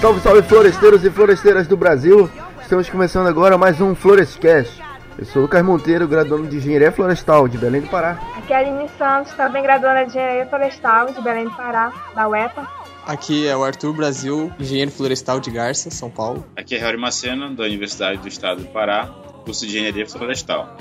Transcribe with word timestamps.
Salve, 0.00 0.20
salve 0.20 0.42
floresteiros 0.42 1.04
e 1.04 1.10
floresteiras 1.10 1.66
do 1.66 1.76
Brasil! 1.76 2.30
Estamos 2.62 2.88
começando 2.88 3.26
agora 3.26 3.58
mais 3.58 3.80
um 3.80 3.96
Florestcast. 3.96 4.80
Eu 5.18 5.24
sou 5.24 5.42
Lucas 5.42 5.60
Monteiro, 5.64 6.06
graduando 6.06 6.46
de 6.46 6.58
Engenharia 6.58 6.92
Florestal 6.92 7.48
de 7.48 7.58
Belém 7.58 7.80
do 7.80 7.88
Pará. 7.88 8.16
Aqui 8.36 8.52
é 8.52 8.56
a 8.56 8.58
Aline 8.60 8.88
Santos, 8.96 9.32
também 9.32 9.60
graduanda 9.60 10.04
de 10.04 10.10
Engenharia 10.10 10.46
Florestal 10.46 11.12
de 11.12 11.20
Belém 11.20 11.46
do 11.46 11.50
Pará, 11.50 11.92
da 12.14 12.28
UEPA. 12.28 12.68
Aqui 13.04 13.48
é 13.48 13.56
o 13.56 13.64
Arthur 13.64 13.92
Brasil, 13.92 14.52
engenheiro 14.60 14.92
florestal 14.92 15.40
de 15.40 15.50
Garça, 15.50 15.90
São 15.90 16.08
Paulo. 16.08 16.46
Aqui 16.56 16.76
é 16.76 16.78
Harry 16.78 16.96
Macena, 16.96 17.50
da 17.50 17.64
Universidade 17.64 18.18
do 18.18 18.28
Estado 18.28 18.60
do 18.62 18.68
Pará, 18.68 19.06
curso 19.44 19.66
de 19.66 19.78
Engenharia 19.78 20.08
Florestal. 20.08 20.76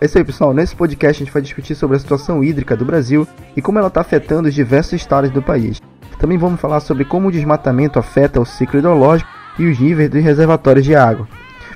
É 0.00 0.06
isso 0.06 0.16
aí, 0.16 0.24
pessoal. 0.24 0.54
Nesse 0.54 0.74
podcast 0.74 1.22
a 1.22 1.24
gente 1.24 1.32
vai 1.34 1.42
discutir 1.42 1.74
sobre 1.74 1.98
a 1.98 2.00
situação 2.00 2.42
hídrica 2.42 2.74
do 2.74 2.84
Brasil 2.84 3.28
e 3.54 3.60
como 3.60 3.78
ela 3.78 3.88
está 3.88 4.00
afetando 4.00 4.48
os 4.48 4.54
diversos 4.54 4.94
estados 4.94 5.30
do 5.30 5.42
país. 5.42 5.82
Também 6.18 6.38
vamos 6.38 6.60
falar 6.60 6.80
sobre 6.80 7.04
como 7.04 7.28
o 7.28 7.32
desmatamento 7.32 7.98
afeta 7.98 8.40
o 8.40 8.46
ciclo 8.46 8.78
hidrológico 8.78 9.30
e 9.58 9.66
os 9.66 9.78
níveis 9.78 10.10
dos 10.10 10.22
reservatórios 10.22 10.84
de 10.84 10.94
água. 10.94 11.28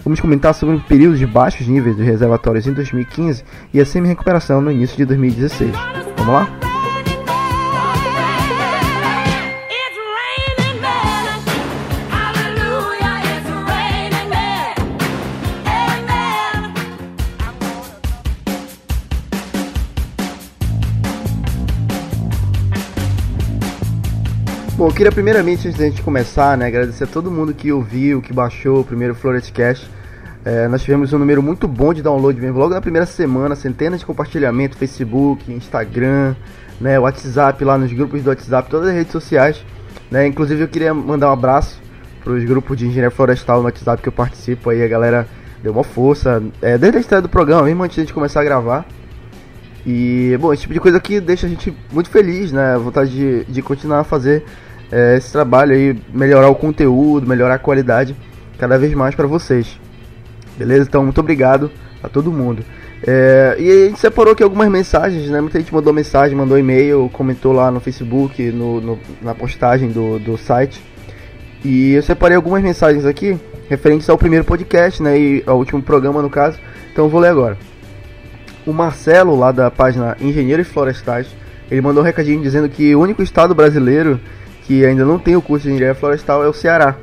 Vamos 0.03 0.21
comentar 0.21 0.55
sobre 0.55 0.77
o 0.77 0.81
período 0.81 1.17
de 1.17 1.27
baixos 1.27 1.67
níveis 1.67 1.97
dos 1.97 2.07
reservatórios 2.07 2.67
em 2.67 2.73
2015 2.73 3.45
e 3.73 3.81
a 3.81 3.85
semi-recuperação 3.85 4.61
no 4.61 4.71
início 4.71 4.97
de 4.97 5.05
2016. 5.05 5.73
Vamos 6.17 6.35
lá? 6.35 6.70
Bom, 24.81 24.89
eu 24.89 24.95
queria 24.95 25.13
primeiramente, 25.13 25.69
antes 25.69 25.79
da 25.79 25.85
gente 25.85 26.01
começar, 26.01 26.57
né, 26.57 26.67
agradecer 26.67 27.05
a 27.05 27.07
todo 27.07 27.31
mundo 27.31 27.53
que 27.53 27.71
ouviu, 27.71 28.23
que 28.23 28.33
baixou 28.33 28.81
o 28.81 28.85
primeiro 28.85 29.15
Floretcast. 29.15 29.87
É, 30.43 30.67
nós 30.69 30.81
tivemos 30.81 31.13
um 31.13 31.19
número 31.19 31.43
muito 31.43 31.69
bom 31.69 31.93
de 31.93 32.01
download 32.01 32.41
mesmo, 32.41 32.59
logo 32.59 32.73
na 32.73 32.81
primeira 32.81 33.05
semana, 33.05 33.55
centenas 33.55 34.01
de 34.01 34.07
compartilhamentos, 34.07 34.79
Facebook, 34.79 35.53
Instagram, 35.53 36.35
né, 36.81 36.99
WhatsApp 36.99 37.63
lá 37.63 37.77
nos 37.77 37.93
grupos 37.93 38.23
do 38.23 38.31
WhatsApp, 38.31 38.71
todas 38.71 38.89
as 38.89 38.95
redes 38.95 39.13
sociais. 39.13 39.63
Né, 40.11 40.27
inclusive 40.27 40.63
eu 40.63 40.69
queria 40.69 40.95
mandar 40.95 41.29
um 41.29 41.35
abraço 41.35 41.79
para 42.25 42.33
os 42.33 42.43
grupos 42.45 42.79
de 42.79 42.87
engenharia 42.87 43.11
florestal 43.11 43.59
no 43.59 43.67
WhatsApp 43.67 44.03
que 44.03 44.09
eu 44.09 44.13
participo 44.15 44.71
aí, 44.71 44.83
a 44.83 44.89
galera 44.89 45.29
deu 45.63 45.73
uma 45.73 45.85
força, 45.85 46.43
é, 46.63 46.79
desde 46.79 46.97
a 46.97 47.01
estreia 47.03 47.21
do 47.21 47.29
programa, 47.29 47.65
mesmo 47.65 47.85
antes 47.85 47.97
de 47.97 48.01
a 48.01 48.05
gente 48.05 48.15
começar 48.15 48.41
a 48.41 48.45
gravar. 48.45 48.87
E, 49.85 50.37
bom, 50.41 50.53
esse 50.53 50.63
tipo 50.63 50.75
de 50.75 50.81
coisa 50.81 50.97
aqui 50.99 51.21
deixa 51.21 51.47
a 51.47 51.51
gente 51.51 51.75
muito 51.91 52.11
feliz, 52.11 52.53
né? 52.53 52.77
Vontade 52.77 53.11
de, 53.11 53.45
de 53.45 53.63
continuar 53.63 54.01
a 54.01 54.05
fazer 54.05 54.45
é, 54.93 55.17
esse 55.17 55.31
trabalho 55.31 55.73
aí, 55.73 55.97
melhorar 56.13 56.49
o 56.49 56.55
conteúdo, 56.55 57.27
melhorar 57.27 57.55
a 57.55 57.59
qualidade 57.59 58.17
cada 58.59 58.79
vez 58.79 58.93
mais 58.95 59.15
para 59.15 59.27
vocês. 59.27 59.79
Beleza? 60.59 60.87
Então, 60.89 61.05
muito 61.05 61.21
obrigado 61.21 61.71
a 62.03 62.09
todo 62.09 62.33
mundo. 62.33 62.65
É, 63.07 63.57
e 63.59 63.71
a 63.71 63.89
gente 63.89 64.01
separou 64.01 64.33
aqui 64.33 64.43
algumas 64.43 64.69
mensagens, 64.69 65.31
né? 65.31 65.41
Muita 65.41 65.59
gente 65.59 65.73
mandou 65.73 65.93
mensagem, 65.93 66.37
mandou 66.37 66.59
e-mail, 66.59 67.09
comentou 67.13 67.53
lá 67.53 67.71
no 67.71 67.81
Facebook, 67.81 68.43
no, 68.51 68.81
no, 68.81 68.99
na 69.23 69.35
postagem 69.35 69.91
do, 69.91 70.19
do 70.19 70.37
site. 70.37 70.83
E 71.65 71.93
eu 71.93 72.03
separei 72.03 72.37
algumas 72.37 72.63
mensagens 72.63 73.07
aqui, 73.07 73.39
referentes 73.69 74.09
ao 74.11 74.19
primeiro 74.19 74.45
podcast, 74.45 75.03
né? 75.03 75.19
E 75.19 75.43
ao 75.47 75.57
último 75.57 75.81
programa, 75.81 76.21
no 76.21 76.29
caso. 76.29 76.59
Então 76.93 77.07
eu 77.07 77.09
vou 77.09 77.21
ler 77.21 77.29
agora. 77.29 77.57
O 78.67 78.73
Marcelo, 78.73 79.35
lá 79.35 79.51
da 79.51 79.71
página 79.71 80.17
Engenheiros 80.21 80.69
Florestais, 80.69 81.29
ele 81.71 81.81
mandou 81.81 82.03
um 82.03 82.07
recadinho 82.07 82.43
dizendo 82.43 82.69
que 82.69 82.95
o 82.95 83.01
único 83.01 83.23
estado 83.23 83.55
brasileiro 83.55 84.21
que 84.63 84.85
ainda 84.85 85.05
não 85.05 85.19
tem 85.19 85.37
o 85.37 85.43
curso 85.43 85.67
de 85.67 85.75
engenharia 85.75 85.95
florestal 85.95 86.45
é 86.45 86.49
o 86.49 86.53
Ceará. 86.53 86.97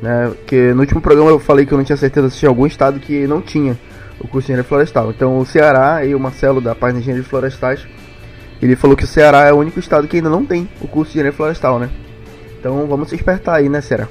Né? 0.00 0.32
Que 0.46 0.72
no 0.72 0.80
último 0.80 1.00
programa 1.00 1.30
eu 1.30 1.38
falei 1.38 1.64
que 1.64 1.72
eu 1.72 1.78
não 1.78 1.84
tinha 1.84 1.96
certeza 1.96 2.28
se 2.30 2.38
tinha 2.38 2.48
algum 2.48 2.66
estado 2.66 3.00
que 3.00 3.26
não 3.26 3.40
tinha 3.40 3.78
o 4.18 4.28
curso 4.28 4.46
de 4.46 4.52
engenharia 4.52 4.68
florestal. 4.68 5.10
Então 5.10 5.38
o 5.38 5.46
Ceará 5.46 6.04
e 6.04 6.14
o 6.14 6.20
Marcelo 6.20 6.60
da 6.60 6.74
página 6.74 7.00
de 7.00 7.04
engenharia 7.04 7.28
florestais, 7.28 7.86
ele 8.60 8.76
falou 8.76 8.96
que 8.96 9.04
o 9.04 9.06
Ceará 9.06 9.44
é 9.44 9.52
o 9.52 9.56
único 9.56 9.78
estado 9.78 10.08
que 10.08 10.16
ainda 10.16 10.30
não 10.30 10.44
tem 10.44 10.68
o 10.80 10.88
curso 10.88 11.12
de 11.12 11.18
engenharia 11.18 11.36
florestal, 11.36 11.78
né? 11.78 11.90
Então 12.58 12.86
vamos 12.86 13.08
se 13.08 13.14
espertar 13.14 13.56
aí, 13.56 13.68
né, 13.68 13.80
Ceará? 13.80 14.08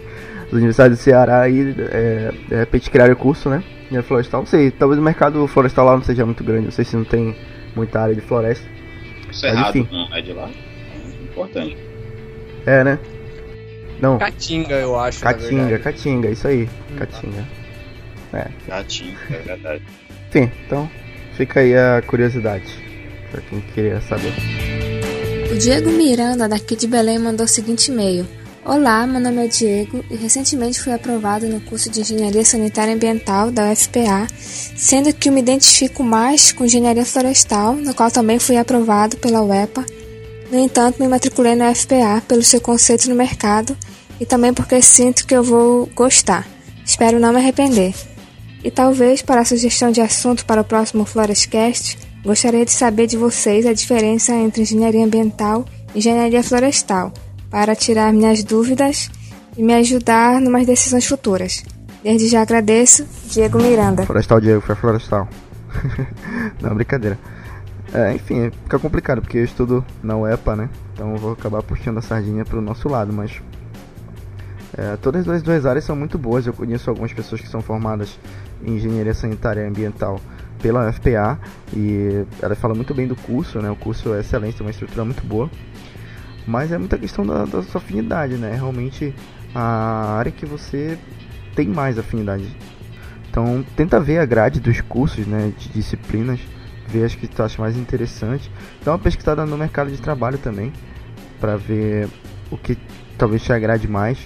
As 0.46 0.52
universidades 0.52 0.98
do 0.98 1.02
Ceará 1.02 1.40
aí, 1.42 1.74
é, 1.78 2.32
de 2.48 2.56
repente 2.56 2.90
criaram 2.90 3.12
o 3.12 3.16
curso, 3.16 3.48
né? 3.48 3.62
Engenharia 3.86 4.02
florestal, 4.02 4.40
não 4.40 4.46
sei, 4.46 4.70
talvez 4.70 4.98
o 4.98 5.02
mercado 5.02 5.46
florestal 5.46 5.84
lá 5.84 5.92
não 5.94 6.02
seja 6.02 6.24
muito 6.24 6.42
grande, 6.42 6.64
não 6.64 6.72
sei 6.72 6.84
se 6.84 6.96
não 6.96 7.04
tem 7.04 7.36
muita 7.74 8.00
área 8.00 8.14
de 8.14 8.20
floresta. 8.20 8.66
Isso 9.30 9.46
é 9.46 9.50
errado, 9.50 9.88
não 9.90 10.16
é 10.16 10.20
de 10.20 10.32
lá? 10.32 10.48
É 10.48 11.24
importante. 11.24 11.89
É, 12.66 12.84
né? 12.84 12.98
Não. 14.00 14.18
Caatinga, 14.18 14.74
eu 14.74 14.98
acho. 14.98 15.20
Caatinga, 15.20 15.78
Caatinga, 15.78 16.30
isso 16.30 16.48
aí. 16.48 16.68
Hum. 16.90 16.96
Caatinga. 16.96 17.48
É. 18.32 18.46
Caatinga, 18.66 19.18
é 19.30 19.38
verdade. 19.38 19.82
Enfim, 20.28 20.50
então 20.66 20.90
fica 21.36 21.60
aí 21.60 21.76
a 21.76 22.02
curiosidade 22.06 22.66
pra 23.30 23.40
quem 23.42 23.60
queria 23.74 24.00
saber. 24.00 24.32
O 25.52 25.58
Diego 25.58 25.90
Miranda, 25.90 26.48
daqui 26.48 26.76
de 26.76 26.86
Belém, 26.86 27.18
mandou 27.18 27.44
o 27.44 27.48
seguinte 27.48 27.90
e-mail. 27.90 28.26
Olá, 28.64 29.06
meu 29.06 29.20
nome 29.20 29.44
é 29.46 29.48
Diego 29.48 30.04
e 30.10 30.16
recentemente 30.16 30.80
fui 30.80 30.92
aprovado 30.92 31.46
no 31.46 31.60
curso 31.62 31.90
de 31.90 32.00
Engenharia 32.00 32.44
Sanitária 32.44 32.94
Ambiental 32.94 33.50
da 33.50 33.72
UFPA, 33.72 34.26
sendo 34.36 35.12
que 35.12 35.28
eu 35.28 35.32
me 35.32 35.40
identifico 35.40 36.04
mais 36.04 36.52
com 36.52 36.64
Engenharia 36.64 37.04
Florestal, 37.04 37.74
no 37.74 37.94
qual 37.94 38.10
também 38.10 38.38
fui 38.38 38.56
aprovado 38.56 39.16
pela 39.16 39.42
UEPA 39.42 39.84
no 40.50 40.58
entanto, 40.58 41.00
me 41.00 41.08
matriculei 41.08 41.54
na 41.54 41.74
FPA 41.74 42.22
pelo 42.26 42.42
seu 42.42 42.60
conceito 42.60 43.08
no 43.08 43.14
mercado 43.14 43.76
e 44.18 44.26
também 44.26 44.52
porque 44.52 44.82
sinto 44.82 45.26
que 45.26 45.34
eu 45.34 45.42
vou 45.42 45.88
gostar. 45.94 46.46
Espero 46.84 47.20
não 47.20 47.32
me 47.32 47.38
arrepender. 47.38 47.94
E 48.62 48.70
talvez, 48.70 49.22
para 49.22 49.40
a 49.40 49.44
sugestão 49.44 49.90
de 49.90 50.00
assunto 50.00 50.44
para 50.44 50.60
o 50.60 50.64
próximo 50.64 51.04
Florescast, 51.04 51.96
gostaria 52.24 52.64
de 52.64 52.72
saber 52.72 53.06
de 53.06 53.16
vocês 53.16 53.64
a 53.64 53.72
diferença 53.72 54.32
entre 54.32 54.62
engenharia 54.62 55.04
ambiental 55.04 55.64
e 55.94 55.98
engenharia 55.98 56.42
florestal, 56.42 57.12
para 57.48 57.74
tirar 57.74 58.12
minhas 58.12 58.44
dúvidas 58.44 59.08
e 59.56 59.62
me 59.62 59.74
ajudar 59.74 60.40
numas 60.40 60.66
decisões 60.66 61.06
futuras. 61.06 61.64
Desde 62.02 62.28
já 62.28 62.42
agradeço, 62.42 63.06
Diego 63.26 63.62
Miranda. 63.62 64.04
Florestal 64.04 64.40
Diego, 64.40 64.60
foi 64.60 64.74
florestal. 64.74 65.28
não, 66.60 66.74
brincadeira. 66.74 67.18
É, 67.92 68.14
enfim, 68.14 68.50
fica 68.50 68.78
complicado 68.78 69.20
porque 69.20 69.38
eu 69.38 69.44
estudo 69.44 69.84
na 70.02 70.16
UEPA, 70.16 70.54
né? 70.54 70.70
Então 70.94 71.10
eu 71.10 71.16
vou 71.16 71.32
acabar 71.32 71.62
puxando 71.62 71.98
a 71.98 72.02
sardinha 72.02 72.44
pro 72.44 72.60
nosso 72.60 72.88
lado, 72.88 73.12
mas 73.12 73.42
é, 74.78 74.96
todas 74.96 75.28
as 75.28 75.42
duas 75.42 75.66
áreas 75.66 75.84
são 75.84 75.96
muito 75.96 76.16
boas. 76.16 76.46
Eu 76.46 76.52
conheço 76.52 76.88
algumas 76.88 77.12
pessoas 77.12 77.40
que 77.40 77.48
são 77.48 77.60
formadas 77.60 78.18
em 78.62 78.76
engenharia 78.76 79.12
sanitária 79.12 79.62
e 79.62 79.66
ambiental 79.66 80.20
pela 80.62 80.88
UFPA 80.88 81.38
e 81.74 82.24
ela 82.40 82.54
fala 82.54 82.74
muito 82.74 82.94
bem 82.94 83.08
do 83.08 83.16
curso, 83.16 83.60
né? 83.60 83.70
O 83.70 83.76
curso 83.76 84.14
é 84.14 84.20
excelente, 84.20 84.56
tem 84.56 84.66
uma 84.66 84.70
estrutura 84.70 85.04
muito 85.04 85.26
boa. 85.26 85.50
Mas 86.46 86.70
é 86.70 86.78
muita 86.78 86.96
questão 86.96 87.26
da, 87.26 87.44
da 87.44 87.62
sua 87.62 87.80
afinidade, 87.80 88.34
né? 88.34 88.54
Realmente 88.54 89.12
a 89.52 90.14
área 90.16 90.30
que 90.30 90.46
você 90.46 90.96
tem 91.56 91.66
mais 91.66 91.98
afinidade. 91.98 92.56
Então 93.28 93.64
tenta 93.74 93.98
ver 93.98 94.18
a 94.18 94.24
grade 94.24 94.60
dos 94.60 94.80
cursos, 94.80 95.26
né? 95.26 95.52
De 95.58 95.70
disciplinas 95.70 96.40
ver 96.90 97.04
as 97.04 97.14
que 97.14 97.26
tu 97.26 97.42
acha 97.42 97.60
mais 97.60 97.76
interessante. 97.76 98.50
Dá 98.84 98.92
uma 98.92 98.98
pesquisada 98.98 99.46
no 99.46 99.56
mercado 99.56 99.90
de 99.90 99.98
trabalho 99.98 100.38
também, 100.38 100.72
para 101.40 101.56
ver 101.56 102.08
o 102.50 102.56
que 102.56 102.76
talvez 103.16 103.42
te 103.42 103.52
agrade 103.52 103.86
mais 103.86 104.18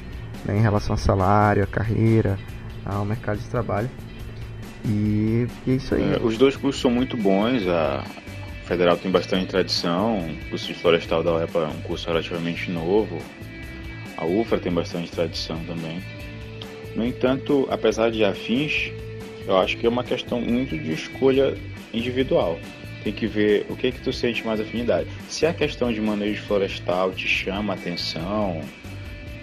né, 0.44 0.56
em 0.56 0.60
relação 0.60 0.94
a 0.94 0.96
salário, 0.96 1.62
a 1.62 1.66
carreira, 1.66 2.38
ao 2.84 3.04
mercado 3.04 3.38
de 3.38 3.46
trabalho. 3.46 3.90
E, 4.84 5.46
e 5.66 5.70
é 5.70 5.74
isso 5.74 5.94
aí. 5.94 6.14
É, 6.14 6.20
os 6.22 6.36
dois 6.36 6.56
cursos 6.56 6.80
são 6.80 6.90
muito 6.90 7.16
bons. 7.16 7.66
A 7.66 8.04
Federal 8.66 8.96
tem 8.96 9.10
bastante 9.10 9.46
tradição. 9.46 10.18
O 10.18 10.50
curso 10.50 10.66
de 10.66 10.74
florestal 10.74 11.22
da 11.22 11.34
UEPA 11.34 11.58
é 11.60 11.66
um 11.66 11.80
curso 11.82 12.06
relativamente 12.08 12.70
novo. 12.70 13.18
A 14.16 14.24
UFRA 14.24 14.58
tem 14.58 14.72
bastante 14.72 15.10
tradição 15.10 15.58
também. 15.64 16.02
No 16.94 17.04
entanto, 17.04 17.66
apesar 17.70 18.10
de 18.10 18.24
afins, 18.24 18.92
eu 19.46 19.58
acho 19.58 19.76
que 19.76 19.86
é 19.86 19.88
uma 19.88 20.04
questão 20.04 20.40
muito 20.40 20.78
de 20.78 20.92
escolha 20.92 21.56
individual. 21.94 22.58
Tem 23.02 23.12
que 23.12 23.26
ver 23.26 23.66
o 23.68 23.76
que 23.76 23.92
que 23.92 24.00
tu 24.00 24.12
sente 24.12 24.44
mais 24.46 24.60
afinidade. 24.60 25.08
Se 25.28 25.44
a 25.46 25.52
questão 25.52 25.92
de 25.92 26.00
manejo 26.00 26.42
florestal 26.42 27.12
te 27.12 27.28
chama 27.28 27.74
a 27.74 27.76
atenção, 27.76 28.62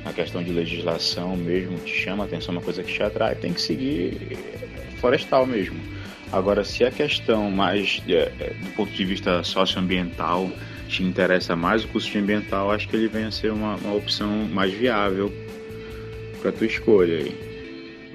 a 0.04 0.12
questão 0.12 0.44
de 0.44 0.52
legislação 0.52 1.38
mesmo 1.38 1.78
te 1.80 1.94
chama 1.94 2.24
a 2.24 2.28
atenção, 2.28 2.56
uma 2.56 2.62
coisa 2.62 2.84
que 2.84 2.92
te 2.92 3.04
atrai, 3.04 3.36
tem 3.36 3.54
que 3.54 3.62
seguir 3.62 4.38
florestal 5.00 5.46
mesmo. 5.46 5.80
Agora, 6.32 6.64
se 6.64 6.84
a 6.84 6.92
questão 6.92 7.52
mais 7.52 8.02
é, 8.08 8.32
é 8.40 8.54
do 8.62 8.72
ponto 8.76 8.92
de 8.92 9.06
vista 9.06 9.44
socioambiental 9.44 10.50
te 10.88 11.04
interessa 11.04 11.56
mais 11.56 11.86
o 11.86 12.00
de 12.00 12.18
ambiental, 12.18 12.72
acho 12.72 12.88
que 12.88 12.96
ele 12.96 13.08
vem 13.08 13.26
a 13.26 13.32
ser 13.32 13.52
uma, 13.52 13.76
uma 13.76 13.94
opção 13.94 14.30
mais 14.52 14.74
viável 14.74 15.32
para 16.42 16.52
tua 16.52 16.68
escolha 16.68 17.18
aí. 17.18 17.36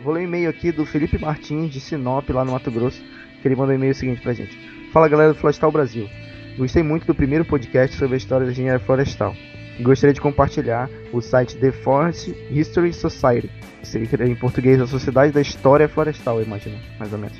Vou 0.03 0.13
ler 0.13 0.21
um 0.21 0.25
e-mail 0.25 0.51
aqui 0.51 0.73
do 0.73 0.85
Felipe 0.85 1.19
Martins, 1.19 1.73
de 1.73 1.81
Sinop, 1.81 2.29
lá 2.31 2.45
no 2.45 2.53
Mato 2.53 2.71
Grosso 2.71 3.03
que 3.41 3.49
ele 3.49 3.57
mandou 3.57 3.73
um 3.73 3.77
e-mail 3.77 3.95
seguinte 3.95 4.21
pra 4.21 4.33
gente. 4.33 4.59
Fala 4.93 5.09
galera 5.09 5.33
do 5.33 5.39
Florestal 5.39 5.71
Brasil. 5.71 6.09
Gostei 6.57 6.83
muito 6.83 7.07
do 7.07 7.15
primeiro 7.15 7.45
podcast 7.45 7.97
sobre 7.97 8.15
a 8.15 8.17
história 8.17 8.47
da 8.47 8.53
engenharia 8.53 8.81
florestal. 8.81 9.35
gostaria 9.81 10.15
de 10.15 10.21
compartilhar 10.21 10.89
o 11.13 11.21
site 11.21 11.57
The 11.57 11.71
Forest 11.71 12.35
History 12.51 12.93
Society, 12.95 13.51
seria 13.83 14.27
em 14.27 14.35
português 14.35 14.81
a 14.81 14.87
Sociedade 14.87 15.33
da 15.33 15.41
História 15.41 15.87
Florestal, 15.87 16.43
imagino, 16.43 16.79
mais 16.99 17.13
ou 17.13 17.19
menos. 17.19 17.37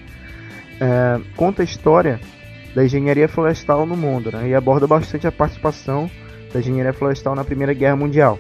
É, 0.79 1.19
conta 1.35 1.63
a 1.63 1.65
história 1.65 2.21
da 2.75 2.85
engenharia 2.85 3.27
florestal 3.27 3.87
no 3.87 3.97
mundo 3.97 4.31
né, 4.31 4.51
e 4.51 4.55
aborda 4.55 4.87
bastante 4.87 5.27
a 5.27 5.33
participação 5.33 6.11
da 6.53 6.61
engenharia 6.61 6.93
florestal 6.93 7.35
na 7.35 7.43
Primeira 7.43 7.73
Guerra 7.73 7.97
Mundial. 7.97 8.39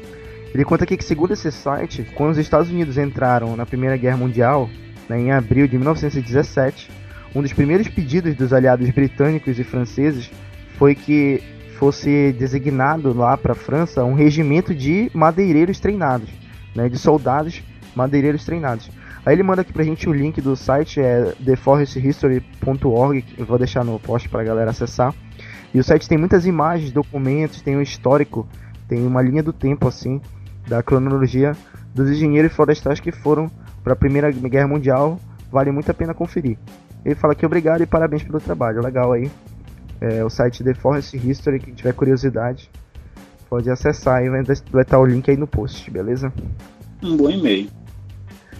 Ele 0.53 0.65
conta 0.65 0.85
aqui 0.85 0.97
que, 0.97 1.05
segundo 1.05 1.33
esse 1.33 1.51
site, 1.51 2.07
quando 2.15 2.33
os 2.33 2.39
Estados 2.39 2.71
Unidos 2.71 2.99
entraram 2.99 3.57
na 3.57 3.65
Primeira 3.65 3.97
Guerra 3.97 4.19
Mundial, 4.19 4.69
né, 5.09 5.19
em 5.19 5.33
abril 5.33 5.67
de 5.67 5.77
1917, 5.77 6.91
um 7.37 7.43
dos 7.43 7.53
primeiros 7.53 7.87
pedidos 7.87 8.35
dos 8.35 8.51
aliados 8.51 8.89
britânicos 8.89 9.59
e 9.59 9.65
franceses 9.65 10.31
foi 10.79 10.95
que 10.95 11.43
fosse 11.79 12.33
designado 12.33 13.13
lá 13.13 13.37
para 13.37 13.53
a 13.53 13.55
França 13.55 14.03
um 14.05 14.15
regimento 14.15 14.75
de 14.75 15.11
madeireiros 15.13 15.79
treinados, 15.79 16.31
né, 16.75 16.89
de 16.89 16.99
soldados 16.99 17.63
madeireiros 17.95 18.43
treinados. 18.43 18.91
Aí 19.25 19.35
ele 19.35 19.43
manda 19.43 19.61
aqui 19.61 19.71
pra 19.71 19.85
gente 19.85 20.09
o 20.09 20.15
link 20.15 20.41
do 20.41 20.57
site, 20.57 20.99
é 20.99 21.35
theforesthistory.org, 21.45 23.25
eu 23.37 23.45
vou 23.45 23.59
deixar 23.59 23.85
no 23.85 24.01
post 24.01 24.31
pra 24.31 24.43
galera 24.43 24.71
acessar. 24.71 25.15
E 25.75 25.79
o 25.79 25.85
site 25.85 26.09
tem 26.09 26.17
muitas 26.17 26.47
imagens, 26.47 26.91
documentos, 26.91 27.61
tem 27.61 27.77
um 27.77 27.83
histórico, 27.83 28.49
tem 28.89 29.07
uma 29.07 29.21
linha 29.21 29.43
do 29.43 29.53
tempo 29.53 29.87
assim, 29.87 30.23
da 30.67 30.83
cronologia 30.83 31.53
dos 31.95 32.09
engenheiros 32.11 32.55
florestais 32.55 32.99
que 32.99 33.13
foram 33.13 33.51
para 33.85 33.93
a 33.93 33.97
Primeira 33.97 34.31
Guerra 34.31 34.69
Mundial, 34.69 35.21
vale 35.53 35.71
muito 35.71 35.91
a 35.91 35.95
pena 35.95 36.15
conferir. 36.15 36.57
Ele 37.07 37.15
fala 37.15 37.37
que 37.37 37.47
obrigado 37.47 37.83
e 37.83 37.87
parabéns 37.87 38.25
pelo 38.25 38.41
trabalho, 38.41 38.83
legal 38.83 39.13
aí. 39.13 39.31
É, 40.01 40.25
o 40.25 40.29
site 40.29 40.65
The 40.65 40.75
Forest 40.75 41.17
History, 41.17 41.61
quem 41.61 41.73
tiver 41.73 41.93
curiosidade, 41.93 42.69
pode 43.49 43.71
acessar 43.71 44.17
aí, 44.17 44.29
vai, 44.29 44.43
vai 44.43 44.83
estar 44.83 44.99
o 44.99 45.07
link 45.07 45.31
aí 45.31 45.37
no 45.37 45.47
post, 45.47 45.89
beleza? 45.89 46.33
Um 47.01 47.17
bom 47.17 47.31
e-mail. 47.31 47.71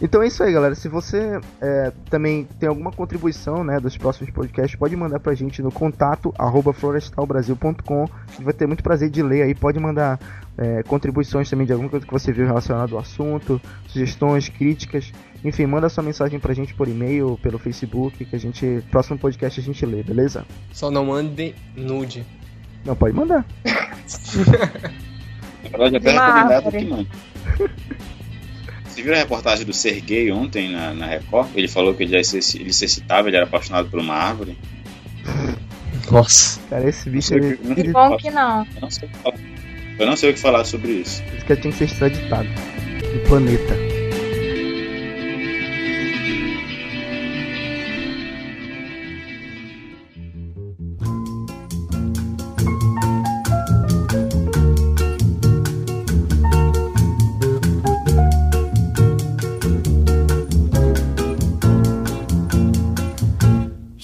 Então 0.01 0.23
é 0.23 0.29
isso 0.29 0.45
aí, 0.45 0.53
galera. 0.53 0.77
Se 0.77 0.89
você 0.89 1.41
é, 1.61 1.91
também 2.09 2.47
tem 2.61 2.69
alguma 2.69 2.93
contribuição 2.93 3.65
né, 3.65 3.81
dos 3.81 3.97
próximos 3.97 4.31
podcasts, 4.31 4.79
pode 4.79 4.95
mandar 4.95 5.19
pra 5.19 5.35
gente 5.35 5.61
no 5.61 5.73
contato 5.73 6.33
arroba 6.39 6.73
florestalbrasil.com. 6.73 8.05
A 8.05 8.31
gente 8.31 8.45
vai 8.45 8.53
ter 8.53 8.67
muito 8.69 8.85
prazer 8.85 9.11
de 9.11 9.23
ler 9.23 9.43
aí. 9.43 9.55
Pode 9.55 9.81
mandar 9.81 10.21
é, 10.57 10.83
contribuições 10.85 11.51
também 11.51 11.67
de 11.67 11.73
alguma 11.73 11.91
coisa 11.91 12.07
que 12.07 12.13
você 12.13 12.31
viu 12.31 12.47
relacionado 12.47 12.95
ao 12.95 13.01
assunto, 13.01 13.61
sugestões, 13.89 14.49
críticas. 14.49 15.13
Enfim, 15.45 15.67
manda 15.67 15.89
sua 15.89 16.03
mensagem 16.03 16.39
pra 16.41 16.53
gente 16.55 16.75
por 16.75 16.89
e-mail, 16.89 17.39
pelo 17.43 17.59
Facebook, 17.59 18.25
que 18.25 18.35
a 18.35 18.39
gente. 18.39 18.83
Próximo 18.91 19.19
podcast 19.19 19.61
a 19.61 19.63
gente 19.63 19.85
lê, 19.87 20.03
beleza? 20.03 20.45
Só 20.73 20.91
não 20.91 21.07
mande 21.07 21.55
nude. 21.77 22.25
Não, 22.85 22.97
pode 22.97 23.15
mandar. 23.15 23.45
Na 25.71 25.79
verdade, 25.79 25.97
até 25.97 26.11
recomendado 26.13 26.71
que 26.73 26.85
mande. 26.85 27.09
Você 28.89 29.03
viu 29.03 29.13
a 29.13 29.17
reportagem 29.17 29.67
do 29.67 29.73
Sergei 29.73 30.31
ontem 30.33 30.71
na, 30.73 30.95
na 30.95 31.07
Record? 31.07 31.49
Ele 31.55 31.69
falou 31.69 31.95
que 31.95 32.05
ele 32.05 32.13
já 32.13 32.41
se, 32.41 32.59
ele 32.61 32.73
se 32.73 32.85
excitava, 32.85 33.29
ele 33.29 33.37
era 33.37 33.45
apaixonado 33.47 33.89
por 33.91 34.01
uma 34.01 34.15
árvore. 34.15 34.57
Nossa. 36.11 36.61
Cara, 36.71 36.89
esse 36.89 37.11
bicho 37.11 37.35
Não 37.35 37.43
sei 37.43 37.51
é. 37.51 37.55
o 37.55 37.75
que- 37.75 37.93
Bom 37.93 38.17
que 38.17 38.31
não. 38.31 38.67
Eu 38.75 38.81
não 38.81 38.91
sei 38.91 39.09
o 39.09 39.11
que 39.13 39.19
falar- 39.19 39.39
Eu 39.99 40.07
não 40.07 40.17
sei 40.17 40.31
o 40.31 40.35
que 40.35 40.41
falar 40.41 40.65
sobre 40.65 40.93
isso. 40.93 41.23
Isso 41.37 41.45
que 41.47 41.57
tinha 41.57 41.73
que 41.73 41.79
ser 41.79 41.85
extraditado 41.85 42.49
do 42.49 43.29
planeta. 43.29 43.75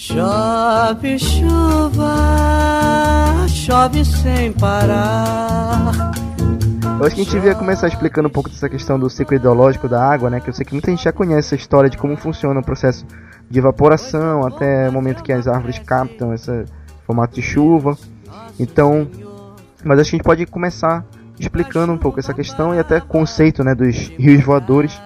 Chove 0.04 1.16
chuva, 1.16 2.16
chove 3.46 4.04
sem 4.04 4.52
parar. 4.52 6.10
Eu 6.98 7.06
acho 7.06 7.14
que 7.14 7.20
a 7.20 7.24
gente 7.24 7.30
devia 7.30 7.54
começar 7.54 7.86
explicando 7.86 8.26
um 8.26 8.30
pouco 8.30 8.50
dessa 8.50 8.68
questão 8.68 8.98
do 8.98 9.08
ciclo 9.08 9.36
ideológico 9.36 9.88
da 9.88 10.04
água, 10.04 10.28
né? 10.28 10.40
Que 10.40 10.50
eu 10.50 10.52
sei 10.52 10.66
que 10.66 10.72
muita 10.72 10.90
gente 10.90 11.04
já 11.04 11.12
conhece 11.12 11.54
a 11.54 11.56
história 11.56 11.88
de 11.88 11.96
como 11.96 12.16
funciona 12.16 12.58
o 12.58 12.64
processo 12.64 13.06
de 13.48 13.60
evaporação 13.60 14.44
até 14.44 14.88
o 14.88 14.92
momento 14.92 15.22
que 15.22 15.32
as 15.32 15.46
árvores 15.46 15.78
captam 15.78 16.34
esse 16.34 16.64
formato 17.06 17.36
de 17.36 17.42
chuva. 17.42 17.96
Então, 18.58 19.08
mas 19.84 20.00
acho 20.00 20.10
que 20.10 20.16
a 20.16 20.18
gente 20.18 20.26
pode 20.26 20.46
começar 20.46 21.06
explicando 21.38 21.92
um 21.92 21.98
pouco 21.98 22.18
essa 22.18 22.34
questão 22.34 22.74
e 22.74 22.78
até 22.80 22.98
conceito, 22.98 23.62
né, 23.62 23.72
dos 23.72 24.08
rios 24.18 24.42
voadores, 24.42 25.00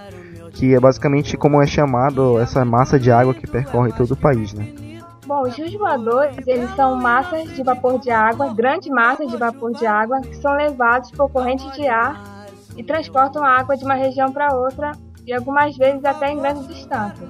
que 0.52 0.74
é 0.74 0.80
basicamente 0.80 1.36
como 1.36 1.60
é 1.60 1.66
chamado 1.66 2.40
essa 2.40 2.64
massa 2.64 2.98
de 2.98 3.12
água 3.12 3.34
que 3.34 3.46
percorre 3.46 3.92
todo 3.92 4.12
o 4.12 4.16
país, 4.16 4.54
né? 4.54 4.85
Bom, 5.26 5.42
os 5.42 5.56
rios 5.56 5.74
voadores, 5.74 6.46
eles 6.46 6.72
são 6.76 6.94
massas 6.94 7.52
de 7.52 7.60
vapor 7.64 7.98
de 7.98 8.12
água, 8.12 8.54
grandes 8.54 8.88
massas 8.88 9.28
de 9.28 9.36
vapor 9.36 9.72
de 9.72 9.84
água, 9.84 10.20
que 10.20 10.36
são 10.36 10.52
levados 10.52 11.10
por 11.10 11.28
corrente 11.28 11.68
de 11.72 11.88
ar 11.88 12.46
e 12.76 12.84
transportam 12.84 13.44
a 13.44 13.58
água 13.58 13.76
de 13.76 13.84
uma 13.84 13.94
região 13.94 14.30
para 14.30 14.54
outra 14.54 14.92
e 15.26 15.32
algumas 15.32 15.76
vezes 15.76 16.04
até 16.04 16.30
em 16.30 16.38
grandes 16.38 16.68
distâncias. 16.68 17.28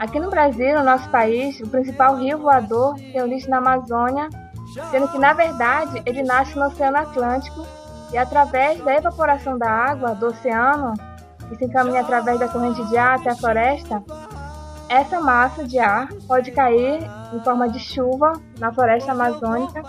Aqui 0.00 0.18
no 0.18 0.30
Brasil, 0.30 0.76
no 0.76 0.84
nosso 0.84 1.08
país, 1.10 1.60
o 1.60 1.68
principal 1.68 2.16
rio 2.16 2.38
voador 2.38 2.96
tem 2.96 3.22
origem 3.22 3.50
na 3.50 3.58
Amazônia, 3.58 4.28
sendo 4.90 5.06
que 5.06 5.18
na 5.18 5.32
verdade 5.32 6.02
ele 6.04 6.24
nasce 6.24 6.58
no 6.58 6.66
Oceano 6.66 6.98
Atlântico 6.98 7.64
e 8.12 8.18
através 8.18 8.82
da 8.82 8.96
evaporação 8.96 9.56
da 9.56 9.70
água 9.70 10.12
do 10.12 10.26
oceano, 10.26 10.92
que 11.48 11.54
se 11.54 11.66
encaminha 11.66 12.00
através 12.00 12.40
da 12.40 12.48
corrente 12.48 12.84
de 12.88 12.98
ar 12.98 13.20
até 13.20 13.30
a 13.30 13.36
floresta, 13.36 14.02
essa 14.88 15.20
massa 15.20 15.64
de 15.64 15.78
ar 15.78 16.08
pode 16.26 16.50
cair 16.52 17.00
em 17.32 17.40
forma 17.42 17.68
de 17.68 17.78
chuva 17.78 18.32
na 18.58 18.72
floresta 18.72 19.12
amazônica. 19.12 19.82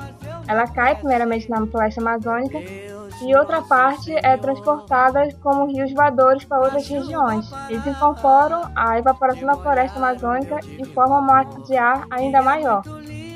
Ela 0.47 0.67
cai 0.67 0.95
primeiramente 0.95 1.49
na 1.49 1.65
floresta 1.67 2.01
amazônica 2.01 2.57
e 3.21 3.35
outra 3.35 3.61
parte 3.61 4.13
é 4.15 4.37
transportada 4.37 5.27
como 5.41 5.65
rios 5.65 5.93
voadores 5.93 6.45
para 6.45 6.59
outras 6.59 6.87
regiões. 6.87 7.49
Eles 7.69 7.85
incorporam 7.85 8.71
a 8.75 8.97
evaporação 8.97 9.47
da 9.47 9.55
floresta 9.55 9.97
amazônica 9.97 10.59
e 10.79 10.85
formam 10.85 11.19
uma 11.19 11.33
massa 11.33 11.61
de 11.61 11.75
ar 11.77 12.05
ainda 12.11 12.41
maior. 12.41 12.83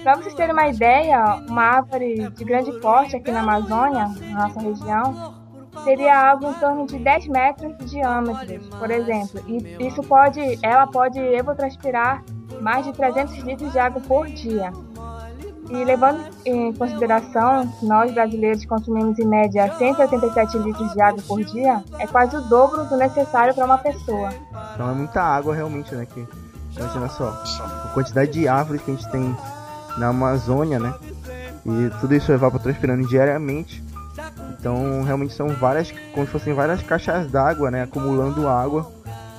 Para 0.03 0.15
vocês 0.15 0.33
terem 0.33 0.53
uma 0.53 0.67
ideia, 0.67 1.35
uma 1.47 1.61
árvore 1.61 2.29
de 2.31 2.43
grande 2.43 2.71
porte 2.79 3.15
aqui 3.15 3.31
na 3.31 3.41
Amazônia, 3.41 4.07
na 4.31 4.47
nossa 4.47 4.59
região, 4.59 5.40
seria 5.83 6.29
algo 6.31 6.49
em 6.49 6.53
torno 6.53 6.85
de 6.85 6.97
10 6.97 7.27
metros 7.27 7.77
de 7.77 7.85
diâmetro, 7.85 8.59
por 8.77 8.89
exemplo. 8.89 9.41
E 9.47 9.87
isso 9.87 10.01
pode, 10.03 10.59
ela 10.61 10.87
pode 10.87 11.19
evotranspirar 11.19 12.23
mais 12.61 12.85
de 12.85 12.93
300 12.93 13.37
litros 13.39 13.71
de 13.71 13.79
água 13.79 14.01
por 14.01 14.27
dia. 14.27 14.71
E 15.69 15.85
levando 15.85 16.21
em 16.45 16.73
consideração 16.73 17.65
que 17.79 17.85
nós 17.85 18.13
brasileiros 18.13 18.65
consumimos 18.65 19.17
em 19.17 19.25
média 19.25 19.73
187 19.77 20.57
litros 20.57 20.91
de 20.91 21.01
água 21.01 21.23
por 21.25 21.41
dia, 21.43 21.81
é 21.97 22.05
quase 22.05 22.35
o 22.35 22.41
dobro 22.41 22.83
do 22.85 22.97
necessário 22.97 23.55
para 23.55 23.65
uma 23.65 23.77
pessoa. 23.77 24.29
Então 24.73 24.89
é 24.89 24.93
muita 24.93 25.21
água 25.21 25.55
realmente, 25.55 25.95
né? 25.95 26.05
Que, 26.05 26.27
imagina 26.75 27.07
só, 27.07 27.41
a 27.85 27.91
quantidade 27.93 28.31
de 28.31 28.49
árvores 28.49 28.81
que 28.81 28.91
a 28.91 28.95
gente 28.95 29.09
tem 29.11 29.35
na 29.97 30.09
Amazônia, 30.09 30.77
né? 30.77 30.93
E 31.65 31.89
tudo 32.01 32.15
isso 32.15 32.31
evapotranspirando 32.33 33.07
diariamente. 33.07 33.81
Então 34.61 35.01
realmente 35.01 35.33
são 35.33 35.47
várias, 35.49 35.91
como 36.13 36.23
se 36.27 36.31
fossem 36.31 36.53
várias 36.53 36.83
caixas 36.83 37.29
d'água, 37.31 37.71
né? 37.71 37.81
Acumulando 37.81 38.47
água. 38.47 38.91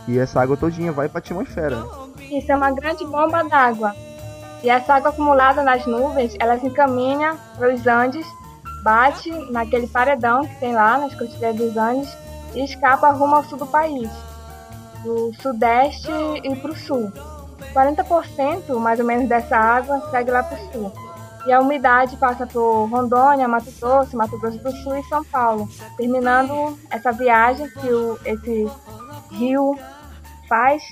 E 0.09 0.19
essa 0.19 0.43
água 0.43 0.57
todinha 0.57 0.91
vai 0.91 1.09
para 1.09 1.19
a 1.19 1.21
atmosfera. 1.21 1.79
Isso 2.29 2.51
é 2.51 2.57
uma 2.57 2.73
grande 2.73 3.07
bomba 3.07 3.45
d'água. 3.45 3.95
E 4.65 4.69
essa 4.69 4.95
água 4.95 5.11
acumulada 5.11 5.63
nas 5.63 5.87
nuvens, 5.87 6.35
ela 6.41 6.59
se 6.59 6.67
encaminha 6.67 7.37
para 7.57 7.73
os 7.73 7.87
Andes, 7.87 8.27
bate 8.83 9.31
naquele 9.53 9.87
paredão 9.87 10.45
que 10.45 10.57
tem 10.57 10.75
lá 10.75 10.99
nas 10.99 11.15
cordilheiras 11.15 11.57
dos 11.57 11.77
Andes 11.77 12.17
e 12.53 12.65
escapa 12.65 13.11
rumo 13.11 13.37
ao 13.37 13.45
sul 13.45 13.59
do 13.59 13.67
país, 13.67 14.11
do 15.05 15.33
sudeste 15.41 16.11
e 16.43 16.57
para 16.57 16.73
o 16.73 16.77
sul. 16.77 17.13
40% 17.73 18.77
mais 18.77 18.99
ou 18.99 19.07
menos 19.07 19.29
dessa 19.29 19.57
água 19.57 20.11
segue 20.11 20.33
lá 20.33 20.43
para 20.43 20.59
o 20.59 20.73
sul. 20.73 21.12
E 21.47 21.53
a 21.53 21.61
umidade 21.61 22.17
passa 22.17 22.47
por 22.47 22.87
Rondônia, 22.87 23.49
Mato 23.49 23.73
Grosso, 23.81 24.17
Mato 24.17 24.39
Grosso 24.39 24.59
do 24.59 24.71
Sul 24.71 24.97
e 24.97 25.03
São 25.05 25.25
Paulo, 25.25 25.69
terminando 25.97 26.79
essa 26.91 27.11
viagem 27.11 27.69
que 27.69 27.93
o, 27.93 28.19
esse 28.25 28.71
rio 29.33 29.77
faz 30.49 30.83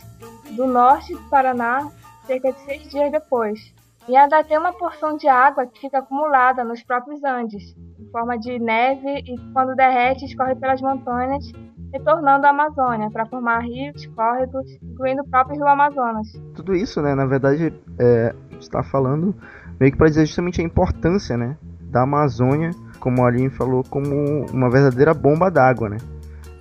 do 0.56 0.66
norte 0.66 1.14
do 1.14 1.22
Paraná 1.28 1.88
cerca 2.26 2.52
de 2.52 2.60
seis 2.60 2.88
dias 2.88 3.12
depois. 3.12 3.72
E 4.08 4.16
ainda 4.16 4.42
tem 4.42 4.58
uma 4.58 4.72
porção 4.72 5.16
de 5.16 5.28
água 5.28 5.66
que 5.66 5.80
fica 5.80 5.98
acumulada 5.98 6.64
nos 6.64 6.82
próprios 6.82 7.22
Andes, 7.22 7.76
em 7.98 8.10
forma 8.10 8.38
de 8.38 8.58
neve 8.58 9.22
e 9.26 9.38
quando 9.52 9.76
derrete 9.76 10.24
escorre 10.24 10.56
pelas 10.56 10.80
montanhas, 10.80 11.44
retornando 11.92 12.46
à 12.46 12.50
Amazônia 12.50 13.10
para 13.10 13.26
formar 13.26 13.60
rios, 13.60 14.06
córregos, 14.06 14.66
incluindo 14.82 15.22
o 15.22 15.28
próprio 15.28 15.56
rio 15.56 15.68
Amazonas. 15.68 16.26
Tudo 16.54 16.74
isso, 16.74 17.00
né? 17.02 17.14
Na 17.14 17.26
verdade, 17.26 17.72
é, 17.98 18.34
está 18.58 18.82
falando 18.82 19.34
meio 19.80 19.90
que 19.90 19.98
para 19.98 20.08
dizer 20.08 20.26
justamente 20.26 20.60
a 20.60 20.64
importância, 20.64 21.36
né? 21.36 21.56
Da 21.90 22.02
Amazônia 22.02 22.70
como 23.00 23.24
a 23.24 23.28
Aline 23.28 23.48
falou, 23.48 23.82
como 23.82 24.44
uma 24.52 24.70
verdadeira 24.70 25.14
bomba 25.14 25.50
d'água, 25.50 25.88
né? 25.88 25.96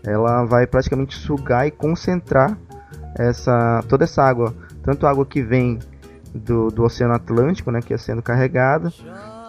Ela 0.04 0.46
vai 0.46 0.66
praticamente 0.66 1.16
sugar 1.16 1.68
e 1.68 1.72
concentrar 1.72 2.58
essa 3.16 3.84
toda 3.88 4.06
essa 4.06 4.24
água, 4.24 4.56
tanto 4.82 5.06
a 5.06 5.12
água 5.12 5.26
que 5.26 5.44
vem 5.44 5.78
do, 6.34 6.70
do 6.70 6.84
Oceano 6.84 7.14
Atlântico, 7.14 7.70
né, 7.70 7.82
que 7.82 7.94
é 7.94 7.98
sendo 7.98 8.22
carregada, 8.22 8.92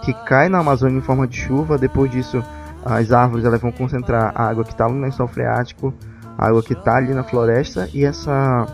que 0.02 0.12
cai 0.24 0.48
na 0.48 0.58
Amazônia 0.58 0.98
em 0.98 1.02
forma 1.02 1.26
de 1.26 1.36
chuva. 1.36 1.78
Depois 1.78 2.10
disso, 2.10 2.42
as 2.84 3.12
árvores 3.12 3.44
elas 3.44 3.60
vão 3.60 3.70
concentrar 3.70 4.32
a 4.34 4.48
água 4.48 4.64
que 4.64 4.72
está 4.72 4.88
no 4.88 5.00
lençol 5.00 5.28
freático, 5.28 5.94
a 6.36 6.48
água 6.48 6.62
que 6.62 6.72
está 6.72 6.96
ali 6.96 7.14
na 7.14 7.22
floresta 7.22 7.88
e 7.94 8.04
essa 8.04 8.66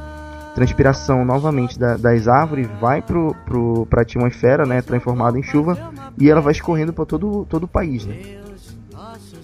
transpiração 0.57 1.23
novamente 1.23 1.79
da, 1.79 1.99
das 1.99 2.27
árvores 2.27 2.67
vai 2.81 3.03
para 3.03 3.21
a 3.21 4.01
atmosfera, 4.01 4.65
né, 4.65 4.81
transformada 4.81 5.39
em 5.39 5.43
chuva 5.43 5.93
e 6.19 6.31
ela 6.31 6.41
vai 6.41 6.53
escorrendo 6.53 6.95
para 6.95 7.05
todo, 7.05 7.45
todo 7.45 7.65
o 7.65 7.69
país, 7.69 8.07
né? 8.07 8.17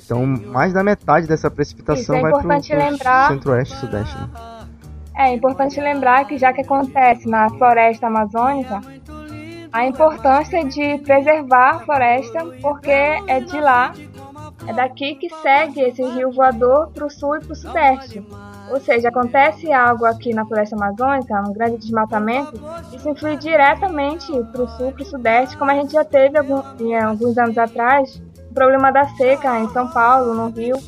Então, 0.05 0.27
mais 0.27 0.73
da 0.73 0.83
metade 0.83 1.27
dessa 1.29 1.51
precipitação 1.51 2.17
é 2.17 2.23
vai 2.23 2.33
para 2.33 2.59
o 2.59 3.29
centro-oeste 3.29 3.75
e 3.75 3.79
sudeste. 3.79 4.17
Né? 4.17 4.29
É 5.15 5.35
importante 5.35 5.79
lembrar 5.79 6.25
que 6.25 6.39
já 6.39 6.51
que 6.51 6.63
acontece 6.63 7.29
na 7.29 7.51
floresta 7.51 8.07
amazônica, 8.07 8.81
a 9.71 9.87
importância 9.87 10.65
de 10.65 10.99
preservar 10.99 11.77
a 11.77 11.81
floresta, 11.81 12.45
porque 12.63 12.91
é 12.91 13.41
de 13.41 13.61
lá, 13.61 13.93
é 14.67 14.73
daqui 14.73 15.15
que 15.17 15.29
segue 15.43 15.81
esse 15.83 16.03
rio 16.03 16.33
voador 16.33 16.91
para 16.91 17.05
o 17.05 17.11
sul 17.11 17.37
e 17.37 17.41
para 17.41 17.53
o 17.53 17.57
sudeste. 17.57 18.25
Ou 18.73 18.81
seja, 18.81 19.11
acontece 19.11 19.71
algo 19.71 20.07
aqui 20.07 20.33
na 20.33 20.47
floresta 20.47 20.75
amazônica, 20.75 21.39
um 21.47 21.53
grande 21.53 21.77
desmatamento, 21.77 22.59
isso 22.91 23.07
influi 23.07 23.37
diretamente 23.37 24.33
para 24.51 24.63
o 24.63 24.69
sul, 24.69 24.93
para 24.93 25.03
o 25.03 25.05
sudeste, 25.05 25.59
como 25.59 25.71
a 25.71 25.75
gente 25.75 25.93
já 25.93 26.03
teve 26.03 26.39
algum, 26.39 26.63
alguns 27.05 27.37
anos 27.37 27.59
atrás, 27.59 28.23
o 28.51 28.55
problema 28.55 28.91
da 28.91 29.05
seca 29.09 29.61
em 29.61 29.69
São 29.69 29.89
Paulo, 29.89 30.33
no 30.33 30.49
Rio. 30.49 30.79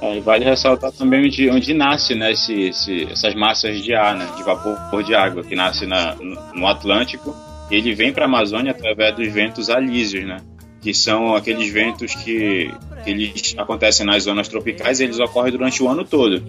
É, 0.00 0.16
e 0.16 0.20
vale 0.20 0.44
ressaltar 0.44 0.90
também 0.90 1.26
onde, 1.26 1.48
onde 1.50 1.72
nasce 1.72 2.16
né, 2.16 2.32
esse, 2.32 2.62
esse, 2.62 3.04
essas 3.04 3.32
massas 3.36 3.80
de 3.80 3.94
ar, 3.94 4.16
né, 4.16 4.26
de 4.36 4.42
vapor 4.42 5.04
de 5.04 5.14
água, 5.14 5.44
que 5.44 5.54
nasce 5.54 5.86
na, 5.86 6.16
no 6.52 6.66
Atlântico. 6.66 7.32
Ele 7.70 7.94
vem 7.94 8.12
para 8.12 8.24
a 8.24 8.26
Amazônia 8.26 8.72
através 8.72 9.14
dos 9.14 9.28
ventos 9.28 9.70
alísios, 9.70 10.26
né, 10.26 10.38
que 10.80 10.92
são 10.92 11.36
aqueles 11.36 11.70
ventos 11.70 12.12
que, 12.16 12.74
que 12.89 12.89
eles 13.10 13.54
acontecem 13.56 14.04
nas 14.06 14.24
zonas 14.24 14.48
tropicais 14.48 15.00
e 15.00 15.04
eles 15.04 15.18
ocorrem 15.18 15.52
durante 15.52 15.82
o 15.82 15.88
ano 15.88 16.04
todo. 16.04 16.42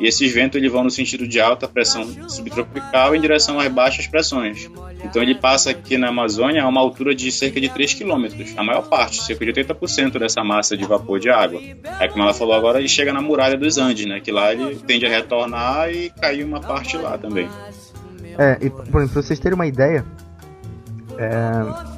E 0.00 0.06
esses 0.06 0.32
ventos 0.32 0.56
eles 0.56 0.70
vão 0.70 0.84
no 0.84 0.90
sentido 0.90 1.26
de 1.26 1.40
alta 1.40 1.66
pressão 1.66 2.04
subtropical 2.28 3.16
em 3.16 3.20
direção 3.20 3.58
às 3.58 3.68
baixas 3.68 4.06
pressões. 4.06 4.70
Então 5.04 5.20
ele 5.20 5.34
passa 5.34 5.70
aqui 5.70 5.98
na 5.98 6.08
Amazônia 6.08 6.62
a 6.62 6.68
uma 6.68 6.80
altura 6.80 7.14
de 7.14 7.30
cerca 7.32 7.60
de 7.60 7.68
3 7.68 7.94
km, 7.94 8.26
a 8.56 8.62
maior 8.62 8.82
parte, 8.82 9.22
cerca 9.22 9.44
de 9.44 9.52
80% 9.52 10.18
dessa 10.18 10.44
massa 10.44 10.76
de 10.76 10.84
vapor 10.84 11.18
de 11.18 11.28
água. 11.28 11.60
Aí 11.98 12.08
como 12.08 12.22
ela 12.22 12.32
falou 12.32 12.54
agora, 12.54 12.78
ele 12.78 12.88
chega 12.88 13.12
na 13.12 13.20
muralha 13.20 13.56
dos 13.56 13.76
Andes, 13.76 14.06
né, 14.06 14.20
que 14.20 14.30
lá 14.30 14.52
ele 14.52 14.76
tende 14.76 15.04
a 15.04 15.08
retornar 15.08 15.90
e 15.90 16.10
cair 16.10 16.44
uma 16.44 16.60
parte 16.60 16.96
lá 16.96 17.18
também. 17.18 17.48
É, 18.38 18.56
e 18.60 18.70
por 18.70 18.80
exemplo, 18.82 19.08
pra 19.08 19.22
vocês 19.22 19.40
terem 19.40 19.56
uma 19.56 19.66
ideia, 19.66 20.04
é, 21.18 21.28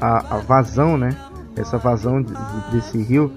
a, 0.01 0.37
a, 0.37 0.39
vazão, 0.39 0.97
né, 0.97 1.15
essa 1.55 1.77
vazão 1.77 2.23
de, 2.23 2.33
de, 2.33 2.71
desse 2.73 3.03
rio 3.03 3.31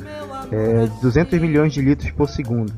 é 0.51 0.87
200 1.01 1.39
milhões 1.39 1.73
de 1.73 1.81
litros 1.81 2.11
por 2.11 2.29
segundo. 2.29 2.73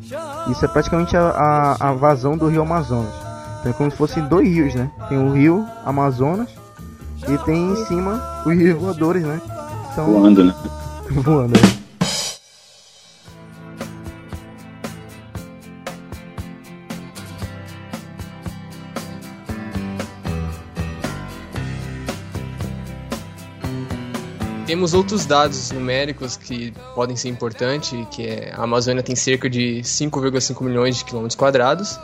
Isso 0.50 0.64
é 0.64 0.68
praticamente 0.68 1.16
a, 1.16 1.22
a, 1.22 1.90
a, 1.90 1.94
vazão 1.94 2.38
do 2.38 2.48
rio 2.48 2.62
Amazonas. 2.62 3.14
Então 3.60 3.72
é 3.72 3.74
como 3.74 3.92
se 3.92 3.98
fossem 3.98 4.24
dois 4.28 4.48
rios, 4.48 4.76
né? 4.76 4.90
Tem 5.10 5.18
o 5.18 5.32
rio 5.32 5.66
Amazonas 5.86 6.50
e 7.28 7.38
tem 7.40 7.72
em 7.72 7.76
cima 7.86 8.44
os 8.46 8.54
rios 8.54 8.80
voadores, 8.80 9.24
né? 9.24 9.42
Então, 9.92 10.06
voando, 10.06 10.44
né? 10.44 10.56
voando, 11.10 11.54
né? 11.54 11.85
Temos 24.66 24.96
outros 24.96 25.28
dados 25.28 25.72
numéricos 25.72 26.36
que 26.36 26.74
podem 26.96 27.16
ser 27.16 27.30
importantes, 27.30 27.94
que 28.10 28.26
é 28.26 28.52
a 28.52 28.64
Amazônia 28.64 29.04
tem 29.04 29.16
cerca 29.16 29.48
de 29.48 29.82
5,5 29.84 30.64
milhões 30.64 30.98
de 30.98 31.06
quilômetros 31.06 31.36
quadrados, 31.36 32.00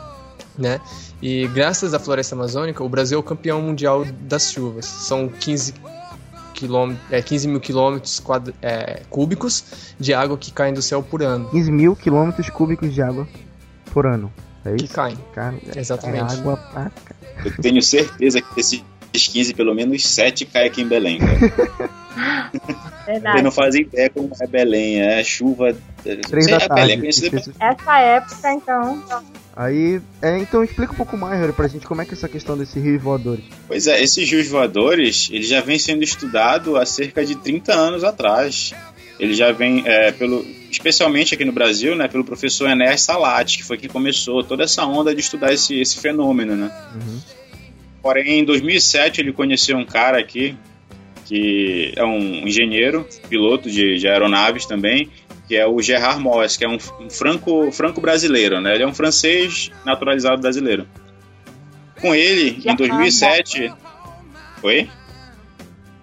né? 0.56 0.80
E 1.20 1.48
graças 1.48 1.92
à 1.92 1.98
floresta 1.98 2.36
amazônica, 2.36 2.82
o 2.84 2.88
Brasil 2.88 3.16
é 3.16 3.20
o 3.20 3.22
campeão 3.22 3.60
mundial 3.60 4.04
das 4.04 4.52
chuvas. 4.52 4.86
São 4.86 5.28
15, 5.28 5.74
quilômetro, 6.54 7.02
é, 7.10 7.20
15 7.20 7.48
mil 7.48 7.60
quilômetros 7.60 8.22
é, 8.60 9.02
cúbicos 9.10 9.64
de 9.98 10.14
água 10.14 10.38
que 10.38 10.52
caem 10.52 10.72
do 10.72 10.82
céu 10.82 11.02
por 11.02 11.20
ano. 11.20 11.48
15 11.50 11.72
mil 11.72 11.96
quilômetros 11.96 12.48
cúbicos 12.48 12.94
de 12.94 13.02
água 13.02 13.26
por 13.92 14.06
ano. 14.06 14.32
É 14.64 14.76
isso? 14.76 14.86
Que 14.86 14.92
caem. 14.92 15.18
Cara, 15.34 15.56
Exatamente. 15.74 16.34
É 16.34 16.38
água 16.38 16.56
pra... 16.56 16.92
Eu 17.44 17.56
tenho 17.60 17.82
certeza 17.82 18.40
que 18.40 18.60
esses 18.60 18.82
15, 19.12 19.54
pelo 19.54 19.74
menos 19.74 20.06
7 20.06 20.46
caem 20.46 20.68
aqui 20.68 20.82
em 20.82 20.86
Belém, 20.86 21.18
cara. 21.18 21.90
Verdade. 23.12 23.34
Vocês 23.34 23.44
não 23.44 23.50
fazem 23.50 23.82
ideia 23.82 24.10
como 24.10 24.30
é 24.40 24.46
Belém, 24.46 25.00
é 25.00 25.22
chuva. 25.22 25.76
Três 26.02 26.46
da 26.46 26.56
é 26.56 26.58
tarde. 26.60 26.96
Belém, 26.96 27.08
Essa 27.08 27.98
época, 27.98 28.52
então. 28.52 29.04
Aí, 29.54 30.00
é, 30.22 30.38
então 30.38 30.64
explica 30.64 30.92
um 30.92 30.96
pouco 30.96 31.16
mais, 31.16 31.38
Harry, 31.38 31.52
pra 31.52 31.68
gente 31.68 31.86
como 31.86 32.00
é 32.00 32.06
que 32.06 32.12
é 32.12 32.14
essa 32.14 32.28
questão 32.28 32.56
desses 32.56 32.82
rios 32.82 33.02
voadores. 33.02 33.44
Pois 33.68 33.86
é, 33.86 34.02
esses 34.02 34.30
rios 34.30 34.48
voadores, 34.48 35.28
ele 35.30 35.42
já 35.42 35.60
vem 35.60 35.78
sendo 35.78 36.02
estudado 36.02 36.76
há 36.76 36.86
cerca 36.86 37.24
de 37.24 37.36
30 37.36 37.72
anos 37.74 38.02
atrás. 38.02 38.72
Ele 39.20 39.34
já 39.34 39.52
vem, 39.52 39.86
é, 39.86 40.10
pelo, 40.10 40.44
especialmente 40.70 41.34
aqui 41.34 41.44
no 41.44 41.52
Brasil, 41.52 41.94
né, 41.94 42.08
pelo 42.08 42.24
professor 42.24 42.68
Enéas 42.68 43.02
Salati, 43.02 43.58
que 43.58 43.64
foi 43.64 43.76
quem 43.76 43.90
começou 43.90 44.42
toda 44.42 44.64
essa 44.64 44.86
onda 44.86 45.14
de 45.14 45.20
estudar 45.20 45.52
esse, 45.52 45.78
esse 45.78 46.00
fenômeno, 46.00 46.56
né. 46.56 46.72
Uhum. 46.94 47.20
Porém, 48.02 48.40
em 48.40 48.44
2007 48.44 49.20
ele 49.20 49.32
conheceu 49.32 49.76
um 49.76 49.84
cara 49.84 50.18
aqui, 50.18 50.56
que 51.24 51.92
é 51.96 52.04
um 52.04 52.46
engenheiro, 52.46 53.06
piloto 53.28 53.70
de, 53.70 53.98
de 53.98 54.08
aeronaves 54.08 54.66
também, 54.66 55.10
que 55.48 55.56
é 55.56 55.66
o 55.66 55.80
Gerard 55.80 56.20
Moss, 56.20 56.56
que 56.56 56.64
é 56.64 56.68
um, 56.68 56.78
um 57.00 57.10
franco, 57.10 57.70
franco 57.72 58.00
brasileiro, 58.00 58.60
né? 58.60 58.74
Ele 58.74 58.84
é 58.84 58.86
um 58.86 58.94
francês 58.94 59.70
naturalizado 59.84 60.40
brasileiro. 60.40 60.86
Com 62.00 62.14
ele, 62.14 62.60
Gerard 62.60 62.70
em 62.70 62.76
2007... 62.76 63.72
Oi? 64.62 64.88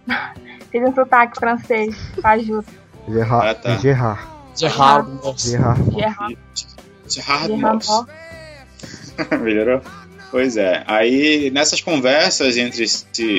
Fiz 0.71 0.83
um 0.83 0.93
sotaque 0.93 1.39
francês, 1.39 1.95
ajuda. 2.23 2.65
Gerard. 3.07 3.47
Ah, 3.47 3.55
tá. 3.55 3.77
Gerard. 3.77 4.21
Gerard 4.55 5.09
Moss. 5.09 5.43
Gerard. 5.43 5.81
Gerard. 5.91 6.37
Gerard 7.07 7.53
Moss. 7.53 8.05
Melhorou? 9.41 9.81
Pois 10.31 10.57
é. 10.57 10.83
Aí, 10.85 11.49
nessas 11.51 11.81
conversas 11.81 12.57
entre 12.57 12.85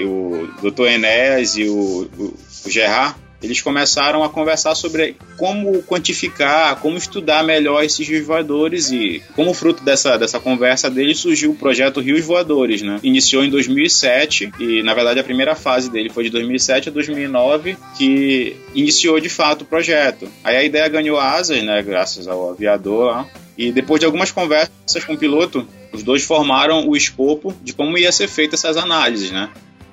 o 0.05 0.49
Dr. 0.61 0.87
Enéas 0.87 1.57
e 1.57 1.69
o, 1.69 2.11
o, 2.19 2.35
o 2.67 2.71
Gerard, 2.71 3.17
eles 3.43 3.61
começaram 3.61 4.23
a 4.23 4.29
conversar 4.29 4.75
sobre 4.75 5.17
como 5.37 5.83
quantificar, 5.83 6.77
como 6.81 6.97
estudar 6.97 7.43
melhor 7.43 7.83
esses 7.83 8.07
rios 8.07 8.27
voadores 8.27 8.91
e 8.91 9.23
como 9.35 9.55
fruto 9.55 9.83
dessa, 9.83 10.17
dessa 10.19 10.39
conversa 10.39 10.91
deles 10.91 11.19
surgiu 11.19 11.53
o 11.53 11.57
projeto 11.57 12.01
Rios 12.01 12.25
Voadores, 12.25 12.83
né? 12.83 13.01
Iniciou 13.03 13.45
em 13.45 13.51
2007 13.51 14.53
e 14.59 14.83
na 14.83 14.95
verdade 14.95 15.21
a 15.21 15.25
primeira 15.25 15.55
fase 15.55 15.91
dele 15.91 16.11
foi 16.11 16.25
de 16.25 16.31
2007 16.31 16.89
a 16.89 16.93
2009 16.93 17.77
que 17.97 18.57
iniciou 18.75 19.19
de 19.19 19.29
fato 19.29 19.63
o 19.63 19.65
projeto. 19.65 20.29
Aí 20.45 20.57
a 20.57 20.65
ideia 20.65 20.89
ganhou 20.89 21.19
asas, 21.19 21.63
né, 21.63 21.83
graças 21.83 22.29
ao 22.29 22.51
aviador 22.51 23.07
lá. 23.07 23.27
E 23.57 23.71
depois 23.73 24.01
de 24.01 24.07
algumas 24.07 24.31
conversas 24.31 25.05
com 25.05 25.15
o 25.15 25.19
piloto, 25.19 25.67
os 25.93 26.03
dois 26.03 26.25
formaram 26.25 26.89
o 26.89 26.97
escopo 26.97 27.55
de 27.63 27.73
como 27.73 27.99
ia 27.99 28.11
ser 28.11 28.29
feitas 28.29 28.65
essas 28.65 28.77
análises, 28.77 29.31
né? 29.31 29.51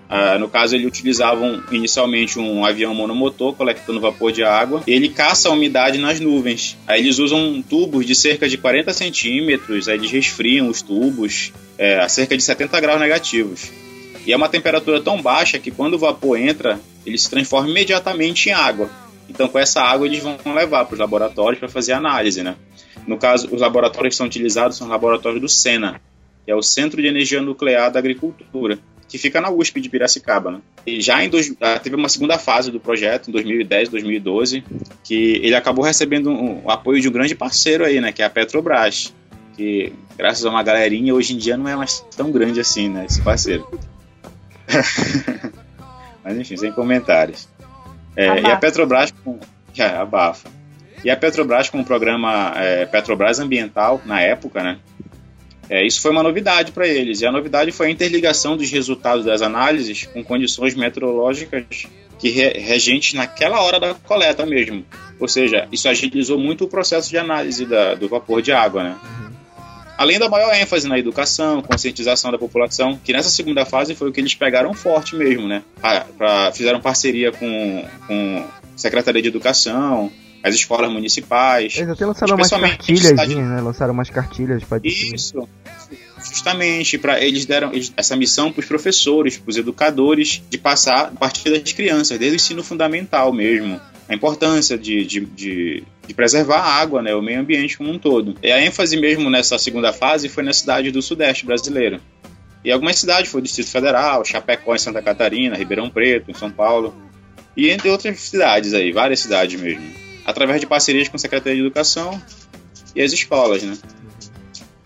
Uh, 0.09 0.39
no 0.39 0.47
caso, 0.47 0.75
eles 0.75 0.87
utilizavam 0.87 1.61
inicialmente 1.69 2.39
um 2.39 2.63
avião 2.65 2.95
monomotor 2.95 3.53
coletando 3.53 3.99
vapor 3.99 4.31
de 4.31 4.41
água. 4.41 4.81
Ele 4.87 5.09
caça 5.09 5.49
a 5.49 5.51
umidade 5.51 5.97
nas 5.97 6.19
nuvens. 6.19 6.77
Aí 6.87 7.01
eles 7.01 7.19
usam 7.19 7.61
tubos 7.61 8.05
de 8.05 8.15
cerca 8.15 8.47
de 8.47 8.57
40 8.57 8.93
centímetros, 8.93 9.89
aí 9.89 9.97
eles 9.97 10.09
resfriam 10.09 10.69
os 10.69 10.81
tubos 10.81 11.51
é, 11.77 11.99
a 11.99 12.07
cerca 12.07 12.37
de 12.37 12.43
70 12.43 12.79
graus 12.79 12.99
negativos. 12.99 13.69
E 14.25 14.31
é 14.31 14.35
uma 14.35 14.49
temperatura 14.49 15.01
tão 15.01 15.21
baixa 15.21 15.59
que 15.59 15.71
quando 15.71 15.95
o 15.95 15.99
vapor 15.99 16.39
entra, 16.39 16.79
ele 17.05 17.17
se 17.17 17.29
transforma 17.29 17.69
imediatamente 17.69 18.49
em 18.49 18.53
água. 18.53 18.89
Então, 19.29 19.47
com 19.47 19.59
essa 19.59 19.81
água, 19.81 20.07
eles 20.07 20.23
vão 20.23 20.37
levar 20.53 20.85
para 20.85 20.93
os 20.93 20.99
laboratórios 20.99 21.59
para 21.59 21.69
fazer 21.69 21.93
análise, 21.93 22.41
né? 22.43 22.55
No 23.05 23.17
caso, 23.17 23.49
os 23.53 23.61
laboratórios 23.61 24.13
que 24.13 24.17
são 24.17 24.25
utilizados 24.25 24.77
são 24.77 24.87
laboratórios 24.87 25.41
do 25.41 25.49
SENA, 25.49 26.01
que 26.45 26.51
é 26.51 26.55
o 26.55 26.61
Centro 26.61 27.01
de 27.01 27.07
Energia 27.07 27.41
Nuclear 27.41 27.91
da 27.91 27.99
Agricultura, 27.99 28.79
que 29.07 29.17
fica 29.17 29.39
na 29.39 29.49
USP 29.49 29.79
de 29.79 29.89
Piracicaba. 29.89 30.51
Né? 30.51 30.59
E 30.85 31.01
já 31.01 31.23
em 31.23 31.29
dois, 31.29 31.53
teve 31.81 31.95
uma 31.95 32.09
segunda 32.09 32.37
fase 32.37 32.71
do 32.71 32.79
projeto, 32.79 33.29
em 33.29 33.31
2010, 33.31 33.89
2012, 33.89 34.63
que 35.03 35.39
ele 35.43 35.55
acabou 35.55 35.83
recebendo 35.83 36.29
um, 36.29 36.65
o 36.65 36.71
apoio 36.71 37.01
de 37.01 37.07
um 37.07 37.11
grande 37.11 37.35
parceiro 37.35 37.85
aí, 37.85 38.01
né, 38.01 38.11
que 38.11 38.21
é 38.21 38.25
a 38.25 38.29
Petrobras, 38.29 39.13
que 39.55 39.93
graças 40.17 40.45
a 40.45 40.49
uma 40.49 40.63
galerinha 40.63 41.13
hoje 41.13 41.33
em 41.33 41.37
dia 41.37 41.57
não 41.57 41.67
é 41.67 41.75
mais 41.75 41.99
tão 42.15 42.31
grande 42.31 42.59
assim, 42.59 42.89
né, 42.89 43.05
esse 43.09 43.21
parceiro. 43.21 43.67
Mas 46.23 46.37
enfim, 46.37 46.57
sem 46.57 46.71
comentários. 46.71 47.47
É, 48.15 48.41
e 48.41 48.45
a 48.45 48.57
Petrobras, 48.57 49.13
É, 49.77 49.85
abafa. 49.85 50.49
E 51.03 51.09
a 51.09 51.15
Petrobras 51.15 51.69
com 51.69 51.79
o 51.79 51.85
programa 51.85 52.51
é, 52.55 52.85
Petrobras 52.85 53.39
Ambiental, 53.39 54.01
na 54.05 54.19
época, 54.19 54.63
né? 54.63 54.79
É, 55.69 55.85
isso 55.85 56.01
foi 56.01 56.11
uma 56.11 56.23
novidade 56.23 56.71
para 56.71 56.87
eles. 56.87 57.21
E 57.21 57.25
a 57.25 57.31
novidade 57.31 57.71
foi 57.71 57.87
a 57.87 57.89
interligação 57.89 58.55
dos 58.55 58.71
resultados 58.71 59.25
das 59.25 59.41
análises 59.41 60.05
com 60.05 60.23
condições 60.23 60.75
meteorológicas 60.75 61.87
que 62.17 62.29
re, 62.29 62.49
regentes 62.59 63.13
naquela 63.13 63.61
hora 63.61 63.79
da 63.79 63.93
coleta 63.93 64.45
mesmo. 64.45 64.85
Ou 65.19 65.27
seja, 65.27 65.67
isso 65.71 65.87
agilizou 65.89 66.37
muito 66.37 66.63
o 66.63 66.67
processo 66.67 67.09
de 67.09 67.17
análise 67.17 67.65
da, 67.65 67.95
do 67.95 68.07
vapor 68.07 68.41
de 68.41 68.51
água, 68.51 68.83
né? 68.83 68.95
Além 69.97 70.19
da 70.19 70.29
maior 70.29 70.53
ênfase 70.53 70.87
na 70.87 70.99
educação, 70.99 71.61
conscientização 71.61 72.31
da 72.31 72.37
população, 72.37 72.99
que 73.03 73.11
nessa 73.11 73.29
segunda 73.29 73.65
fase 73.65 73.95
foi 73.95 74.09
o 74.09 74.11
que 74.11 74.19
eles 74.19 74.35
pegaram 74.35 74.71
forte 74.73 75.15
mesmo, 75.15 75.47
né? 75.47 75.63
Pra, 75.81 76.01
pra 76.15 76.51
fizeram 76.51 76.79
parceria 76.79 77.31
com, 77.31 77.83
com 78.05 78.45
a 78.75 78.77
Secretaria 78.77 79.21
de 79.21 79.27
Educação, 79.27 80.11
as 80.43 80.55
escolas 80.55 80.91
municipais. 80.91 81.77
Eles 81.77 81.89
até 81.89 82.05
lançaram 82.05 82.35
umas 82.35 82.49
cartilhas, 82.49 83.27
né? 83.27 83.61
Lançaram 83.61 83.93
umas 83.93 84.09
cartilhas 84.09 84.63
para 84.63 84.79
Isso. 84.83 85.47
Justamente 86.17 86.97
para 86.97 87.21
eles 87.21 87.45
deram 87.45 87.71
eles, 87.71 87.93
essa 87.95 88.15
missão 88.15 88.51
para 88.51 88.61
os 88.61 88.65
professores, 88.65 89.37
para 89.37 89.49
os 89.49 89.57
educadores, 89.57 90.41
de 90.49 90.57
passar 90.57 91.05
a 91.05 91.11
partir 91.11 91.49
das 91.49 91.71
crianças, 91.73 92.17
desde 92.17 92.35
o 92.35 92.37
ensino 92.37 92.63
fundamental 92.63 93.31
mesmo, 93.31 93.79
a 94.09 94.13
importância 94.13 94.77
de, 94.77 95.05
de, 95.05 95.25
de, 95.25 95.83
de, 96.07 96.13
preservar 96.13 96.59
a 96.59 96.73
água, 96.81 97.01
né, 97.01 97.13
o 97.13 97.21
meio 97.21 97.39
ambiente 97.39 97.77
como 97.77 97.91
um 97.91 97.99
todo. 97.99 98.35
E 98.41 98.51
a 98.51 98.61
ênfase 98.61 98.97
mesmo 98.97 99.29
nessa 99.29 99.57
segunda 99.59 99.93
fase 99.93 100.27
foi 100.27 100.43
na 100.43 100.53
cidade 100.53 100.91
do 100.91 101.01
Sudeste 101.01 101.45
brasileiro. 101.45 102.01
E 102.65 102.71
algumas 102.71 102.97
cidades, 102.97 103.29
foi 103.29 103.39
o 103.39 103.43
Distrito 103.43 103.69
Federal, 103.69 104.25
Chapecó 104.25 104.75
em 104.75 104.79
Santa 104.79 105.01
Catarina, 105.01 105.55
Ribeirão 105.55 105.89
Preto 105.89 106.31
em 106.31 106.33
São 106.33 106.49
Paulo, 106.49 106.95
e 107.55 107.69
entre 107.69 107.89
outras 107.89 108.19
cidades 108.19 108.73
aí, 108.73 108.91
várias 108.91 109.19
cidades 109.19 109.59
mesmo 109.61 110.06
através 110.27 110.59
de 110.59 110.67
parcerias 110.67 111.07
com 111.07 111.15
a 111.15 111.19
Secretaria 111.19 111.55
de 111.55 111.61
Educação 111.61 112.21
e 112.93 113.01
as 113.01 113.13
escolas, 113.13 113.63
né? 113.63 113.77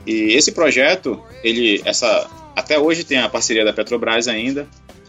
E 0.06 0.34
esse 0.34 0.52
projeto, 0.52 1.20
ele, 1.44 1.82
essa, 1.84 2.30
até 2.56 2.78
hoje 2.78 3.04
tem 3.04 3.18
a 3.18 3.28
parceria 3.28 3.66
da 3.66 3.74
Petrobras 3.74 4.28
ainda, 4.28 4.68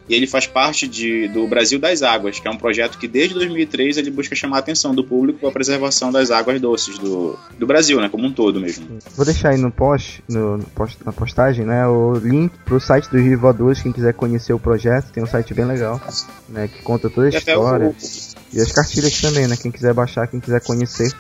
e 0.09 0.15
ele 0.15 0.27
faz 0.27 0.47
parte 0.47 0.89
de, 0.89 1.29
do 1.29 1.47
Brasil 1.47 1.79
das 1.79 2.03
Águas, 2.03 2.41
que 2.41 2.49
é 2.49 2.51
um 2.51 2.57
projeto 2.57 2.99
que 2.99 3.07
desde 3.07 3.35
2003 3.35 3.99
ele 3.99 4.11
busca 4.11 4.35
chamar 4.35 4.57
a 4.57 4.61
atenção 4.61 4.95
do 4.95 5.05
público 5.05 5.39
para 5.39 5.49
a 5.49 5.53
preservação 5.53 6.11
das 6.11 6.31
águas 6.31 6.61
doces 6.61 6.99
do, 6.99 7.39
do 7.59 7.67
Brasil, 7.67 8.01
né, 8.01 8.09
como 8.09 8.27
um 8.27 8.33
todo 8.33 8.61
mesmo. 8.61 8.99
Vou 9.15 9.25
deixar 9.25 9.51
aí 9.51 9.59
no 9.59 9.71
post, 9.71 10.23
no, 10.29 10.59
post 10.75 10.99
na 11.05 11.12
postagem, 11.12 11.65
né, 11.65 11.87
o 11.87 12.15
link 12.15 12.53
para 12.65 12.75
o 12.75 12.81
site 12.81 13.09
dos 13.11 13.23
Rio 13.23 13.39
Voadores, 13.39 13.81
quem 13.81 13.93
quiser 13.93 14.12
conhecer 14.12 14.53
o 14.53 14.59
projeto, 14.59 15.12
tem 15.12 15.23
um 15.23 15.27
site 15.27 15.55
bem 15.55 15.65
legal, 15.65 16.01
né, 16.49 16.69
que 16.69 16.83
conta 16.83 17.09
toda 17.09 17.29
a 17.29 17.31
e 17.31 17.37
história. 17.37 17.89
O... 17.89 18.32
E 18.53 18.61
as 18.61 18.71
cartilhas 18.71 19.21
também, 19.21 19.47
né, 19.47 19.57
quem 19.57 19.71
quiser 19.71 19.95
baixar, 19.95 20.27
quem 20.29 20.41
quiser 20.41 20.61
conhecer 20.61 21.11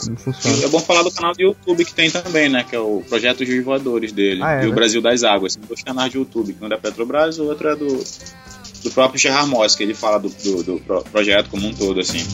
como 0.00 0.16
funciona. 0.16 0.56
E 0.56 0.64
é 0.64 0.68
bom 0.68 0.80
falar 0.80 1.02
do 1.02 1.10
canal 1.10 1.32
do 1.34 1.42
YouTube 1.42 1.84
que 1.84 1.94
tem 1.94 2.10
também, 2.10 2.48
né? 2.48 2.64
Que 2.64 2.74
é 2.74 2.78
o 2.78 3.02
Projeto 3.08 3.44
Rio 3.44 3.62
Voadores 3.64 4.12
dele. 4.12 4.42
Ah, 4.42 4.60
é, 4.60 4.64
e 4.64 4.66
o 4.66 4.70
né? 4.70 4.74
Brasil 4.74 5.02
das 5.02 5.22
Águas. 5.22 5.54
São 5.54 5.62
dois 5.66 5.82
canais 5.82 6.10
de 6.10 6.18
YouTube. 6.18 6.56
Um 6.60 6.66
é 6.66 6.68
da 6.68 6.78
Petrobras 6.78 7.38
o 7.38 7.44
outro 7.44 7.68
é 7.68 7.76
do, 7.76 8.02
do 8.82 8.90
próprio 8.92 9.20
Gerard 9.20 9.48
Moss, 9.48 9.74
que 9.74 9.82
ele 9.82 9.94
fala 9.94 10.18
do, 10.18 10.28
do, 10.28 10.62
do 10.62 11.04
projeto 11.10 11.50
como 11.50 11.66
um 11.66 11.74
todo, 11.74 12.00
assim. 12.00 12.24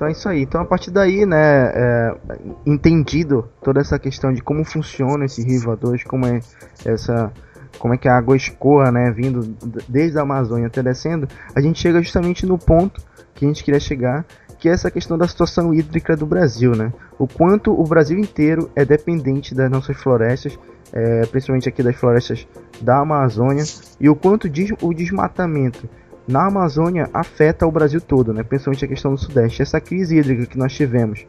Então 0.00 0.08
é 0.08 0.12
isso 0.12 0.28
aí. 0.30 0.40
Então 0.40 0.62
a 0.62 0.64
partir 0.64 0.90
daí, 0.90 1.26
né, 1.26 1.72
é, 1.74 2.16
entendido 2.64 3.46
toda 3.62 3.82
essa 3.82 3.98
questão 3.98 4.32
de 4.32 4.40
como 4.40 4.64
funciona 4.64 5.26
esse 5.26 5.42
rio 5.44 5.60
voador, 5.60 6.00
como 6.08 6.24
é 6.24 6.40
essa 6.86 7.30
como 7.78 7.92
é 7.92 7.98
que 7.98 8.08
a 8.08 8.16
água 8.16 8.34
escoa, 8.34 8.90
né, 8.90 9.10
vindo 9.10 9.54
desde 9.86 10.18
a 10.18 10.22
Amazônia 10.22 10.68
até 10.68 10.82
descendo, 10.82 11.28
a 11.54 11.60
gente 11.60 11.78
chega 11.78 12.02
justamente 12.02 12.46
no 12.46 12.58
ponto 12.58 13.02
que 13.34 13.44
a 13.44 13.48
gente 13.48 13.62
queria 13.62 13.78
chegar, 13.78 14.24
que 14.58 14.70
é 14.70 14.72
essa 14.72 14.90
questão 14.90 15.18
da 15.18 15.28
situação 15.28 15.72
hídrica 15.72 16.16
do 16.16 16.24
Brasil, 16.24 16.72
né? 16.72 16.92
O 17.18 17.28
quanto 17.28 17.70
o 17.70 17.84
Brasil 17.84 18.18
inteiro 18.18 18.70
é 18.74 18.84
dependente 18.86 19.54
das 19.54 19.70
nossas 19.70 19.96
florestas, 19.98 20.58
é, 20.92 21.26
principalmente 21.26 21.68
aqui 21.68 21.82
das 21.82 21.96
florestas 21.96 22.48
da 22.80 22.98
Amazônia, 23.00 23.64
e 24.00 24.08
o 24.08 24.16
quanto 24.16 24.48
o 24.82 24.94
desmatamento 24.94 25.88
na 26.26 26.46
Amazônia 26.46 27.08
afeta 27.12 27.66
o 27.66 27.72
Brasil 27.72 28.00
todo, 28.00 28.32
né? 28.32 28.42
principalmente 28.42 28.84
a 28.84 28.88
questão 28.88 29.14
do 29.14 29.20
Sudeste. 29.20 29.62
Essa 29.62 29.80
crise 29.80 30.18
hídrica 30.18 30.46
que 30.46 30.58
nós 30.58 30.72
tivemos 30.72 31.26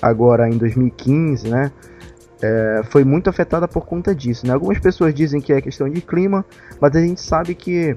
agora 0.00 0.48
em 0.48 0.58
2015, 0.58 1.48
né? 1.48 1.70
É, 2.44 2.82
foi 2.90 3.04
muito 3.04 3.30
afetada 3.30 3.68
por 3.68 3.86
conta 3.86 4.12
disso. 4.12 4.44
Né? 4.44 4.52
Algumas 4.52 4.80
pessoas 4.80 5.14
dizem 5.14 5.40
que 5.40 5.52
é 5.52 5.60
questão 5.60 5.88
de 5.88 6.00
clima, 6.00 6.44
mas 6.80 6.96
a 6.96 7.00
gente 7.00 7.20
sabe 7.20 7.54
que 7.54 7.96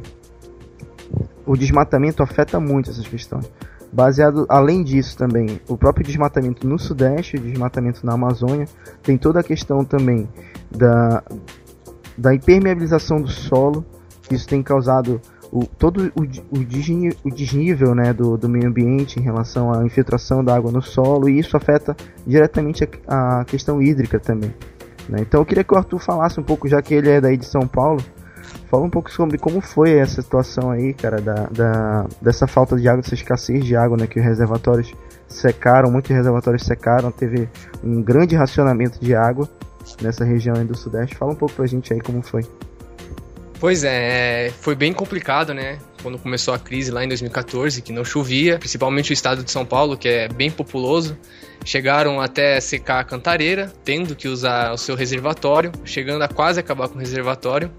o 1.46 1.58
desmatamento 1.58 2.22
afeta 2.22 2.60
muito 2.60 2.92
essas 2.92 3.08
questões. 3.08 3.52
Baseado, 3.92 4.46
além 4.50 4.84
disso 4.84 5.18
também, 5.18 5.60
o 5.68 5.78
próprio 5.78 6.06
desmatamento 6.06 6.68
no 6.68 6.78
Sudeste, 6.78 7.38
o 7.38 7.40
desmatamento 7.40 8.06
na 8.06 8.14
Amazônia, 8.14 8.68
tem 9.02 9.18
toda 9.18 9.40
a 9.40 9.44
questão 9.44 9.84
também 9.84 10.30
da, 10.70 11.24
da 12.18 12.36
impermeabilização 12.36 13.22
do 13.22 13.30
solo, 13.30 13.86
isso 14.30 14.48
tem 14.48 14.62
causado 14.62 15.22
o, 15.56 15.66
todo 15.66 16.12
o, 16.16 16.24
o, 16.58 17.32
desnível, 17.32 17.96
né, 17.96 18.12
do, 18.12 18.38
do 18.38 18.50
meio 18.50 18.68
ambiente 18.68 19.18
em 19.18 19.24
relação 19.24 19.72
à 19.72 19.86
infiltração 19.86 20.44
da 20.44 20.54
água 20.54 20.70
no 20.70 20.82
solo 20.82 21.30
e 21.30 21.40
isso 21.40 21.56
afeta 21.56 21.96
diretamente 22.28 22.84
a, 23.08 23.40
a 23.40 23.46
questão 23.46 23.82
hídrica 23.82 24.20
também. 24.20 24.54
Né? 25.08 25.20
Então 25.22 25.40
eu 25.40 25.46
queria 25.46 25.64
que 25.64 25.74
o 25.74 25.78
Arthur 25.78 26.00
falasse 26.00 26.38
um 26.42 26.44
pouco, 26.44 26.68
já 26.68 26.82
que 26.82 26.94
ele 26.94 27.10
é 27.10 27.22
daí 27.22 27.38
de 27.38 27.46
São 27.46 27.66
Paulo, 27.66 28.04
fala 28.70 28.84
um 28.84 28.90
pouco 28.90 29.10
sobre 29.10 29.38
como 29.38 29.62
foi 29.62 29.94
essa 29.94 30.22
situação 30.22 30.72
aí, 30.72 30.94
cara, 30.94 31.22
da, 31.22 31.48
da, 31.50 32.06
dessa 32.22 32.48
falta 32.48 32.76
de 32.76 32.90
água, 32.90 33.02
dessa 33.02 33.16
escassez 33.16 33.64
de 33.64 33.78
água, 33.78 33.96
né, 33.96 34.08
que 34.08 34.20
os 34.20 34.26
reservatórios 34.26 34.94
secaram, 35.26 35.90
muitos 35.90 36.12
reservatórios 36.12 36.64
secaram, 36.64 37.12
teve 37.12 37.48
um 37.82 38.02
grande 38.02 38.36
racionamento 38.36 39.00
de 39.00 39.16
água 39.16 39.48
nessa 40.02 40.26
região 40.26 40.58
aí 40.58 40.66
do 40.66 40.76
Sudeste. 40.76 41.16
Fala 41.16 41.32
um 41.32 41.36
pouco 41.36 41.56
pra 41.56 41.66
gente 41.66 41.94
aí 41.94 42.02
como 42.02 42.22
foi. 42.22 42.44
Pois 43.60 43.84
é, 43.84 44.52
foi 44.60 44.76
bem 44.76 44.92
complicado, 44.92 45.54
né? 45.54 45.80
Quando 46.02 46.20
começou 46.20 46.54
a 46.54 46.60
crise 46.60 46.92
lá 46.92 47.04
em 47.04 47.08
2014, 47.08 47.82
que 47.82 47.94
não 47.94 48.04
chovia, 48.04 48.60
principalmente 48.60 49.12
o 49.12 49.14
estado 49.14 49.44
de 49.44 49.50
São 49.50 49.66
Paulo, 49.66 49.98
que 49.98 50.08
é 50.08 50.28
bem 50.28 50.52
populoso. 50.52 51.18
Chegaram 51.64 52.20
até 52.20 52.60
secar 52.60 53.00
a 53.00 53.04
cantareira, 53.04 53.74
tendo 53.84 54.16
que 54.16 54.28
usar 54.28 54.74
o 54.74 54.78
seu 54.78 54.96
reservatório, 54.96 55.72
chegando 55.84 56.22
a 56.22 56.28
quase 56.28 56.60
acabar 56.60 56.90
com 56.90 56.96
o 56.96 57.00
reservatório. 57.00 57.72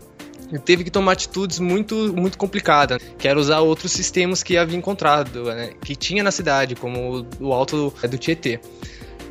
E 0.52 0.58
teve 0.58 0.84
que 0.84 0.90
tomar 0.90 1.12
atitudes 1.12 1.58
muito, 1.58 2.12
muito 2.16 2.38
complicadas, 2.38 2.98
que 3.18 3.28
era 3.28 3.38
usar 3.38 3.60
outros 3.60 3.92
sistemas 3.92 4.42
que 4.42 4.56
havia 4.56 4.78
encontrado, 4.78 5.44
né? 5.44 5.70
que 5.84 5.94
tinha 5.94 6.22
na 6.22 6.30
cidade, 6.30 6.74
como 6.74 7.26
o 7.40 7.52
alto 7.52 7.92
do 8.08 8.18
Tietê. 8.18 8.60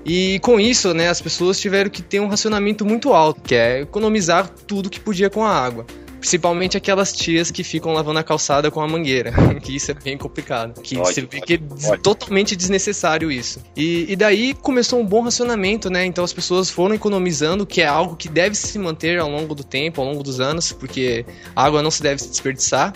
E 0.06 0.40
com 0.40 0.60
isso, 0.60 0.94
né, 0.94 1.10
as 1.10 1.20
pessoas 1.20 1.60
tiveram 1.60 1.90
que 1.90 2.02
ter 2.02 2.20
um 2.20 2.28
racionamento 2.28 2.86
muito 2.86 3.12
alto, 3.12 3.42
que 3.42 3.56
é 3.56 3.82
economizar 3.82 4.48
tudo 4.48 4.90
que 4.90 5.00
podia 5.00 5.32
com 5.32 5.44
a 5.44 5.50
água. 5.50 5.86
Principalmente 6.26 6.76
aquelas 6.76 7.14
tias 7.14 7.52
que 7.52 7.64
ficam 7.64 7.94
lavando 7.94 8.18
a 8.18 8.24
calçada 8.24 8.72
com 8.72 8.82
a 8.82 8.88
mangueira, 8.88 9.32
que 9.62 9.76
isso 9.76 9.92
é 9.92 9.94
bem 9.94 10.18
complicado. 10.18 10.82
Que 10.82 10.98
você 10.98 11.22
vê 11.22 11.40
que 11.40 11.54
é 11.54 11.98
totalmente 11.98 12.56
desnecessário 12.56 13.32
isso. 13.32 13.62
E, 13.78 14.12
e 14.12 14.16
daí 14.16 14.56
começou 14.56 15.00
um 15.00 15.06
bom 15.06 15.22
racionamento, 15.22 15.88
né? 15.88 16.04
Então 16.04 16.24
as 16.24 16.34
pessoas 16.34 16.68
foram 16.68 16.96
economizando, 16.96 17.64
que 17.64 17.80
é 17.80 17.86
algo 17.86 18.16
que 18.16 18.28
deve 18.28 18.56
se 18.56 18.80
manter 18.80 19.20
ao 19.20 19.30
longo 19.30 19.54
do 19.54 19.64
tempo, 19.64 20.02
ao 20.02 20.08
longo 20.08 20.24
dos 20.24 20.40
anos, 20.40 20.72
porque 20.72 21.24
a 21.56 21.64
água 21.64 21.84
não 21.84 21.92
se 21.92 22.02
deve 22.02 22.20
se 22.20 22.30
desperdiçar. 22.30 22.92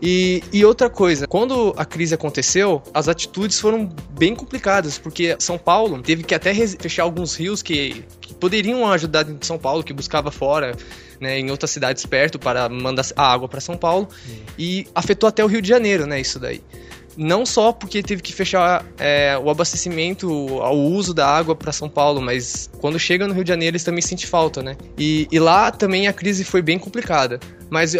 E, 0.00 0.44
e, 0.52 0.64
outra 0.64 0.88
coisa, 0.88 1.26
quando 1.26 1.74
a 1.76 1.84
crise 1.84 2.14
aconteceu, 2.14 2.80
as 2.94 3.08
atitudes 3.08 3.58
foram 3.58 3.88
bem 4.16 4.36
complicadas, 4.36 4.98
porque 4.98 5.34
São 5.40 5.58
Paulo 5.58 6.00
teve 6.00 6.22
que 6.22 6.32
até 6.32 6.54
fechar 6.54 7.02
alguns 7.02 7.34
rios 7.34 7.60
que, 7.60 8.04
que 8.20 8.32
poderiam 8.34 8.86
ajudar 8.92 9.28
em 9.28 9.36
São 9.40 9.58
Paulo, 9.58 9.82
que 9.82 9.92
buscava 9.92 10.30
fora 10.30 10.76
né, 11.20 11.38
em 11.38 11.50
outras 11.50 11.70
cidades 11.70 12.04
perto 12.06 12.38
para 12.38 12.68
mandar 12.68 13.06
a 13.16 13.32
água 13.32 13.48
para 13.48 13.60
São 13.60 13.76
Paulo. 13.76 14.08
E 14.58 14.86
afetou 14.94 15.28
até 15.28 15.44
o 15.44 15.46
Rio 15.46 15.62
de 15.62 15.68
Janeiro, 15.68 16.06
né, 16.06 16.20
isso 16.20 16.38
daí. 16.38 16.62
Não 17.16 17.44
só 17.44 17.72
porque 17.72 18.00
teve 18.00 18.22
que 18.22 18.32
fechar 18.32 18.84
é, 18.96 19.36
o 19.36 19.50
abastecimento, 19.50 20.30
o 20.30 20.92
uso 20.92 21.12
da 21.12 21.26
água 21.26 21.56
para 21.56 21.72
São 21.72 21.88
Paulo, 21.88 22.20
mas 22.20 22.70
quando 22.78 22.96
chega 22.96 23.26
no 23.26 23.34
Rio 23.34 23.42
de 23.42 23.48
Janeiro 23.48 23.74
eles 23.74 23.82
também 23.82 24.00
sentem 24.00 24.26
falta, 24.26 24.62
né? 24.62 24.76
E, 24.96 25.26
e 25.32 25.38
lá 25.40 25.72
também 25.72 26.06
a 26.06 26.12
crise 26.12 26.44
foi 26.44 26.62
bem 26.62 26.78
complicada. 26.78 27.40
Mas 27.68 27.96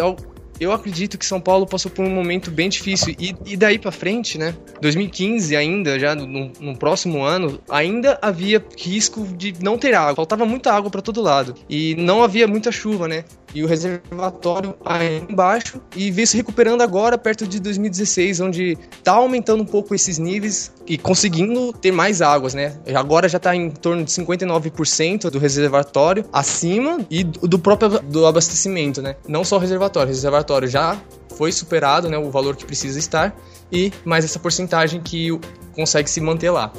eu 0.59 0.71
acredito 0.71 1.17
que 1.17 1.25
São 1.25 1.39
Paulo 1.39 1.65
passou 1.65 1.89
por 1.89 2.03
um 2.03 2.09
momento 2.09 2.51
bem 2.51 2.69
difícil. 2.69 3.15
E, 3.19 3.35
e 3.45 3.55
daí 3.55 3.79
para 3.79 3.91
frente, 3.91 4.37
né? 4.37 4.55
2015 4.81 5.55
ainda, 5.55 5.99
já 5.99 6.13
no, 6.13 6.51
no, 6.59 6.77
próximo 6.77 7.23
ano, 7.23 7.59
ainda 7.69 8.19
havia 8.21 8.63
risco 8.77 9.25
de 9.35 9.53
não 9.61 9.77
ter 9.77 9.93
água. 9.93 10.15
Faltava 10.15 10.45
muita 10.45 10.73
água 10.73 10.89
para 10.89 11.01
todo 11.01 11.21
lado. 11.21 11.55
E 11.69 11.95
não 11.95 12.23
havia 12.23 12.47
muita 12.47 12.71
chuva, 12.71 13.07
né? 13.07 13.23
E 13.53 13.63
o 13.63 13.67
reservatório 13.67 14.75
aí 14.85 15.23
embaixo 15.29 15.81
e 15.95 16.11
veio 16.11 16.27
se 16.27 16.37
recuperando 16.37 16.81
agora 16.81 17.17
perto 17.17 17.47
de 17.47 17.59
2016, 17.59 18.39
onde 18.39 18.77
tá 19.03 19.13
aumentando 19.13 19.63
um 19.63 19.65
pouco 19.65 19.95
esses 19.95 20.17
níveis 20.17 20.71
e 20.85 20.97
conseguindo 20.97 21.73
ter 21.73 21.91
mais 21.91 22.21
águas, 22.21 22.53
né? 22.53 22.75
Agora 22.95 23.27
já 23.27 23.39
tá 23.39 23.55
em 23.55 23.69
torno 23.69 24.03
de 24.03 24.11
59% 24.11 25.29
do 25.29 25.39
reservatório 25.39 26.25
acima 26.31 26.99
e 27.09 27.23
do 27.23 27.59
próprio 27.59 27.99
do 27.99 28.25
abastecimento, 28.25 29.01
né? 29.01 29.15
Não 29.27 29.43
só 29.43 29.57
o 29.57 29.59
reservatório, 29.59 30.09
o 30.09 30.13
reservatório 30.13 30.67
já 30.67 30.97
foi 31.39 31.53
superado, 31.53 32.09
né, 32.09 32.17
o 32.17 32.29
valor 32.29 32.55
que 32.57 32.65
precisa 32.65 32.99
estar 32.99 33.33
e 33.71 33.91
mais 34.05 34.25
essa 34.25 34.39
porcentagem 34.39 35.01
que 35.01 35.29
consegue 35.73 36.09
se 36.09 36.19
manter 36.19 36.49
lá. 36.49 36.71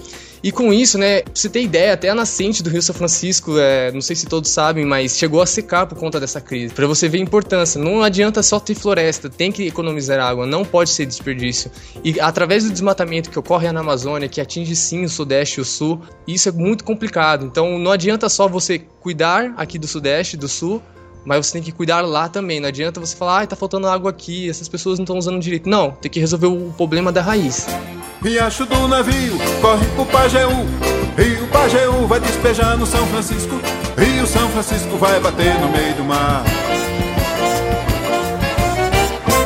E 0.43 0.51
com 0.51 0.73
isso, 0.73 0.97
né, 0.97 1.21
pra 1.21 1.33
você 1.35 1.51
ter 1.51 1.63
ideia, 1.63 1.93
até 1.93 2.09
a 2.09 2.15
nascente 2.15 2.63
do 2.63 2.71
Rio 2.71 2.81
São 2.81 2.95
Francisco, 2.95 3.59
é, 3.59 3.93
não 3.93 4.01
sei 4.01 4.17
se 4.17 4.25
todos 4.25 4.51
sabem, 4.51 4.87
mas 4.87 5.19
chegou 5.19 5.43
a 5.43 5.47
secar 5.47 5.87
por 5.87 5.99
conta 5.99 6.19
dessa 6.19 6.41
crise. 6.41 6.73
Para 6.73 6.87
você 6.87 7.11
ver 7.11 7.19
a 7.19 7.21
importância, 7.21 7.79
não 7.81 8.03
adianta 8.03 8.43
só 8.43 8.59
ter 8.59 8.75
floresta, 8.75 9.29
tem 9.29 9.53
que 9.53 9.67
economizar 9.67 10.19
água, 10.19 10.47
não 10.47 10.65
pode 10.65 10.91
ser 10.91 11.05
desperdício. 11.05 11.71
E 12.03 12.19
através 12.19 12.65
do 12.65 12.71
desmatamento 12.71 13.29
que 13.29 13.39
ocorre 13.39 13.71
na 13.71 13.81
Amazônia, 13.81 14.31
que 14.31 14.41
atinge 14.41 14.75
sim 14.75 15.05
o 15.05 15.11
Sudeste 15.11 15.59
e 15.59 15.61
o 15.61 15.65
Sul, 15.65 16.01
isso 16.27 16.49
é 16.49 16.53
muito 16.53 16.85
complicado. 16.85 17.45
Então 17.45 17.79
não 17.79 17.93
adianta 17.93 18.27
só 18.31 18.49
você 18.49 18.79
cuidar 18.79 19.53
aqui 19.59 19.79
do 19.79 19.87
Sudeste, 19.87 20.39
do 20.39 20.49
Sul, 20.49 20.83
mas 21.25 21.47
você 21.47 21.53
tem 21.55 21.63
que 21.63 21.73
cuidar 21.73 22.01
lá 22.01 22.29
também. 22.29 22.61
Não 22.61 22.69
adianta 22.69 23.01
você 23.01 23.17
falar, 23.17 23.43
ah, 23.43 23.47
tá 23.47 23.57
faltando 23.57 23.87
água 23.87 24.11
aqui, 24.11 24.49
essas 24.49 24.69
pessoas 24.69 24.99
não 24.99 25.05
estão 25.05 25.19
usando 25.19 25.41
direito. 25.41 25.69
Não, 25.69 25.93
tem 25.93 26.11
que 26.11 26.21
resolver 26.21 26.47
o 26.47 26.73
problema 26.77 27.13
da 27.13 27.23
raiz. 27.23 27.67
Riacho 28.23 28.67
do 28.67 28.87
navio, 28.87 29.39
corre 29.61 29.87
pro 29.95 30.05
Pajeú. 30.07 30.67
Rio 31.17 31.47
Pajeú 31.49 32.07
vai 32.07 32.21
despejar 32.21 32.77
no 32.77 32.87
São 32.87 33.07
Francisco. 33.07 33.55
Rio 33.97 34.27
São 34.27 34.49
Francisco 34.51 34.97
vai 34.97 35.19
bater 35.21 35.59
no 35.59 35.69
meio 35.71 35.95
do 35.95 36.05
mar. 36.05 36.45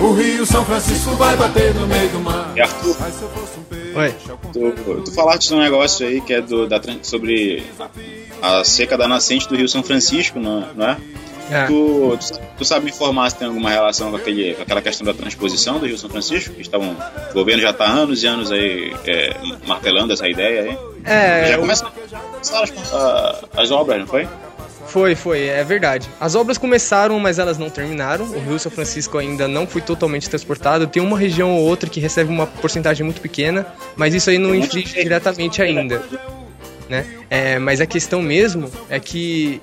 O 0.01 0.13
Rio 0.13 0.45
São 0.45 0.65
Francisco 0.65 1.13
vai 1.13 1.37
bater 1.37 1.75
no 1.75 1.87
meio 1.87 2.09
do 2.11 2.21
mar. 2.21 2.53
E 2.57 2.61
Arthur, 2.61 2.97
Oi. 3.97 4.15
tu, 4.53 5.03
tu 5.03 5.13
falaste 5.13 5.49
de 5.49 5.55
um 5.55 5.61
negócio 5.61 6.07
aí 6.07 6.21
que 6.21 6.35
é 6.35 6.41
do, 6.41 6.69
da, 6.69 6.81
sobre 7.03 7.65
a, 8.43 8.59
a 8.59 8.65
seca 8.65 8.99
da 8.99 9.09
nascente 9.09 9.49
do 9.49 9.57
Rio 9.57 9.69
São 9.69 9.83
Francisco, 9.83 10.39
não, 10.39 10.67
não 10.75 10.89
é? 10.89 10.97
É. 11.51 11.67
Tu, 11.67 12.19
tu, 12.19 12.41
tu 12.59 12.65
sabe 12.65 12.87
me 12.87 12.91
informar 12.91 13.31
se 13.31 13.37
tem 13.37 13.49
alguma 13.49 13.71
relação 13.71 14.11
com, 14.11 14.17
aquele, 14.17 14.55
com 14.55 14.63
aquela 14.63 14.81
questão 14.81 15.07
da 15.07 15.15
transposição 15.15 15.79
do 15.79 15.87
Rio 15.87 15.99
São 15.99 16.11
Francisco? 16.11 16.55
Que 16.55 16.63
estavam, 16.63 16.97
o 17.31 17.35
governo 17.35 17.63
já 17.63 17.71
está 17.71 17.85
anos 17.85 18.23
e 18.23 18.27
anos 18.27 18.51
aí 18.51 18.95
é, 19.07 19.37
martelando 19.67 20.13
essa 20.13 20.29
ideia 20.29 20.63
aí. 20.63 20.79
É, 21.05 21.49
já 21.49 21.59
começaram 21.59 21.93
as, 22.43 23.45
as 23.57 23.71
obras, 23.71 24.01
não 24.01 24.07
foi? 24.07 24.27
Foi, 24.87 25.15
foi, 25.15 25.47
é 25.47 25.65
verdade. 25.65 26.09
As 26.21 26.35
obras 26.35 26.59
começaram, 26.59 27.19
mas 27.19 27.39
elas 27.39 27.59
não 27.59 27.69
terminaram. 27.71 28.27
O 28.27 28.39
Rio 28.39 28.59
São 28.59 28.71
Francisco 28.71 29.19
ainda 29.19 29.49
não 29.49 29.67
foi 29.67 29.81
totalmente 29.81 30.29
transportado. 30.29 30.87
Tem 30.87 31.03
uma 31.03 31.19
região 31.19 31.51
ou 31.57 31.65
outra 31.65 31.89
que 31.89 32.01
recebe 32.01 32.31
uma 32.31 32.47
porcentagem 32.47 33.05
muito 33.05 33.21
pequena, 33.21 33.67
mas 33.97 34.15
isso 34.15 34.31
aí 34.31 34.39
não 34.39 34.55
inflige 34.55 34.95
diretamente 34.95 35.61
ainda. 35.63 36.03
Né? 36.89 37.07
É, 37.31 37.59
mas 37.59 37.81
a 37.81 37.87
questão 37.87 38.21
mesmo 38.21 38.71
é 38.91 39.01
que 39.01 39.61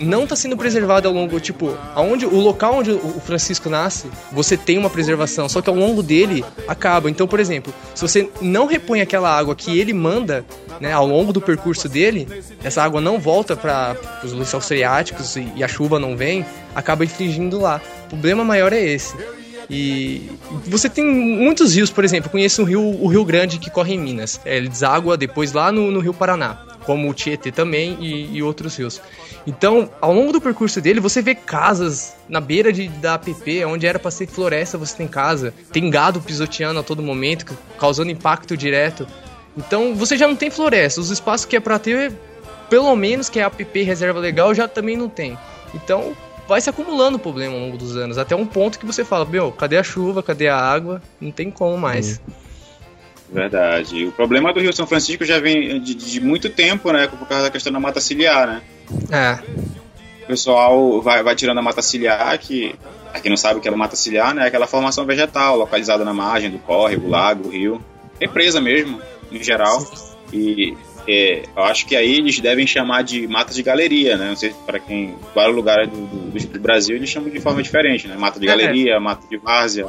não 0.00 0.24
está 0.24 0.34
sendo 0.34 0.56
preservado 0.56 1.06
ao 1.06 1.12
longo, 1.12 1.38
tipo, 1.38 1.76
aonde 1.94 2.24
o 2.24 2.40
local 2.40 2.76
onde 2.76 2.92
o 2.92 3.20
Francisco 3.20 3.68
nasce, 3.68 4.08
você 4.32 4.56
tem 4.56 4.78
uma 4.78 4.88
preservação, 4.88 5.48
só 5.48 5.60
que 5.60 5.68
ao 5.68 5.76
longo 5.76 6.02
dele 6.02 6.44
acaba. 6.66 7.10
Então, 7.10 7.26
por 7.26 7.40
exemplo, 7.40 7.74
se 7.94 8.02
você 8.02 8.30
não 8.40 8.66
repõe 8.66 9.00
aquela 9.00 9.30
água 9.36 9.54
que 9.54 9.78
ele 9.78 9.92
manda, 9.92 10.44
né, 10.80 10.92
ao 10.92 11.06
longo 11.06 11.32
do 11.32 11.40
percurso 11.40 11.88
dele, 11.88 12.26
essa 12.64 12.82
água 12.82 13.00
não 13.00 13.18
volta 13.18 13.54
para 13.54 13.96
os 14.24 14.32
lençóis 14.32 14.66
freáticos 14.66 15.36
e, 15.36 15.46
e 15.56 15.64
a 15.64 15.68
chuva 15.68 15.98
não 15.98 16.16
vem, 16.16 16.44
acaba 16.74 17.04
infringindo 17.04 17.60
lá. 17.60 17.80
O 18.06 18.08
problema 18.10 18.44
maior 18.44 18.72
é 18.72 18.82
esse. 18.82 19.14
E 19.68 20.30
você 20.66 20.88
tem 20.88 21.04
muitos 21.04 21.74
rios, 21.74 21.90
por 21.90 22.04
exemplo, 22.04 22.28
eu 22.28 22.32
conheço 22.32 22.62
um 22.62 22.64
rio, 22.64 22.82
o 22.82 23.08
Rio 23.08 23.24
Grande 23.24 23.58
que 23.58 23.70
corre 23.70 23.94
em 23.94 23.98
Minas. 23.98 24.40
É, 24.44 24.56
Ele 24.56 24.68
deságua 24.68 25.16
depois 25.16 25.52
lá 25.52 25.72
no, 25.72 25.90
no 25.90 26.00
Rio 26.00 26.14
Paraná, 26.14 26.54
como 26.84 27.10
o 27.10 27.14
Tietê 27.14 27.50
também 27.50 27.96
e, 28.00 28.36
e 28.36 28.42
outros 28.42 28.76
rios. 28.76 29.00
Então, 29.46 29.88
ao 30.00 30.12
longo 30.12 30.32
do 30.32 30.40
percurso 30.40 30.80
dele, 30.80 30.98
você 30.98 31.22
vê 31.22 31.34
casas 31.34 32.16
na 32.28 32.40
beira 32.40 32.72
de, 32.72 32.88
da 32.88 33.14
APP, 33.14 33.64
onde 33.64 33.86
era 33.86 33.98
para 33.98 34.10
ser 34.10 34.26
floresta, 34.26 34.76
você 34.76 34.96
tem 34.96 35.06
casa. 35.06 35.54
Tem 35.72 35.88
gado 35.88 36.20
pisoteando 36.20 36.80
a 36.80 36.82
todo 36.82 37.02
momento, 37.02 37.56
causando 37.78 38.10
impacto 38.10 38.56
direto. 38.56 39.06
Então, 39.56 39.94
você 39.94 40.16
já 40.16 40.26
não 40.26 40.34
tem 40.34 40.50
floresta. 40.50 41.00
Os 41.00 41.10
espaços 41.10 41.46
que 41.46 41.56
é 41.56 41.60
para 41.60 41.78
ter, 41.78 42.12
pelo 42.68 42.94
menos 42.96 43.28
que 43.28 43.38
é 43.38 43.44
APP 43.44 43.82
reserva 43.82 44.18
legal, 44.18 44.52
já 44.52 44.66
também 44.66 44.96
não 44.96 45.08
tem. 45.08 45.38
Então, 45.72 46.16
vai 46.48 46.60
se 46.60 46.70
acumulando 46.70 47.16
o 47.16 47.20
problema 47.20 47.54
ao 47.54 47.60
longo 47.60 47.76
dos 47.76 47.96
anos, 47.96 48.18
até 48.18 48.34
um 48.34 48.46
ponto 48.46 48.78
que 48.78 48.86
você 48.86 49.04
fala, 49.04 49.24
meu, 49.24 49.50
cadê 49.52 49.76
a 49.76 49.82
chuva, 49.82 50.22
cadê 50.22 50.48
a 50.48 50.56
água? 50.56 51.02
Não 51.20 51.30
tem 51.30 51.50
como 51.50 51.76
mais. 51.76 52.20
Verdade. 53.30 54.06
O 54.06 54.12
problema 54.12 54.52
do 54.52 54.60
Rio 54.60 54.72
São 54.72 54.86
Francisco 54.86 55.24
já 55.24 55.40
vem 55.40 55.80
de, 55.80 55.94
de 55.94 56.20
muito 56.20 56.48
tempo, 56.48 56.92
né? 56.92 57.08
Por 57.08 57.26
causa 57.26 57.44
da 57.44 57.50
questão 57.50 57.72
da 57.72 57.80
mata 57.80 58.00
ciliar, 58.00 58.46
né? 58.46 58.62
É, 59.10 59.38
O 60.22 60.26
pessoal 60.28 61.02
vai, 61.02 61.22
vai 61.22 61.34
tirando 61.34 61.58
a 61.58 61.62
mata 61.62 61.82
ciliar, 61.82 62.38
que, 62.38 62.74
pra 63.10 63.20
quem 63.20 63.30
não 63.30 63.36
sabe 63.36 63.58
o 63.58 63.62
que 63.62 63.68
é 63.68 63.72
a 63.72 63.76
mata 63.76 63.96
ciliar, 63.96 64.32
né? 64.34 64.44
É 64.44 64.46
aquela 64.46 64.66
formação 64.66 65.04
vegetal 65.04 65.56
localizada 65.56 66.04
na 66.04 66.14
margem 66.14 66.50
do 66.50 66.58
córrego, 66.58 67.08
lago, 67.08 67.48
rio. 67.48 67.84
Represa 68.20 68.60
mesmo, 68.60 69.00
em 69.30 69.42
geral. 69.42 69.84
E 70.32 70.76
é, 71.08 71.42
eu 71.56 71.62
acho 71.62 71.86
que 71.86 71.94
aí 71.96 72.16
eles 72.16 72.38
devem 72.40 72.66
chamar 72.66 73.02
de 73.02 73.26
mata 73.28 73.52
de 73.54 73.62
galeria, 73.62 74.16
né? 74.16 74.28
Não 74.28 74.36
sei 74.36 74.54
para 74.66 74.78
quem. 74.78 75.14
Vários 75.34 75.54
lugares 75.56 75.88
do, 75.90 76.06
do, 76.06 76.46
do 76.48 76.60
Brasil 76.60 76.96
eles 76.96 77.08
chamam 77.10 77.30
de 77.30 77.40
forma 77.40 77.62
diferente, 77.62 78.06
né? 78.08 78.16
Mata 78.16 78.38
de 78.40 78.46
É. 78.46 78.50
galeria, 78.50 78.98
mata 79.00 79.26
de 79.28 79.36
várzea. 79.36 79.86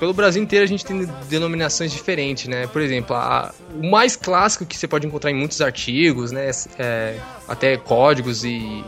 Pelo 0.00 0.14
Brasil 0.14 0.42
inteiro 0.42 0.64
a 0.64 0.68
gente 0.68 0.84
tem 0.84 1.06
denominações 1.28 1.92
diferentes, 1.92 2.48
né? 2.48 2.66
Por 2.66 2.80
exemplo, 2.80 3.14
a- 3.14 3.52
o 3.80 3.90
mais 3.90 4.16
clássico 4.16 4.64
que 4.64 4.76
você 4.76 4.88
pode 4.88 5.06
encontrar 5.06 5.30
em 5.30 5.34
muitos 5.34 5.60
artigos, 5.60 6.32
né? 6.32 6.50
é, 6.78 7.16
até 7.46 7.76
códigos 7.76 8.44
e 8.44 8.82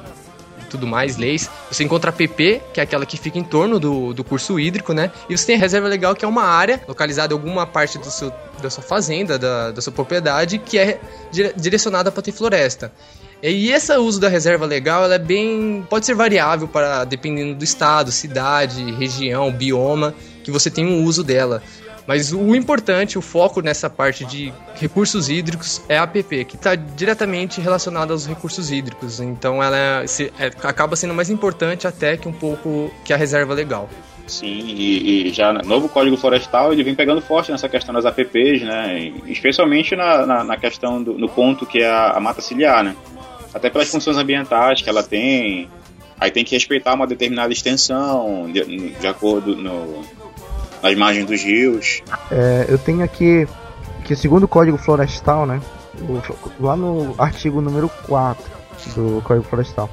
tudo 0.68 0.87
mais, 0.87 1.16
leis. 1.16 1.50
Você 1.70 1.85
encontra 1.85 2.11
a 2.11 2.12
PP, 2.12 2.62
que 2.72 2.81
é 2.81 2.83
aquela 2.83 3.04
que 3.07 3.16
fica 3.16 3.38
em 3.38 3.44
torno 3.44 3.78
do, 3.81 4.12
do 4.12 4.22
curso 4.22 4.59
hídrico, 4.59 4.92
né? 4.92 5.11
E 5.28 5.37
você 5.37 5.46
tem 5.46 5.57
a 5.57 5.59
reserva 5.59 5.88
legal, 5.88 6.14
que 6.14 6.24
é 6.24 6.28
uma 6.28 6.44
área 6.44 6.81
localizada 6.87 7.33
em 7.33 7.37
alguma 7.37 7.66
parte 7.66 7.98
do 7.98 8.11
seu, 8.11 8.33
da 8.61 8.70
sua 8.70 8.83
fazenda, 8.83 9.38
da, 9.38 9.70
da 9.72 9.81
sua 9.81 9.92
propriedade, 9.92 10.59
que 10.59 10.78
é 10.78 11.00
dire- 11.31 11.52
direcionada 11.57 12.11
para 12.12 12.22
ter 12.22 12.33
floresta. 12.33 12.92
E 13.42 13.70
esse 13.70 13.96
uso 13.96 14.18
da 14.18 14.28
reserva 14.28 14.66
legal, 14.66 15.04
ela 15.04 15.14
é 15.14 15.18
bem. 15.18 15.87
pode 15.88 16.04
ser 16.07 16.14
variável 16.14 16.66
para 16.66 17.04
dependendo 17.04 17.54
do 17.54 17.62
estado, 17.64 18.11
cidade, 18.11 18.90
região, 18.92 19.52
bioma, 19.52 20.12
que 20.42 20.50
você 20.50 20.70
tem 20.70 20.85
um 20.85 21.04
uso 21.04 21.22
dela. 21.22 21.62
Mas 22.09 22.33
o 22.33 22.55
importante, 22.57 23.18
o 23.18 23.21
foco 23.21 23.61
nessa 23.61 23.90
parte 23.90 24.25
de 24.25 24.51
recursos 24.77 25.29
hídricos 25.29 25.83
é 25.90 25.99
a 25.99 26.05
APP, 26.05 26.47
que 26.47 26.57
está 26.57 26.75
diretamente 26.75 27.61
relacionada 27.61 28.14
aos 28.14 28.27
recursos 28.27 28.71
hídricos. 28.73 29.21
Então 29.21 29.62
ela 29.62 29.77
é- 29.77 30.07
se- 30.07 30.33
é- 30.38 30.47
acaba 30.62 30.97
sendo 30.97 31.12
mais 31.12 31.29
importante 31.29 31.87
até 31.87 32.16
que 32.16 32.27
um 32.27 32.33
pouco 32.33 32.90
que 33.05 33.12
a 33.12 33.16
reserva 33.18 33.53
legal. 33.53 33.90
Sim, 34.27 34.47
e, 34.47 35.29
e 35.29 35.33
já 35.35 35.53
no 35.53 35.61
novo 35.68 35.87
Código 35.87 36.16
Florestal 36.16 36.73
ele 36.73 36.83
vem 36.83 36.94
pegando 36.94 37.21
forte 37.21 37.53
nessa 37.53 37.68
questão 37.68 37.94
das 37.94 38.07
APPs, 38.07 38.62
né? 38.62 39.12
Especialmente 39.27 39.94
na, 39.94 40.25
na, 40.25 40.44
na 40.44 40.57
questão 40.57 41.03
do 41.03 41.12
no 41.12 41.29
ponto 41.29 41.66
que 41.66 41.81
é 41.83 41.90
a, 41.90 42.12
a 42.12 42.21
mata 42.21 42.40
ciliar, 42.40 42.83
né? 42.83 42.97
Até 43.53 43.68
pelas 43.68 43.90
funções 43.90 44.16
ambientais 44.16 44.81
que 44.81 44.88
ela 44.88 45.03
tem. 45.03 45.68
Aí 46.18 46.31
tem 46.31 46.42
que 46.42 46.55
respeitar 46.55 46.94
uma 46.94 47.07
determinada 47.07 47.53
extensão 47.53 48.51
de, 48.51 48.90
de 48.99 49.07
acordo 49.07 49.55
no, 49.55 50.03
nas 50.83 50.95
margens 50.97 51.27
dos 51.27 51.43
rios. 51.43 52.03
É, 52.31 52.67
eu 52.69 52.79
tenho 52.79 53.03
aqui 53.03 53.47
que 54.05 54.14
segundo 54.17 54.45
o 54.45 54.49
Código 54.49 54.79
Florestal, 54.79 55.47
né? 55.47 55.61
o- 56.01 56.64
lá 56.64 56.77
no 56.77 57.14
artigo 57.19 57.61
número 57.61 57.88
4 58.07 58.45
do 58.95 59.21
Código 59.23 59.45
Florestal, 59.47 59.91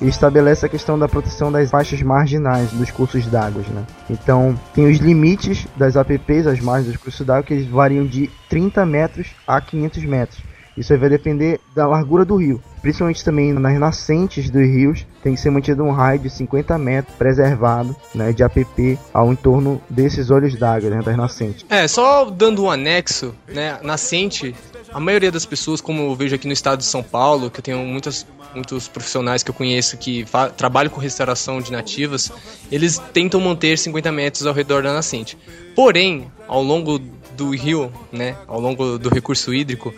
ele 0.00 0.10
estabelece 0.10 0.66
a 0.66 0.68
questão 0.68 0.98
da 0.98 1.08
proteção 1.08 1.50
das 1.52 1.70
faixas 1.70 2.02
marginais 2.02 2.70
dos 2.72 2.90
cursos 2.90 3.24
d'água, 3.26 3.62
né? 3.72 3.84
Então, 4.10 4.58
tem 4.74 4.90
os 4.90 4.98
limites 4.98 5.66
das 5.76 5.96
APPs, 5.96 6.46
as 6.48 6.58
margens 6.60 6.88
dos 6.92 6.96
cursos 7.00 7.24
d'água, 7.24 7.44
que 7.44 7.54
eles 7.54 7.66
variam 7.68 8.04
de 8.04 8.28
30 8.50 8.84
metros 8.84 9.28
a 9.46 9.60
500 9.60 10.04
metros. 10.04 10.40
Isso 10.76 10.92
aí 10.92 10.98
vai 10.98 11.08
depender 11.08 11.60
da 11.74 11.86
largura 11.86 12.24
do 12.24 12.34
rio. 12.36 12.60
Principalmente 12.84 13.24
também 13.24 13.50
nas 13.54 13.80
nascentes 13.80 14.50
dos 14.50 14.60
rios, 14.60 15.06
tem 15.22 15.34
que 15.34 15.40
ser 15.40 15.48
mantido 15.48 15.82
um 15.82 15.90
raio 15.90 16.18
de 16.18 16.28
50 16.28 16.76
metros 16.76 17.16
preservado 17.16 17.96
né, 18.14 18.30
de 18.30 18.42
APP 18.42 18.98
ao 19.10 19.32
entorno 19.32 19.80
desses 19.88 20.30
olhos 20.30 20.54
d'água, 20.54 20.90
né, 20.90 21.00
das 21.00 21.16
nascentes. 21.16 21.64
É, 21.70 21.88
só 21.88 22.26
dando 22.26 22.64
um 22.64 22.70
anexo, 22.70 23.34
né? 23.48 23.78
Nascente 23.82 24.54
a 24.92 25.00
maioria 25.00 25.32
das 25.32 25.46
pessoas, 25.46 25.80
como 25.80 26.02
eu 26.02 26.14
vejo 26.14 26.34
aqui 26.34 26.46
no 26.46 26.52
estado 26.52 26.80
de 26.80 26.84
São 26.84 27.02
Paulo, 27.02 27.50
que 27.50 27.58
eu 27.58 27.62
tenho 27.62 27.78
muitas, 27.78 28.26
muitos 28.54 28.86
profissionais 28.86 29.42
que 29.42 29.50
eu 29.50 29.54
conheço 29.54 29.96
que 29.96 30.26
trabalham 30.54 30.90
com 30.90 31.00
restauração 31.00 31.62
de 31.62 31.72
nativas, 31.72 32.30
eles 32.70 32.98
tentam 33.14 33.40
manter 33.40 33.78
50 33.78 34.12
metros 34.12 34.46
ao 34.46 34.52
redor 34.52 34.82
da 34.82 34.92
nascente. 34.92 35.38
Porém, 35.74 36.30
ao 36.46 36.62
longo 36.62 36.98
do 37.34 37.48
rio, 37.56 37.90
né, 38.12 38.36
ao 38.46 38.60
longo 38.60 38.98
do 38.98 39.08
recurso 39.08 39.54
hídrico, 39.54 39.94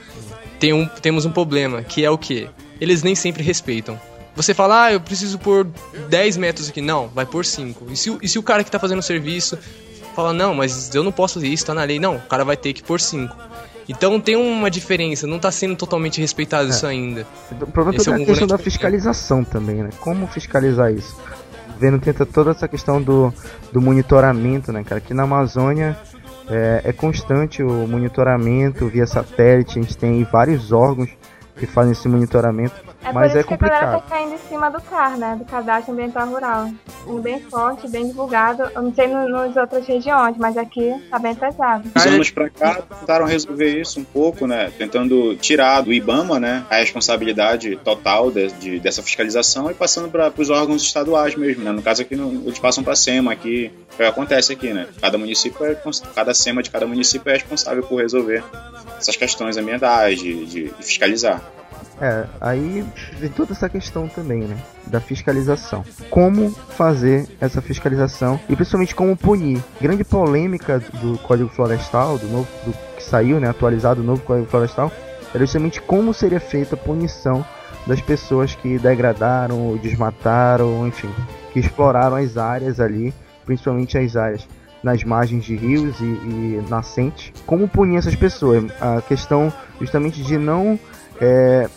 tem 0.61 0.73
um, 0.73 0.87
temos 0.87 1.27
um 1.27 1.33
problema, 1.33 1.83
que 1.83 2.05
é 2.05 2.11
o 2.11 2.17
que? 2.17 2.49
Eles 2.81 3.03
nem 3.03 3.15
sempre 3.15 3.43
respeitam. 3.43 3.99
Você 4.35 4.53
fala, 4.53 4.85
ah, 4.85 4.93
eu 4.93 5.01
preciso 5.01 5.39
por 5.39 5.67
10 6.11 6.37
metros 6.37 6.69
aqui. 6.69 6.83
Não, 6.83 7.09
vai 7.09 7.25
por 7.25 7.45
5. 7.45 7.87
E 7.91 7.97
se, 7.97 8.19
e 8.21 8.29
se 8.29 8.39
o 8.39 8.43
cara 8.43 8.63
que 8.63 8.69
está 8.69 8.79
fazendo 8.79 8.99
o 8.99 9.03
serviço 9.03 9.59
fala, 10.15 10.33
não, 10.33 10.55
mas 10.55 10.95
eu 10.95 11.03
não 11.03 11.13
posso 11.13 11.35
fazer 11.35 11.49
isso, 11.49 11.65
tá 11.65 11.75
na 11.75 11.85
lei. 11.85 11.99
Não, 11.99 12.17
o 12.17 12.21
cara 12.21 12.45
vai 12.45 12.57
ter 12.57 12.73
que 12.75 12.83
pôr 12.83 13.01
5. 13.01 13.35
Então 13.89 14.21
tem 14.21 14.37
uma 14.37 14.71
diferença, 14.71 15.27
não 15.27 15.37
está 15.37 15.51
sendo 15.51 15.77
totalmente 15.77 16.21
respeitado 16.21 16.67
é. 16.67 16.71
isso 16.71 16.87
ainda. 16.87 17.27
O 17.53 17.71
problema 17.71 18.03
é, 18.03 18.11
é 18.11 18.23
a 18.23 18.27
questão 18.27 18.47
da 18.47 18.59
fiscalização 18.59 19.45
também, 19.45 19.77
né? 19.77 19.91
Como 20.01 20.27
fiscalizar 20.27 20.93
isso? 20.93 21.17
O 21.69 21.73
governo 21.75 21.99
tenta 22.01 22.27
toda 22.27 22.51
essa 22.51 22.67
questão 22.67 23.01
do, 23.01 23.33
do 23.73 23.81
monitoramento, 23.81 24.73
né, 24.73 24.83
cara? 24.83 24.99
Aqui 24.99 25.15
na 25.15 25.23
Amazônia 25.23 25.97
é, 26.49 26.83
é 26.85 26.93
constante 26.93 27.63
o 27.63 27.87
monitoramento 27.87 28.89
via 28.89 29.07
satélite, 29.07 29.79
a 29.79 29.83
gente 29.83 29.97
tem 29.97 30.25
vários 30.25 30.73
órgãos 30.73 31.11
que 31.57 31.67
fazem 31.67 31.93
esse 31.93 32.09
monitoramento. 32.09 32.75
É 33.07 33.13
mas 33.13 33.33
por 33.33 33.39
isso 33.39 33.39
é 33.39 33.43
complicado. 33.45 33.71
que 33.71 33.77
a 33.77 33.87
galera 33.87 34.03
tá 34.03 34.17
caindo 34.17 34.35
em 34.35 34.49
cima 34.49 34.69
do 34.69 34.81
CAR, 34.81 35.17
né? 35.17 35.37
Do 35.37 35.45
Cadastro 35.45 35.93
Ambiental 35.93 36.29
Rural. 36.29 36.71
Um 37.07 37.21
bem 37.21 37.41
forte, 37.41 37.89
bem 37.89 38.09
divulgado. 38.09 38.65
Eu 38.75 38.83
não 38.83 38.93
sei 38.93 39.07
no, 39.07 39.29
nas 39.29 39.57
outras 39.57 39.87
regiões, 39.87 40.37
mas 40.37 40.57
aqui 40.57 40.93
tá 41.09 41.19
bem 41.19 41.33
pesado. 41.33 41.89
Uns 41.95 42.07
anos 42.07 42.31
pra 42.31 42.51
cá 42.51 42.83
tentaram 42.83 43.27
resolver 43.27 43.81
isso 43.81 44.01
um 44.01 44.05
pouco, 44.05 44.45
né? 44.49 44.73
Tentando 44.77 45.37
tirar 45.37 45.83
do 45.83 45.93
IBAMA, 45.93 46.41
né? 46.41 46.67
A 46.69 46.77
responsabilidade 46.77 47.77
total 47.77 48.33
de, 48.33 48.49
de 48.53 48.81
dessa 48.81 49.05
fiscalização 49.05 49.71
e 49.71 49.75
passando 49.75 50.11
para 50.11 50.33
os 50.37 50.51
órgãos 50.51 50.83
estaduais 50.83 51.37
mesmo, 51.37 51.63
né? 51.63 51.71
No 51.71 51.83
caso 51.83 52.03
aqui, 52.03 52.17
no, 52.17 52.43
eles 52.45 52.59
passam 52.59 52.83
para 52.83 52.95
a 52.95 52.97
SEMA 52.97 53.33
aqui. 53.33 53.71
É 53.91 53.95
o 53.95 53.97
que 53.97 54.03
acontece 54.03 54.53
aqui, 54.53 54.73
né? 54.73 54.89
Cada 55.01 55.17
município, 55.17 55.65
é, 55.65 55.77
cada 56.13 56.35
SEMA 56.35 56.61
de 56.61 56.71
cada 56.71 56.87
município 56.89 57.31
é 57.31 57.35
responsável 57.35 57.85
por 57.85 58.01
resolver 58.01 58.43
essas 58.99 59.15
questões 59.15 59.57
ambientais, 59.57 60.19
de, 60.19 60.45
de 60.47 60.75
fiscalizar. 60.81 61.41
É, 62.01 62.27
aí 62.41 62.85
vem 63.19 63.31
toda 63.31 63.53
essa 63.53 63.69
questão 63.69 64.07
também, 64.09 64.43
né? 64.43 64.57
Da 64.87 65.01
fiscalização. 65.01 65.85
Como 66.11 66.51
fazer 66.51 67.29
essa 67.41 67.63
fiscalização 67.63 68.39
e 68.49 68.55
principalmente 68.55 68.95
como 68.95 69.17
punir. 69.17 69.63
Grande 69.81 70.05
polêmica 70.05 70.79
do 71.01 71.19
Código 71.19 71.49
Florestal, 71.49 72.19
do 72.19 72.27
novo 72.27 72.49
do, 72.65 72.73
que 72.97 73.03
saiu, 73.03 73.41
né? 73.41 73.49
Atualizado 73.49 74.03
o 74.03 74.05
novo 74.05 74.23
Código 74.23 74.47
Florestal, 74.47 74.93
era 75.35 75.45
justamente 75.45 75.81
como 75.81 76.13
seria 76.13 76.41
feita 76.41 76.75
a 76.75 76.79
punição 76.79 77.45
das 77.87 78.01
pessoas 78.01 78.55
que 78.55 78.79
degradaram 78.79 79.59
ou 79.61 79.79
desmataram, 79.79 80.87
enfim, 80.87 81.11
que 81.53 81.61
exploraram 81.61 82.17
as 82.17 82.37
áreas 82.37 82.81
ali, 82.81 83.15
principalmente 83.45 83.97
as 83.97 84.17
áreas 84.17 84.47
nas 84.83 85.03
margens 85.03 85.45
de 85.45 85.57
rios 85.57 85.99
e, 86.01 86.05
e 86.05 86.65
nascentes. 86.69 87.33
Como 87.47 87.69
punir 87.69 87.99
essas 87.99 88.15
pessoas? 88.15 88.65
A 88.81 89.01
questão 89.01 89.53
justamente 89.81 90.23
de 90.23 90.37
não 90.37 90.79
é, 91.21 91.69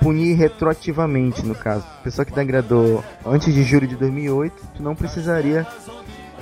punir 0.00 0.34
retroativamente, 0.34 1.44
no 1.44 1.54
caso. 1.54 1.84
Pessoa 2.02 2.24
que 2.24 2.32
degradou 2.32 3.04
antes 3.24 3.52
de 3.54 3.62
julho 3.62 3.86
de 3.86 3.96
2008 3.96 4.54
não 4.80 4.94
precisaria 4.94 5.66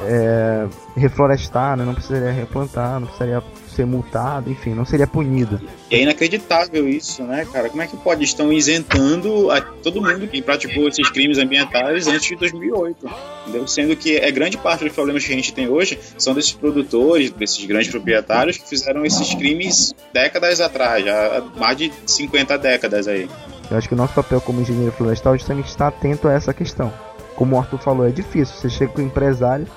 é, 0.00 0.66
reflorestar, 0.96 1.76
né? 1.76 1.84
não 1.84 1.94
precisaria 1.94 2.30
replantar, 2.30 3.00
não 3.00 3.06
precisaria 3.06 3.42
ser 3.78 3.86
multado, 3.86 4.50
enfim, 4.50 4.74
não 4.74 4.84
seria 4.84 5.06
punido. 5.06 5.60
É 5.88 6.02
inacreditável 6.02 6.88
isso, 6.88 7.22
né, 7.22 7.46
cara? 7.52 7.70
Como 7.70 7.80
é 7.80 7.86
que 7.86 7.96
pode? 7.96 8.24
Estão 8.24 8.52
isentando 8.52 9.52
a 9.52 9.60
todo 9.60 10.02
mundo 10.02 10.26
que 10.26 10.42
praticou 10.42 10.88
esses 10.88 11.08
crimes 11.10 11.38
ambientais 11.38 12.08
antes 12.08 12.26
de 12.26 12.34
2008, 12.34 13.08
entendeu? 13.42 13.68
Sendo 13.68 13.94
que 13.94 14.16
é 14.16 14.30
grande 14.32 14.56
parte 14.56 14.82
dos 14.84 14.92
problemas 14.92 15.24
que 15.24 15.32
a 15.32 15.36
gente 15.36 15.52
tem 15.52 15.68
hoje 15.68 15.96
são 16.18 16.34
desses 16.34 16.52
produtores, 16.52 17.30
desses 17.30 17.64
grandes 17.66 17.88
proprietários 17.88 18.56
que 18.56 18.68
fizeram 18.68 19.04
esses 19.04 19.32
crimes 19.34 19.94
décadas 20.12 20.60
atrás, 20.60 21.04
já 21.04 21.38
há 21.38 21.40
mais 21.58 21.76
de 21.76 21.92
50 22.04 22.58
décadas 22.58 23.06
aí. 23.06 23.28
Eu 23.70 23.76
acho 23.76 23.86
que 23.86 23.94
o 23.94 23.96
nosso 23.96 24.14
papel 24.14 24.40
como 24.40 24.60
engenheiro 24.60 24.90
florestal 24.92 25.34
é 25.34 25.38
justamente 25.38 25.68
está 25.68 25.86
atento 25.86 26.26
a 26.26 26.32
essa 26.32 26.52
questão. 26.52 26.92
Como 27.36 27.54
o 27.54 27.58
Arthur 27.60 27.78
falou, 27.78 28.08
é 28.08 28.10
difícil. 28.10 28.56
Você 28.56 28.68
chega 28.68 28.92
com 28.92 29.00
o 29.00 29.04
empresário, 29.04 29.68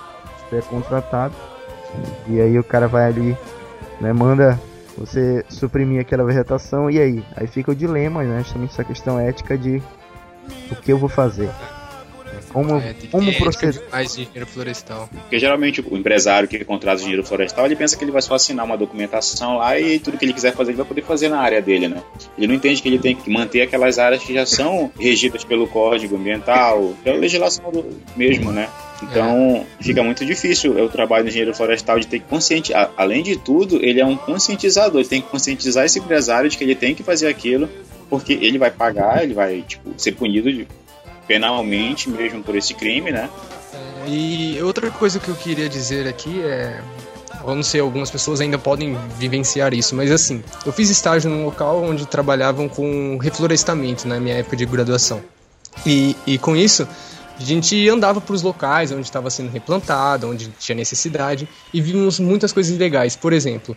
você 0.51 0.57
é 0.57 0.61
contratado, 0.61 1.33
e 2.27 2.39
aí 2.39 2.59
o 2.59 2.63
cara 2.63 2.87
vai 2.87 3.05
ali 3.05 3.37
né? 4.01 4.11
Manda 4.11 4.59
você 4.97 5.45
suprimir 5.47 6.01
aquela 6.01 6.25
vegetação 6.25 6.89
e 6.89 6.99
aí? 6.99 7.23
Aí 7.35 7.47
fica 7.47 7.71
o 7.71 7.75
dilema, 7.75 8.23
né? 8.23 8.39
Justamente 8.39 8.71
essa 8.71 8.83
questão 8.83 9.19
ética 9.19 9.57
de 9.57 9.81
o 10.71 10.75
que 10.75 10.91
eu 10.91 10.97
vou 10.97 11.07
fazer. 11.07 11.49
Como, 12.51 12.77
é, 12.77 12.95
como 13.09 13.33
proceder? 13.37 13.81
Mais 13.89 14.17
engenheiro 14.17 14.45
florestal. 14.45 15.07
Porque 15.09 15.39
geralmente 15.39 15.79
o 15.79 15.97
empresário 15.97 16.49
que 16.49 16.65
contrata 16.65 16.99
engenheiro 16.99 17.23
florestal, 17.23 17.65
ele 17.65 17.77
pensa 17.77 17.95
que 17.95 18.03
ele 18.03 18.11
vai 18.11 18.21
só 18.21 18.35
assinar 18.35 18.65
uma 18.65 18.77
documentação 18.77 19.57
lá 19.57 19.79
e 19.79 19.99
tudo 19.99 20.17
que 20.17 20.25
ele 20.25 20.33
quiser 20.33 20.53
fazer 20.53 20.71
ele 20.71 20.77
vai 20.77 20.85
poder 20.85 21.03
fazer 21.03 21.29
na 21.29 21.39
área 21.39 21.61
dele, 21.61 21.87
né? 21.87 22.03
Ele 22.37 22.47
não 22.47 22.55
entende 22.55 22.81
que 22.81 22.89
ele 22.89 22.99
tem 22.99 23.15
que 23.15 23.29
manter 23.29 23.61
aquelas 23.61 23.97
áreas 23.97 24.21
que 24.21 24.33
já 24.33 24.45
são 24.45 24.91
regidas 24.99 25.45
pelo 25.45 25.65
Código 25.65 26.17
Ambiental, 26.17 26.93
pela 27.03 27.17
legislação 27.17 27.71
do 27.71 27.85
mesmo, 28.17 28.51
né? 28.51 28.67
Então 29.01 29.65
é. 29.79 29.83
fica 29.83 30.03
muito 30.03 30.25
difícil 30.25 30.71
o 30.83 30.89
trabalho 30.89 31.23
do 31.23 31.29
engenheiro 31.29 31.53
florestal 31.53 31.99
de 31.99 32.07
ter 32.07 32.19
que 32.19 32.25
conscientizar. 32.25 32.91
Além 32.95 33.23
de 33.23 33.35
tudo, 33.35 33.83
ele 33.83 33.99
é 33.99 34.05
um 34.05 34.15
conscientizador, 34.15 34.99
ele 35.01 35.09
tem 35.09 35.21
que 35.21 35.29
conscientizar 35.29 35.85
esse 35.85 35.99
empresário 35.99 36.49
de 36.49 36.57
que 36.57 36.63
ele 36.63 36.75
tem 36.75 36.93
que 36.93 37.03
fazer 37.03 37.27
aquilo, 37.27 37.69
porque 38.09 38.33
ele 38.33 38.57
vai 38.57 38.69
pagar, 38.69 39.23
ele 39.23 39.33
vai 39.33 39.63
tipo, 39.67 39.93
ser 39.97 40.11
punido 40.13 40.51
de, 40.51 40.67
penalmente 41.27 42.09
mesmo 42.09 42.43
por 42.43 42.55
esse 42.55 42.73
crime, 42.73 43.11
né? 43.11 43.29
É, 43.73 44.09
e 44.09 44.61
outra 44.61 44.91
coisa 44.91 45.19
que 45.19 45.29
eu 45.29 45.35
queria 45.35 45.69
dizer 45.69 46.07
aqui 46.07 46.41
é. 46.41 46.79
Eu 47.43 47.55
não 47.55 47.63
sei, 47.63 47.81
algumas 47.81 48.11
pessoas 48.11 48.39
ainda 48.39 48.59
podem 48.59 48.95
vivenciar 49.17 49.73
isso, 49.73 49.95
mas 49.95 50.11
assim, 50.11 50.43
eu 50.63 50.71
fiz 50.71 50.91
estágio 50.91 51.27
num 51.27 51.43
local 51.43 51.83
onde 51.83 52.05
trabalhavam 52.05 52.69
com 52.69 53.17
reflorestamento 53.17 54.07
na 54.07 54.19
minha 54.19 54.35
época 54.35 54.55
de 54.55 54.63
graduação. 54.63 55.23
E, 55.83 56.15
e 56.27 56.37
com 56.37 56.55
isso, 56.55 56.87
a 57.41 57.45
gente 57.45 57.89
andava 57.89 58.21
para 58.21 58.33
os 58.33 58.41
locais 58.41 58.91
onde 58.91 59.03
estava 59.03 59.29
sendo 59.29 59.51
replantado, 59.51 60.29
onde 60.29 60.49
tinha 60.59 60.75
necessidade, 60.75 61.47
e 61.73 61.81
vimos 61.81 62.19
muitas 62.19 62.51
coisas 62.51 62.77
legais. 62.77 63.15
Por 63.15 63.33
exemplo, 63.33 63.75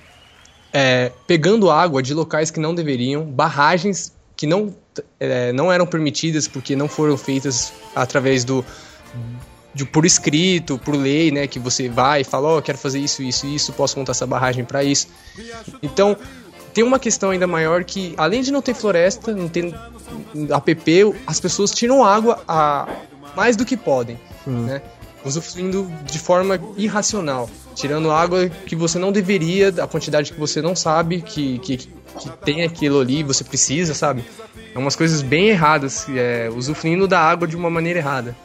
é, 0.72 1.12
pegando 1.26 1.70
água 1.70 2.02
de 2.02 2.12
locais 2.12 2.50
que 2.50 2.60
não 2.60 2.74
deveriam, 2.74 3.24
barragens 3.24 4.12
que 4.36 4.46
não, 4.46 4.74
é, 5.20 5.52
não 5.52 5.72
eram 5.72 5.86
permitidas 5.86 6.48
porque 6.48 6.74
não 6.74 6.88
foram 6.88 7.16
feitas 7.16 7.72
através 7.94 8.44
do 8.44 8.64
de, 9.74 9.84
por 9.84 10.06
escrito, 10.06 10.78
por 10.78 10.94
lei, 10.94 11.30
né, 11.32 11.46
que 11.46 11.58
você 11.58 11.88
vai 11.88 12.20
e 12.20 12.24
fala, 12.24 12.48
ó, 12.48 12.58
oh, 12.58 12.62
quero 12.62 12.78
fazer 12.78 13.00
isso, 13.00 13.22
isso, 13.22 13.46
isso, 13.46 13.72
posso 13.72 13.98
montar 13.98 14.12
essa 14.12 14.26
barragem 14.26 14.64
para 14.64 14.84
isso. 14.84 15.08
Então, 15.82 16.16
tem 16.72 16.84
uma 16.84 16.98
questão 16.98 17.30
ainda 17.30 17.46
maior 17.46 17.82
que, 17.84 18.14
além 18.16 18.42
de 18.42 18.52
não 18.52 18.62
ter 18.62 18.74
floresta, 18.74 19.32
não 19.32 19.48
ter 19.48 19.74
APP, 20.52 21.14
as 21.26 21.40
pessoas 21.40 21.72
tiram 21.72 22.04
água 22.04 22.42
a, 22.46 22.88
mais 23.36 23.56
do 23.56 23.64
que 23.64 23.76
podem, 23.76 24.18
hum. 24.46 24.64
né? 24.64 24.82
Usufruindo 25.24 25.90
de 26.04 26.18
forma 26.18 26.60
irracional, 26.76 27.48
tirando 27.74 28.10
água 28.10 28.48
que 28.48 28.76
você 28.76 28.98
não 28.98 29.10
deveria, 29.10 29.68
a 29.82 29.86
quantidade 29.86 30.32
que 30.32 30.38
você 30.38 30.60
não 30.60 30.76
sabe 30.76 31.22
que, 31.22 31.58
que, 31.60 31.78
que 31.78 32.30
tem 32.44 32.62
aquilo 32.62 33.00
ali, 33.00 33.22
você 33.22 33.42
precisa, 33.42 33.94
sabe? 33.94 34.24
É 34.74 34.78
umas 34.78 34.94
coisas 34.94 35.22
bem 35.22 35.48
erradas, 35.48 36.06
é, 36.10 36.50
usufruindo 36.54 37.08
da 37.08 37.20
água 37.20 37.48
de 37.48 37.56
uma 37.56 37.70
maneira 37.70 38.00
errada. 38.00 38.36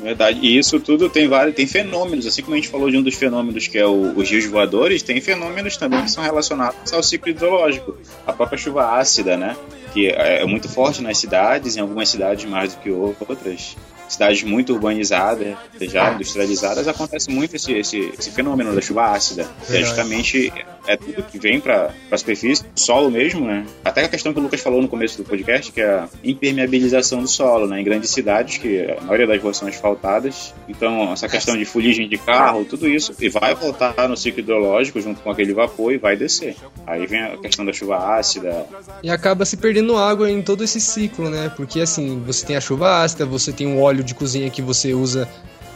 Verdade. 0.00 0.38
E 0.42 0.56
isso 0.56 0.78
tudo 0.78 1.08
tem 1.08 1.26
vários, 1.28 1.54
tem 1.54 1.66
fenômenos, 1.66 2.26
assim 2.26 2.42
como 2.42 2.54
a 2.54 2.56
gente 2.56 2.68
falou 2.68 2.90
de 2.90 2.96
um 2.96 3.02
dos 3.02 3.14
fenômenos 3.14 3.66
que 3.66 3.78
é 3.78 3.86
o, 3.86 4.16
os 4.16 4.30
rios 4.30 4.46
voadores, 4.46 5.02
tem 5.02 5.20
fenômenos 5.20 5.76
também 5.76 6.02
que 6.02 6.10
são 6.10 6.22
relacionados 6.22 6.92
ao 6.92 7.02
ciclo 7.02 7.30
hidrológico. 7.30 7.96
A 8.26 8.32
própria 8.32 8.58
chuva 8.58 8.98
ácida, 8.98 9.36
né? 9.36 9.56
Que 9.92 10.08
é, 10.08 10.42
é 10.42 10.46
muito 10.46 10.68
forte 10.68 11.02
nas 11.02 11.18
cidades, 11.18 11.76
em 11.76 11.80
algumas 11.80 12.08
cidades 12.08 12.44
mais 12.44 12.74
do 12.74 12.80
que 12.80 12.90
outras 12.90 13.76
cidades 14.08 14.42
muito 14.42 14.72
urbanizadas, 14.72 15.56
já 15.80 16.12
industrializadas, 16.12 16.88
acontece 16.88 17.30
muito 17.30 17.56
esse, 17.56 17.72
esse, 17.72 18.12
esse 18.18 18.30
fenômeno 18.30 18.74
da 18.74 18.80
chuva 18.80 19.12
ácida. 19.12 19.46
Que 19.66 19.76
é 19.76 19.82
justamente 19.82 20.52
é 20.86 20.96
tudo 20.96 21.22
que 21.24 21.38
vem 21.38 21.60
para 21.60 21.90
a 22.10 22.16
superfície, 22.16 22.64
solo 22.74 23.10
mesmo, 23.10 23.46
né? 23.46 23.66
Até 23.84 24.04
a 24.04 24.08
questão 24.08 24.32
que 24.32 24.40
o 24.40 24.42
Lucas 24.42 24.60
falou 24.60 24.80
no 24.80 24.88
começo 24.88 25.18
do 25.18 25.24
podcast, 25.24 25.70
que 25.70 25.82
é 25.82 25.90
a 25.90 26.08
impermeabilização 26.24 27.20
do 27.20 27.28
solo, 27.28 27.66
né? 27.66 27.80
Em 27.80 27.84
grandes 27.84 28.10
cidades, 28.10 28.56
que 28.56 28.90
a 28.90 29.02
maioria 29.02 29.26
das 29.26 29.42
ruas 29.42 29.56
são 29.58 29.68
asfaltadas. 29.68 30.54
Então, 30.66 31.12
essa 31.12 31.28
questão 31.28 31.56
de 31.56 31.66
fuligem 31.66 32.08
de 32.08 32.16
carro, 32.16 32.64
tudo 32.64 32.88
isso, 32.88 33.14
e 33.20 33.28
vai 33.28 33.54
voltar 33.54 34.08
no 34.08 34.16
ciclo 34.16 34.40
hidrológico 34.40 35.00
junto 35.00 35.20
com 35.20 35.30
aquele 35.30 35.52
vapor 35.52 35.92
e 35.92 35.98
vai 35.98 36.16
descer. 36.16 36.56
Aí 36.86 37.06
vem 37.06 37.22
a 37.22 37.36
questão 37.36 37.66
da 37.66 37.72
chuva 37.72 38.16
ácida. 38.18 38.66
E 39.02 39.10
acaba 39.10 39.44
se 39.44 39.58
perdendo 39.58 39.96
água 39.96 40.30
em 40.30 40.40
todo 40.40 40.64
esse 40.64 40.80
ciclo, 40.80 41.28
né? 41.28 41.52
Porque 41.54 41.80
assim, 41.80 42.22
você 42.24 42.46
tem 42.46 42.56
a 42.56 42.60
chuva 42.60 43.02
ácida, 43.02 43.26
você 43.26 43.52
tem 43.52 43.66
um 43.66 43.80
óleo 43.80 43.97
óleo 43.98 44.04
de 44.04 44.14
cozinha 44.14 44.48
que 44.50 44.62
você 44.62 44.94
usa 44.94 45.28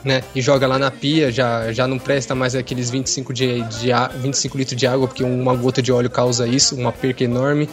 né? 0.05 0.23
E 0.35 0.41
joga 0.41 0.67
lá 0.67 0.79
na 0.79 0.91
pia, 0.91 1.31
já, 1.31 1.73
já 1.73 1.87
não 1.87 1.99
presta 1.99 2.35
mais 2.35 2.55
aqueles 2.55 2.91
25, 2.91 3.33
de, 3.33 3.63
de, 3.63 3.93
25 4.17 4.59
litros 4.59 4.77
de 4.77 4.87
água, 4.87 5.07
porque 5.07 5.23
uma 5.23 5.55
gota 5.55 5.81
de 5.81 5.93
óleo 5.93 6.11
causa 6.11 6.47
isso, 6.47 6.75
uma 6.75 6.93
perca 6.93 7.25
enorme. 7.25 7.69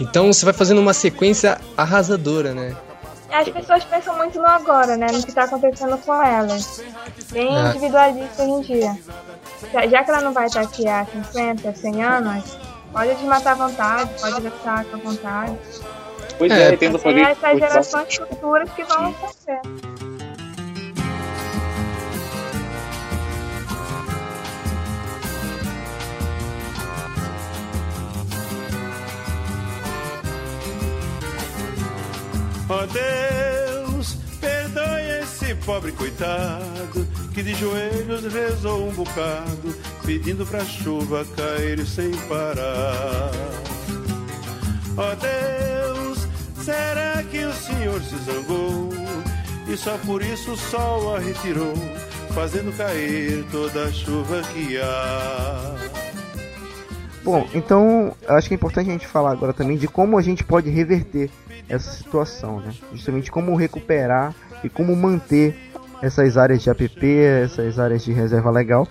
Então 0.00 0.32
você 0.32 0.44
vai 0.44 0.54
fazendo 0.54 0.80
uma 0.80 0.94
sequência 0.94 1.58
arrasadora, 1.76 2.54
né? 2.54 2.74
As 3.30 3.48
pessoas 3.48 3.84
pensam 3.84 4.16
muito 4.16 4.38
no 4.38 4.46
agora, 4.46 4.96
né? 4.96 5.08
No 5.12 5.22
que 5.22 5.28
está 5.28 5.44
acontecendo 5.44 5.98
com 5.98 6.22
elas. 6.22 6.82
Bem 7.32 7.54
é. 7.54 7.70
individualista 7.70 8.44
hoje 8.44 8.52
em 8.52 8.60
dia. 8.60 8.98
Já, 9.72 9.86
já, 9.86 10.04
que 10.04 10.10
ela 10.10 10.20
não 10.20 10.32
vai 10.32 10.46
estar 10.46 10.60
aqui 10.60 10.86
há 10.88 11.04
50, 11.04 11.74
100 11.74 12.02
anos, 12.02 12.56
pode 12.92 13.14
desmatar 13.14 13.52
à 13.52 13.66
vontade, 13.66 14.10
pode 14.20 14.40
deixar 14.40 14.86
à 14.90 14.96
vontade. 14.96 15.58
Pois 16.38 16.50
é, 16.52 16.72
é 16.72 16.76
tendo 16.76 16.98
fazer. 16.98 17.20
essas 17.20 17.58
gerações 17.58 18.14
futuras 18.14 18.70
que 18.70 18.84
vão 18.84 19.08
acontecer. 19.08 19.60
Oh 32.68 32.86
Deus, 32.86 34.16
perdoe 34.40 35.22
esse 35.22 35.54
pobre 35.66 35.92
coitado 35.92 37.06
que 37.32 37.42
de 37.42 37.54
joelhos 37.54 38.32
rezou 38.32 38.88
um 38.88 38.92
bocado, 38.92 39.74
pedindo 40.04 40.46
pra 40.46 40.64
chuva 40.64 41.26
cair 41.36 41.84
sem 41.84 42.12
parar. 42.28 43.30
oh 44.96 45.16
Deus, 45.16 46.28
será 46.62 47.22
que 47.24 47.44
o 47.44 47.52
Senhor 47.52 48.00
se 48.02 48.16
zangou 48.18 48.90
e 49.66 49.76
só 49.76 49.96
por 49.98 50.22
isso 50.22 50.52
o 50.52 50.56
sol 50.56 51.16
a 51.16 51.18
retirou, 51.18 51.74
fazendo 52.34 52.76
cair 52.76 53.44
toda 53.50 53.84
a 53.84 53.92
chuva 53.92 54.42
que 54.52 54.78
há? 54.78 55.93
Bom, 57.24 57.48
então 57.54 58.14
acho 58.28 58.48
que 58.48 58.54
é 58.54 58.56
importante 58.56 58.90
a 58.90 58.92
gente 58.92 59.06
falar 59.06 59.32
agora 59.32 59.54
também 59.54 59.78
de 59.78 59.88
como 59.88 60.18
a 60.18 60.22
gente 60.22 60.44
pode 60.44 60.68
reverter 60.68 61.30
essa 61.68 61.90
situação, 61.90 62.60
né? 62.60 62.74
Justamente 62.92 63.32
como 63.32 63.56
recuperar 63.56 64.34
e 64.62 64.68
como 64.68 64.94
manter 64.94 65.72
essas 66.02 66.36
áreas 66.36 66.62
de 66.62 66.68
APP, 66.68 67.02
essas 67.42 67.78
áreas 67.78 68.04
de 68.04 68.12
reserva 68.12 68.50
legal, 68.50 68.86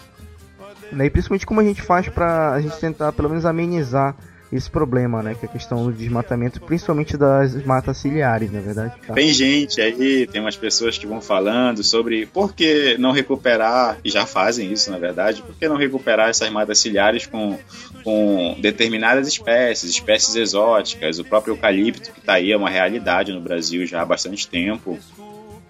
né? 0.92 1.06
E 1.06 1.10
principalmente 1.12 1.46
como 1.46 1.60
a 1.60 1.64
gente 1.64 1.84
faz 1.84 2.10
para 2.10 2.54
a 2.54 2.60
gente 2.60 2.80
tentar 2.80 3.12
pelo 3.12 3.30
menos 3.30 3.46
amenizar 3.46 4.16
esse 4.56 4.70
problema, 4.70 5.24
né? 5.24 5.36
Que 5.36 5.46
é 5.46 5.50
a 5.50 5.52
questão 5.52 5.84
do 5.86 5.92
desmatamento, 5.92 6.62
principalmente 6.62 7.18
das 7.18 7.66
matas 7.66 7.98
ciliares, 7.98 8.52
na 8.52 8.60
é 8.60 8.62
verdade. 8.62 8.94
Tá? 9.06 9.14
Tem 9.14 9.34
gente 9.34 9.82
aí, 9.82 10.28
tem 10.28 10.40
umas 10.40 10.56
pessoas 10.56 10.98
que 10.98 11.08
vão 11.08 11.22
falando 11.22 11.84
sobre 11.84 12.26
por 12.28 12.54
que 12.54 12.96
não 12.98 13.12
recuperar, 13.12 13.98
e 14.04 14.10
já 14.10 14.26
fazem 14.26 14.72
isso, 14.72 14.92
na 14.92 14.98
verdade, 14.98 15.42
por 15.42 15.56
que 15.56 15.68
não 15.68 15.76
recuperar 15.76 16.30
essas 16.30 16.50
matas 16.50 16.78
ciliares 16.78 17.26
com, 17.26 17.58
com 18.04 18.56
determinadas 18.60 19.28
espécies, 19.28 19.90
espécies 19.90 20.36
exóticas, 20.36 21.20
o 21.20 21.26
próprio 21.26 21.54
eucalipto, 21.54 22.12
que 22.12 22.20
está 22.20 22.34
aí, 22.34 22.52
é 22.52 22.58
uma 22.58 22.70
realidade 22.70 23.34
no 23.34 23.42
Brasil 23.42 23.86
já 23.86 24.02
há 24.02 24.06
bastante 24.06 24.48
tempo, 24.48 25.00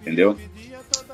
entendeu? 0.02 0.38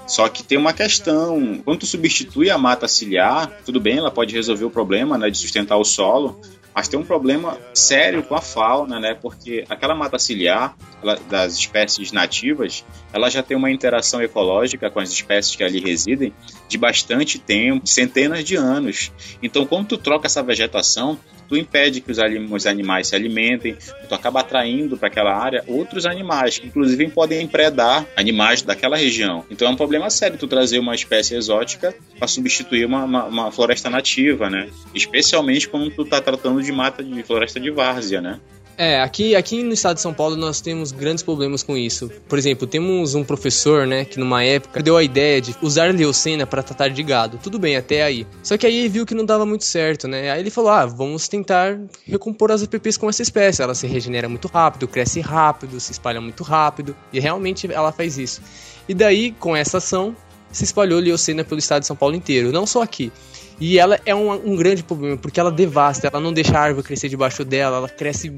Só 0.08 0.28
que 0.28 0.42
tem 0.42 0.58
uma 0.58 0.74
questão, 0.74 1.62
quando 1.64 1.82
tu 1.82 1.86
substitui 1.86 2.50
a 2.50 2.58
mata 2.58 2.88
ciliar, 2.88 3.52
tudo 3.64 3.80
bem, 3.80 4.00
ela 4.00 4.10
pode 4.10 4.34
resolver 4.34 4.66
o 4.66 4.72
problema 4.72 5.20
né, 5.20 5.30
de 5.30 5.38
sustentar 5.38 5.78
o 5.78 5.86
solo, 5.86 6.42
mas 6.74 6.88
tem 6.88 7.00
um 7.00 7.04
problema 7.04 7.58
sério 7.74 8.24
com 8.24 8.36
a 8.36 8.42
fauna, 8.42 9.00
né? 9.00 9.14
Porque 9.14 9.66
aquela 9.70 9.96
mata 9.96 10.18
ciliar 10.20 10.76
ela, 11.02 11.16
das 11.30 11.54
espécies 11.56 12.12
nativas, 12.12 12.86
ela 13.12 13.30
já 13.30 13.44
tem 13.44 13.58
uma 13.58 13.72
interação 13.72 14.22
ecológica 14.22 14.90
com 14.90 15.00
as 15.00 15.10
espécies 15.12 15.56
que 15.56 15.64
ali 15.64 15.80
residem 15.80 16.34
de 16.68 16.78
bastante 16.78 17.40
tempo, 17.40 17.88
centenas 17.88 18.44
de 18.44 18.56
anos. 18.56 19.12
Então, 19.42 19.66
quando 19.66 19.88
tu 19.88 19.98
troca 19.98 20.28
essa 20.28 20.44
vegetação, 20.44 21.20
tu 21.50 21.58
impede 21.58 22.00
que 22.00 22.12
os, 22.12 22.66
animais 22.68 23.08
se 23.08 23.16
alimentem, 23.16 23.76
tu 24.08 24.14
acaba 24.14 24.42
atraindo 24.42 24.96
para 24.96 25.08
aquela 25.08 25.36
área 25.36 25.64
outros 25.68 26.06
animais, 26.06 26.60
que 26.60 26.68
inclusive 26.68 27.10
podem 27.10 27.48
predar 27.48 28.06
animais 28.16 28.62
daquela 28.62 28.96
região. 28.96 29.44
Então 29.50 29.68
é 29.68 29.72
um 29.72 29.76
problema 29.76 30.10
sério 30.12 30.38
tu 30.38 30.48
trazer 30.48 30.78
uma 30.78 30.94
espécie 30.94 31.36
exótica 31.36 31.94
para 32.18 32.28
substituir 32.28 32.86
uma, 32.86 33.04
uma, 33.04 33.26
uma, 33.26 33.52
floresta 33.52 33.90
nativa, 33.90 34.50
né? 34.50 34.70
Especialmente 34.94 35.68
quando 35.68 35.90
tu 35.90 36.06
tá 36.06 36.22
tratando 36.22 36.62
de 36.62 36.72
mata 36.72 37.04
de 37.04 37.24
floresta 37.24 37.60
de 37.60 37.72
várzea, 37.72 38.22
né? 38.22 38.40
É, 38.82 39.02
aqui, 39.02 39.36
aqui 39.36 39.62
no 39.62 39.74
estado 39.74 39.96
de 39.96 40.02
São 40.02 40.14
Paulo 40.14 40.38
nós 40.38 40.62
temos 40.62 40.94
grandes 40.94 41.22
problemas 41.22 41.62
com 41.62 41.76
isso. 41.76 42.10
Por 42.30 42.40
exemplo, 42.40 42.66
temos 42.66 43.14
um 43.14 43.26
professor, 43.26 43.86
né, 43.86 44.06
que 44.06 44.18
numa 44.18 44.42
época 44.42 44.82
deu 44.82 44.96
a 44.96 45.04
ideia 45.04 45.42
de 45.42 45.54
usar 45.62 45.94
leucena 45.94 46.48
para 46.48 46.64
tratar 46.64 46.88
de 46.88 47.04
gado. 47.04 47.38
Tudo 47.44 47.60
bem, 47.60 47.76
até 47.76 48.04
aí. 48.04 48.26
Só 48.42 48.58
que 48.58 48.66
aí 48.66 48.88
viu 48.88 49.06
que 49.06 49.14
não 49.14 49.26
dava 49.26 49.46
muito 49.46 49.66
certo, 49.66 50.08
né? 50.08 50.32
Aí 50.32 50.40
ele 50.40 50.50
falou: 50.50 50.72
ah, 50.72 50.86
vamos 50.86 51.28
tentar 51.28 51.78
recompor 52.06 52.54
as 52.54 52.64
EPPs 52.64 52.96
com 52.96 53.10
essa 53.10 53.22
espécie. 53.22 53.62
Ela 53.62 53.76
se 53.76 53.86
regenera 53.86 54.30
muito 54.30 54.48
rápido, 54.48 54.88
cresce 54.88 55.20
rápido, 55.20 55.78
se 55.82 55.92
espalha 55.92 56.22
muito 56.22 56.42
rápido. 56.42 56.96
E 57.12 57.20
realmente 57.20 57.70
ela 57.70 57.92
faz 57.92 58.18
isso. 58.18 58.42
E 58.88 58.94
daí, 58.94 59.34
com 59.34 59.58
essa 59.58 59.80
ação, 59.80 60.16
se 60.52 60.64
espalhou 60.64 61.00
leucena 61.00 61.44
pelo 61.44 61.60
estado 61.60 61.82
de 61.82 61.88
São 61.88 61.96
Paulo 61.96 62.16
inteiro, 62.16 62.52
não 62.52 62.66
só 62.66 62.82
aqui. 62.82 63.12
E 63.60 63.78
ela 63.78 64.00
é 64.06 64.16
um, 64.16 64.32
um, 64.32 64.56
grande 64.56 64.82
problema, 64.84 65.18
porque 65.18 65.38
ela 65.38 65.52
devasta, 65.52 66.08
ela 66.08 66.22
não 66.22 66.32
deixa 66.32 66.58
a 66.58 66.62
árvore 66.62 66.88
crescer 66.88 67.10
debaixo 67.10 67.44
dela, 67.44 67.78
ela 67.78 67.90
cresce 67.90 68.32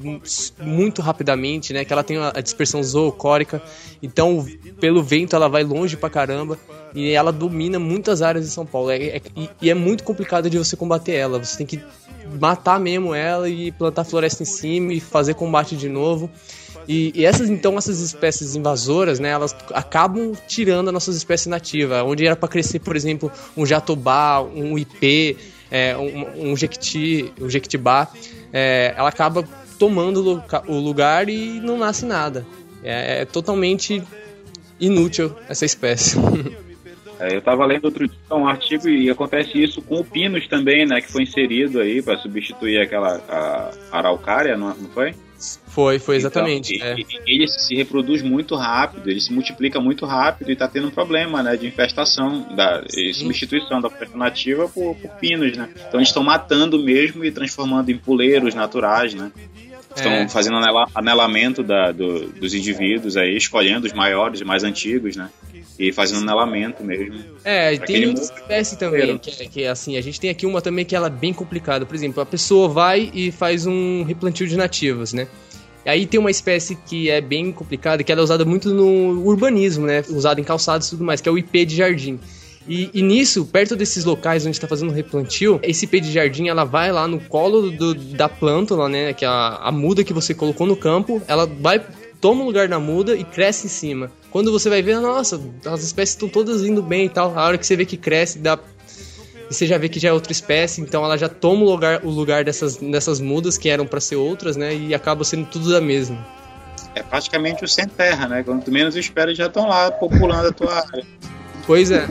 muito 0.59 0.99
rapidamente, 0.99 1.71
né? 1.73 1.85
Que 1.85 1.93
ela 1.93 2.03
tem 2.03 2.17
a 2.17 2.41
dispersão 2.41 2.81
zoocórica, 2.81 3.61
então 4.01 4.43
pelo 4.79 5.03
vento 5.03 5.35
ela 5.35 5.47
vai 5.47 5.63
longe 5.63 5.95
pra 5.95 6.09
caramba 6.09 6.57
e 6.95 7.11
ela 7.11 7.31
domina 7.31 7.77
muitas 7.77 8.23
áreas 8.23 8.45
de 8.45 8.51
São 8.51 8.65
Paulo. 8.65 8.89
É, 8.89 8.97
é, 8.97 9.21
e 9.61 9.69
é 9.69 9.75
muito 9.75 10.03
complicado 10.03 10.49
de 10.49 10.57
você 10.57 10.75
combater 10.75 11.13
ela, 11.13 11.37
você 11.37 11.55
tem 11.55 11.67
que 11.67 11.79
matar 12.39 12.79
mesmo 12.79 13.13
ela 13.13 13.47
e 13.47 13.71
plantar 13.71 14.03
floresta 14.03 14.41
em 14.41 14.45
cima 14.47 14.91
e 14.91 14.99
fazer 14.99 15.35
combate 15.35 15.75
de 15.75 15.87
novo. 15.87 16.31
E, 16.87 17.11
e, 17.15 17.25
essas 17.25 17.49
então 17.49 17.77
essas 17.77 17.99
espécies 17.99 18.55
invasoras, 18.55 19.19
né, 19.19 19.29
elas 19.29 19.55
acabam 19.73 20.33
tirando 20.47 20.87
as 20.87 20.93
nossas 20.93 21.15
espécies 21.15 21.47
nativas, 21.47 22.03
onde 22.03 22.25
era 22.25 22.35
para 22.35 22.49
crescer, 22.49 22.79
por 22.79 22.95
exemplo, 22.95 23.31
um 23.55 23.65
jatobá, 23.65 24.41
um 24.41 24.77
ipê, 24.77 25.37
é, 25.69 25.95
um, 25.97 26.51
um 26.51 26.57
jequiti, 26.57 27.31
um 27.39 27.49
jequitibá, 27.49 28.07
é, 28.51 28.93
ela 28.97 29.09
acaba 29.09 29.47
tomando 29.79 30.43
o 30.67 30.79
lugar 30.79 31.29
e 31.29 31.59
não 31.59 31.77
nasce 31.77 32.05
nada. 32.05 32.45
É, 32.83 33.21
é 33.21 33.25
totalmente 33.25 34.03
inútil 34.79 35.35
essa 35.47 35.65
espécie. 35.65 36.17
É, 37.21 37.35
eu 37.35 37.37
estava 37.37 37.63
lendo 37.67 37.85
outro 37.85 38.07
dia 38.07 38.17
um 38.31 38.47
artigo 38.47 38.89
e 38.89 39.07
acontece 39.07 39.61
isso 39.61 39.79
com 39.79 39.99
o 39.99 40.03
pinus 40.03 40.47
também, 40.47 40.87
né, 40.87 40.99
que 40.99 41.11
foi 41.11 41.21
inserido 41.21 41.79
aí 41.79 42.01
para 42.01 42.17
substituir 42.17 42.81
aquela 42.81 43.21
araucária, 43.91 44.57
não, 44.57 44.69
não 44.69 44.89
foi? 44.89 45.13
Foi, 45.67 45.99
foi 45.99 46.15
exatamente. 46.15 46.75
Então, 46.75 46.87
é. 46.87 46.95
Ele 47.25 47.47
se 47.47 47.75
reproduz 47.75 48.21
muito 48.21 48.55
rápido, 48.55 49.09
ele 49.09 49.19
se 49.19 49.31
multiplica 49.33 49.79
muito 49.79 50.05
rápido 50.05 50.49
e 50.49 50.53
está 50.53 50.67
tendo 50.67 50.87
um 50.87 50.91
problema, 50.91 51.41
né, 51.41 51.55
de 51.55 51.67
infestação, 51.67 52.47
da 52.55 52.83
substituição 53.13 53.81
da 53.81 53.89
floresta 53.89 54.17
nativa 54.17 54.67
por, 54.67 54.95
por, 54.95 55.11
pinos, 55.11 55.57
né. 55.57 55.69
Então 55.87 55.99
eles 55.99 56.09
estão 56.09 56.23
matando 56.23 56.77
mesmo 56.79 57.23
e 57.25 57.31
transformando 57.31 57.89
em 57.89 57.97
puleiros 57.97 58.53
naturais, 58.53 59.13
né. 59.13 59.31
Estão 59.95 60.11
é. 60.11 60.29
fazendo 60.29 60.57
anelamento 60.95 61.61
da, 61.63 61.91
do, 61.91 62.27
dos 62.27 62.53
indivíduos 62.53 63.17
aí, 63.17 63.35
escolhendo 63.35 63.85
os 63.85 63.93
maiores, 63.93 64.39
e 64.39 64.45
mais 64.45 64.63
antigos, 64.63 65.17
né? 65.17 65.29
E 65.81 65.91
fazendo 65.91 66.21
anelamento 66.21 66.83
mesmo. 66.83 67.19
É, 67.43 67.75
tem 67.75 68.05
outra 68.05 68.23
espécie 68.23 68.77
também, 68.77 69.17
que, 69.17 69.31
é, 69.31 69.45
que 69.47 69.63
é 69.63 69.69
assim, 69.69 69.97
a 69.97 70.01
gente 70.01 70.19
tem 70.19 70.29
aqui 70.29 70.45
uma 70.45 70.61
também 70.61 70.85
que 70.85 70.95
ela 70.95 71.07
é 71.07 71.09
bem 71.09 71.33
complicada. 71.33 71.87
Por 71.87 71.95
exemplo, 71.95 72.21
a 72.21 72.25
pessoa 72.25 72.69
vai 72.69 73.09
e 73.11 73.31
faz 73.31 73.65
um 73.65 74.03
replantio 74.03 74.47
de 74.47 74.55
nativas, 74.55 75.11
né? 75.11 75.27
Aí 75.83 76.05
tem 76.05 76.19
uma 76.19 76.29
espécie 76.29 76.75
que 76.75 77.09
é 77.09 77.19
bem 77.19 77.51
complicada, 77.51 78.03
que 78.03 78.11
ela 78.11 78.21
é 78.21 78.23
usada 78.23 78.45
muito 78.45 78.71
no 78.71 79.25
urbanismo, 79.25 79.87
né? 79.87 80.03
Usada 80.09 80.39
em 80.39 80.43
calçados 80.43 80.85
e 80.85 80.89
tudo 80.91 81.03
mais, 81.03 81.19
que 81.19 81.27
é 81.27 81.31
o 81.31 81.37
IP 81.39 81.65
de 81.65 81.77
jardim. 81.77 82.19
E, 82.67 82.91
e, 82.93 83.01
nisso, 83.01 83.43
perto 83.45 83.75
desses 83.75 84.05
locais 84.05 84.45
onde 84.45 84.55
está 84.55 84.67
fazendo 84.67 84.91
replantio, 84.91 85.59
esse 85.63 85.85
IP 85.85 85.99
de 85.99 86.11
jardim 86.11 86.47
ela 86.47 86.63
vai 86.63 86.91
lá 86.91 87.07
no 87.07 87.19
colo 87.19 87.71
do, 87.71 87.95
da 87.95 88.29
plântula, 88.29 88.87
né? 88.87 89.13
Que 89.13 89.25
é 89.25 89.27
a, 89.27 89.61
a 89.63 89.71
muda 89.71 90.03
que 90.03 90.13
você 90.13 90.35
colocou 90.35 90.67
no 90.67 90.75
campo, 90.75 91.19
ela 91.27 91.47
vai 91.47 91.83
toma 92.21 92.43
o 92.43 92.45
lugar 92.45 92.67
da 92.67 92.79
muda 92.79 93.15
e 93.15 93.23
cresce 93.23 93.65
em 93.65 93.69
cima. 93.69 94.11
Quando 94.29 94.51
você 94.51 94.69
vai 94.69 94.81
ver, 94.81 94.99
nossa, 94.99 95.41
as 95.65 95.83
espécies 95.83 96.15
estão 96.15 96.29
todas 96.29 96.63
indo 96.63 96.81
bem 96.81 97.07
e 97.07 97.09
tal. 97.09 97.37
A 97.37 97.43
hora 97.43 97.57
que 97.57 97.65
você 97.65 97.75
vê 97.75 97.85
que 97.85 97.97
cresce, 97.97 98.39
dá 98.39 98.57
e 99.49 99.53
você 99.53 99.67
já 99.67 99.77
vê 99.77 99.89
que 99.89 99.99
já 99.99 100.07
é 100.07 100.13
outra 100.13 100.31
espécie, 100.31 100.79
então 100.79 101.03
ela 101.03 101.17
já 101.17 101.27
toma 101.27 101.63
o 101.63 101.65
lugar, 101.65 102.05
o 102.05 102.09
lugar 102.09 102.45
dessas, 102.45 102.77
dessas 102.77 103.19
mudas 103.19 103.57
que 103.57 103.67
eram 103.67 103.85
para 103.85 103.99
ser 103.99 104.15
outras, 104.15 104.55
né? 104.55 104.73
E 104.73 104.95
acaba 104.95 105.25
sendo 105.25 105.45
tudo 105.45 105.69
da 105.69 105.81
mesma. 105.81 106.25
É 106.95 107.03
praticamente 107.03 107.65
o 107.65 107.67
sem 107.67 107.85
terra, 107.85 108.29
né? 108.29 108.43
Quando 108.43 108.63
tu 108.63 108.71
menos 108.71 108.95
espera, 108.95 109.35
já 109.35 109.47
estão 109.47 109.67
lá 109.67 109.91
populando 109.91 110.47
a 110.47 110.51
tua 110.53 110.73
área. 110.73 111.05
Pois 111.67 111.91
é. 111.91 112.07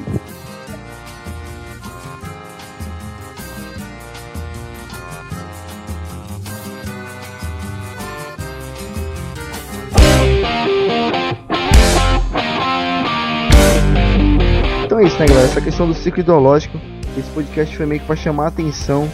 Né, 15.21 15.27
galera? 15.27 15.47
Essa 15.49 15.61
questão 15.61 15.87
do 15.87 15.93
ciclo 15.93 16.21
ideológico, 16.21 16.81
esse 17.17 17.29
podcast 17.31 17.77
foi 17.77 17.85
meio 17.85 18.01
que 18.01 18.07
para 18.07 18.17
chamar 18.17 18.45
a 18.45 18.49
atenção 18.49 19.07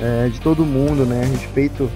é, 0.00 0.28
de 0.28 0.40
todo 0.40 0.64
mundo, 0.64 1.04
né, 1.04 1.22
a 1.24 1.26
respeito 1.26 1.90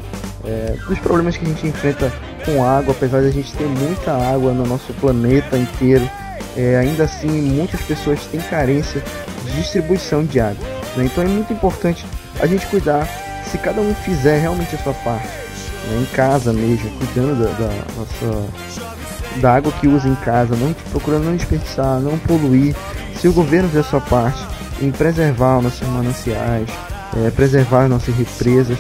é, 0.45 0.77
dos 0.89 0.99
problemas 0.99 1.37
que 1.37 1.45
a 1.45 1.49
gente 1.49 1.65
enfrenta 1.69 2.13
com 2.45 2.65
água, 2.65 2.93
apesar 2.93 3.21
de 3.21 3.29
a 3.29 3.31
gente 3.31 3.55
ter 3.55 3.67
muita 3.67 4.13
água 4.13 4.53
no 4.53 4.67
nosso 4.67 4.93
planeta 4.95 5.57
inteiro, 5.57 6.09
é, 6.57 6.77
ainda 6.77 7.05
assim 7.05 7.31
muitas 7.31 7.81
pessoas 7.83 8.27
têm 8.27 8.41
carência 8.41 9.01
de 9.45 9.53
distribuição 9.53 10.25
de 10.25 10.41
água. 10.41 10.67
Né? 10.97 11.05
Então 11.05 11.23
é 11.23 11.29
muito 11.29 11.53
importante 11.53 12.05
a 12.41 12.47
gente 12.47 12.67
cuidar, 12.67 13.07
se 13.47 13.57
cada 13.59 13.81
um 13.81 13.95
fizer 13.95 14.41
realmente 14.41 14.75
a 14.75 14.79
sua 14.79 14.95
parte, 14.95 15.29
né? 15.29 16.01
em 16.03 16.17
casa 16.17 16.53
mesmo, 16.53 16.91
cuidando 16.99 17.45
da, 17.45 17.51
da 17.53 17.73
nossa 17.97 18.85
da 19.41 19.55
água 19.57 19.73
que 19.73 19.89
usa 19.89 20.09
em 20.09 20.15
casa, 20.17 20.55
não 20.55 20.73
procurando 20.91 21.25
não 21.25 21.37
desperdiçar, 21.37 22.01
não 22.01 22.19
poluir. 22.19 22.75
Se 23.25 23.29
o 23.29 23.33
governo 23.33 23.71
fizer 23.71 23.83
sua 23.85 24.03
parte 24.03 24.47
em 24.83 24.91
preservar 24.91 25.57
os 25.57 25.65
nossos 25.65 25.89
mananciais, 25.89 26.69
é, 27.17 27.31
preservar 27.31 27.85
as 27.85 27.89
nossas 27.89 28.15
represas, 28.15 28.77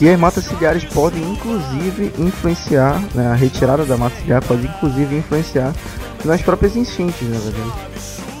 e 0.00 0.08
as 0.08 0.18
matas 0.18 0.44
ciliares 0.44 0.82
podem 0.84 1.22
inclusive 1.22 2.10
influenciar, 2.18 2.98
né, 3.14 3.26
a 3.26 3.34
retirada 3.34 3.84
da 3.84 3.98
mata 3.98 4.16
ciliar 4.16 4.42
pode 4.42 4.66
inclusive 4.66 5.18
influenciar 5.18 5.74
nas 6.24 6.40
próprias 6.40 6.74
enchentes, 6.74 7.28
na 7.28 7.38
verdade. 7.38 7.72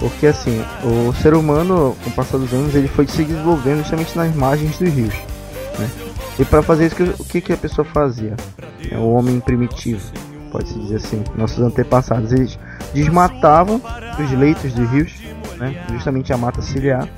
Porque 0.00 0.26
assim, 0.26 0.58
o 0.84 1.12
ser 1.20 1.34
humano, 1.34 1.94
com 2.02 2.08
o 2.08 2.12
passar 2.14 2.38
dos 2.38 2.50
anos, 2.54 2.74
ele 2.74 2.88
foi 2.88 3.06
se 3.06 3.22
desenvolvendo 3.22 3.80
justamente 3.80 4.16
nas 4.16 4.34
margens 4.34 4.78
dos 4.78 4.88
rios. 4.88 5.14
Né? 5.78 5.90
E 6.38 6.46
para 6.46 6.62
fazer 6.62 6.86
isso, 6.86 6.96
o 7.20 7.24
que, 7.26 7.42
que 7.42 7.52
a 7.52 7.58
pessoa 7.58 7.84
fazia? 7.84 8.34
É 8.90 8.96
o 8.96 9.10
homem 9.10 9.38
primitivo, 9.38 10.00
pode-se 10.50 10.78
dizer 10.78 10.96
assim. 10.96 11.22
Nossos 11.36 11.58
antepassados, 11.58 12.32
eles 12.32 12.58
desmatavam 12.94 13.82
os 14.18 14.30
leitos 14.32 14.72
dos 14.72 14.90
rios, 14.90 15.21
né? 15.62 15.84
justamente 15.90 16.32
a 16.32 16.36
mata 16.36 16.60
ciliar, 16.60 17.08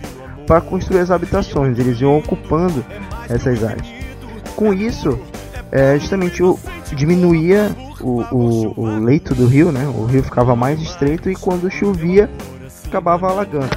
para 0.47 0.61
construir 0.61 1.01
as 1.01 1.11
habitações. 1.11 1.79
Eles 1.79 2.01
iam 2.01 2.19
ocupando 2.19 2.85
essas 3.29 3.65
áreas. 3.65 3.87
Com 4.55 4.73
isso, 4.73 5.19
é, 5.73 5.99
justamente 5.99 6.43
o, 6.43 6.59
diminuía 6.93 7.75
o, 8.01 8.23
o, 8.31 8.81
o 8.81 9.05
leito 9.05 9.35
do 9.35 9.47
rio, 9.47 9.73
né? 9.73 9.87
O 9.87 10.05
rio 10.05 10.23
ficava 10.23 10.55
mais 10.55 10.81
estreito 10.81 11.31
e 11.31 11.35
quando 11.35 11.71
chovia 11.71 12.29
acabava 12.87 13.29
alagando. 13.29 13.71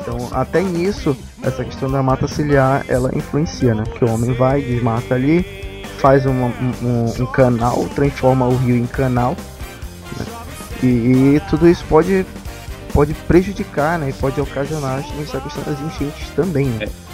Então, 0.00 0.28
até 0.32 0.60
nisso, 0.60 1.16
essa 1.42 1.64
questão 1.64 1.90
da 1.90 2.02
mata 2.02 2.28
ciliar, 2.28 2.84
ela 2.88 3.10
influencia, 3.16 3.74
né? 3.74 3.84
Porque 3.84 4.04
o 4.04 4.10
homem 4.10 4.34
vai, 4.34 4.60
desmata 4.60 5.14
ali, 5.14 5.44
faz 5.98 6.26
uma, 6.26 6.46
um, 6.82 7.22
um, 7.22 7.26
canal, 7.26 7.88
transforma 7.94 8.46
o 8.46 8.56
rio 8.56 8.76
em 8.76 8.86
canal, 8.86 9.36
né? 10.18 10.26
e, 10.82 10.86
e, 10.86 11.42
tudo 11.48 11.68
isso 11.68 11.84
pode, 11.88 12.26
pode 12.96 13.12
prejudicar, 13.12 13.98
né? 13.98 14.08
E 14.08 14.12
pode 14.14 14.40
ocasionar 14.40 15.04
essa 15.22 15.38
questão 15.38 15.62
das 15.64 15.78
enchentes 15.82 16.30
também, 16.34 16.64
né? 16.64 16.86
É. 16.86 17.06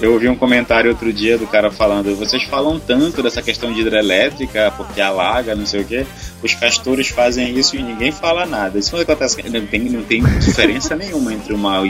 Eu 0.00 0.12
ouvi 0.12 0.28
um 0.28 0.36
comentário 0.36 0.90
outro 0.90 1.12
dia 1.12 1.36
do 1.36 1.48
cara 1.48 1.68
falando: 1.70 2.14
vocês 2.14 2.44
falam 2.44 2.78
tanto 2.78 3.22
dessa 3.24 3.42
questão 3.42 3.72
de 3.72 3.80
hidrelétrica, 3.80 4.72
porque 4.76 5.00
alaga, 5.00 5.56
não 5.56 5.66
sei 5.66 5.80
o 5.80 5.84
que. 5.84 6.06
Os 6.42 6.54
castores 6.54 7.08
fazem 7.08 7.58
isso 7.58 7.74
e 7.74 7.82
ninguém 7.82 8.12
fala 8.12 8.46
nada. 8.46 8.78
Isso 8.78 8.94
não 8.94 9.02
acontece, 9.02 9.42
não 9.48 9.66
tem, 9.66 9.80
não 9.80 10.04
tem 10.04 10.22
diferença 10.38 10.94
nenhuma 10.96 11.34
entre 11.34 11.52
uma, 11.52 11.82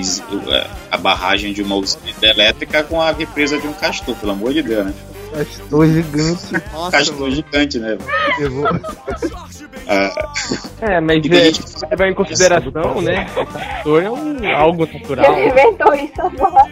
a 0.90 0.96
barragem 0.96 1.52
de 1.52 1.62
uma 1.62 1.74
usina 1.74 2.08
hidrelétrica 2.08 2.84
com 2.84 3.02
a 3.02 3.10
represa 3.10 3.58
de 3.58 3.66
um 3.66 3.72
castor, 3.74 4.14
pelo 4.16 4.32
amor 4.32 4.54
de 4.54 4.62
Deus, 4.62 4.86
né? 4.86 4.94
Castor 5.32 5.86
gigante. 5.86 6.52
Nossa, 6.72 6.90
castor 6.90 7.20
mano. 7.20 7.34
gigante, 7.34 7.78
né? 7.78 7.98
Eu 8.40 8.50
vou... 8.50 8.66
ah, 9.88 10.32
é, 10.80 11.00
mas 11.00 11.18
é, 11.18 11.44
gente... 11.44 11.62
levar 11.90 12.08
em 12.08 12.14
consideração, 12.14 13.02
né? 13.02 13.26
O 13.36 13.46
castor 13.46 14.02
é 14.02 14.10
um, 14.10 14.56
algo 14.56 14.86
natural. 14.86 15.38
Ele 15.38 15.50
inventou 15.50 15.94
isso 15.94 16.22
agora. 16.22 16.66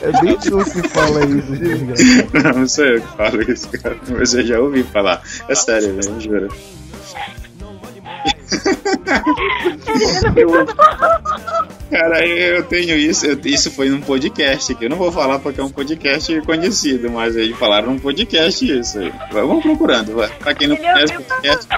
É 0.00 0.12
bem 0.22 0.36
tu 0.36 0.64
que 0.64 0.88
fala 0.88 1.24
isso, 1.24 1.56
gente. 1.56 2.28
Não, 2.32 2.60
não 2.60 2.68
sou 2.68 2.84
eu 2.84 3.00
que 3.00 3.16
falo 3.16 3.42
isso, 3.42 3.68
cara. 3.82 3.96
Mas 4.08 4.32
eu 4.32 4.46
já 4.46 4.60
ouvi 4.60 4.84
falar. 4.84 5.22
É 5.48 5.54
sério, 5.54 5.92
mesmo, 5.94 6.20
juro. 6.20 6.48
Cara, 11.90 12.26
eu 12.26 12.62
tenho 12.64 12.96
isso. 12.96 13.26
Eu, 13.26 13.38
isso 13.44 13.70
foi 13.70 13.88
num 13.88 14.00
podcast 14.00 14.74
que 14.74 14.84
eu 14.84 14.90
não 14.90 14.96
vou 14.96 15.10
falar 15.10 15.38
porque 15.38 15.60
é 15.60 15.64
um 15.64 15.70
podcast 15.70 16.40
conhecido, 16.42 17.10
mas 17.10 17.36
aí 17.36 17.52
falaram 17.54 17.92
num 17.92 17.98
podcast 17.98 18.78
isso. 18.78 18.98
Vamos 19.32 19.62
procurando, 19.62 20.14
pra 20.38 20.54
quem 20.54 20.68
não 20.68 20.76
conhece 20.76 21.16
o 21.16 21.22
podcast. 21.22 21.68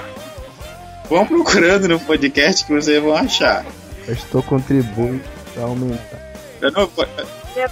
Vão 1.09 1.27
procurando 1.27 1.89
no 1.89 2.01
podcast 2.01 2.65
que 2.65 2.73
vocês 2.73 3.03
vão 3.03 3.17
achar. 3.17 3.65
Eu 4.07 4.15
estou 4.15 4.43
contribuindo 4.43 5.23
pra 5.55 5.65
aumentar. 5.65 6.33
Eu 6.61 6.71
não, 6.73 6.91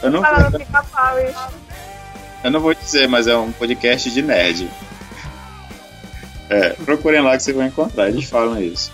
eu, 0.02 0.10
não, 0.10 0.22
eu 2.44 2.50
não 2.50 2.60
vou 2.60 2.74
dizer, 2.74 3.08
mas 3.08 3.26
é 3.26 3.36
um 3.36 3.52
podcast 3.52 4.10
de 4.10 4.22
nerd. 4.22 4.68
É, 6.50 6.70
procurem 6.70 7.20
lá 7.20 7.36
que 7.36 7.42
vocês 7.42 7.56
vão 7.56 7.66
encontrar, 7.66 8.08
eles 8.08 8.28
falam 8.28 8.60
isso. 8.60 8.90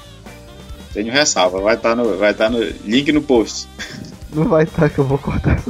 Tenho 0.94 1.12
ressalva, 1.12 1.60
vai 1.60 1.74
estar 1.74 1.90
tá 1.90 1.96
no, 1.96 2.16
vai 2.16 2.32
tá 2.32 2.48
no 2.48 2.60
link 2.84 3.10
no 3.10 3.20
post. 3.20 3.68
Não 4.32 4.44
vai 4.44 4.62
estar 4.62 4.82
tá, 4.82 4.88
que 4.88 4.98
eu 4.98 5.04
vou 5.04 5.18
cortar. 5.18 5.60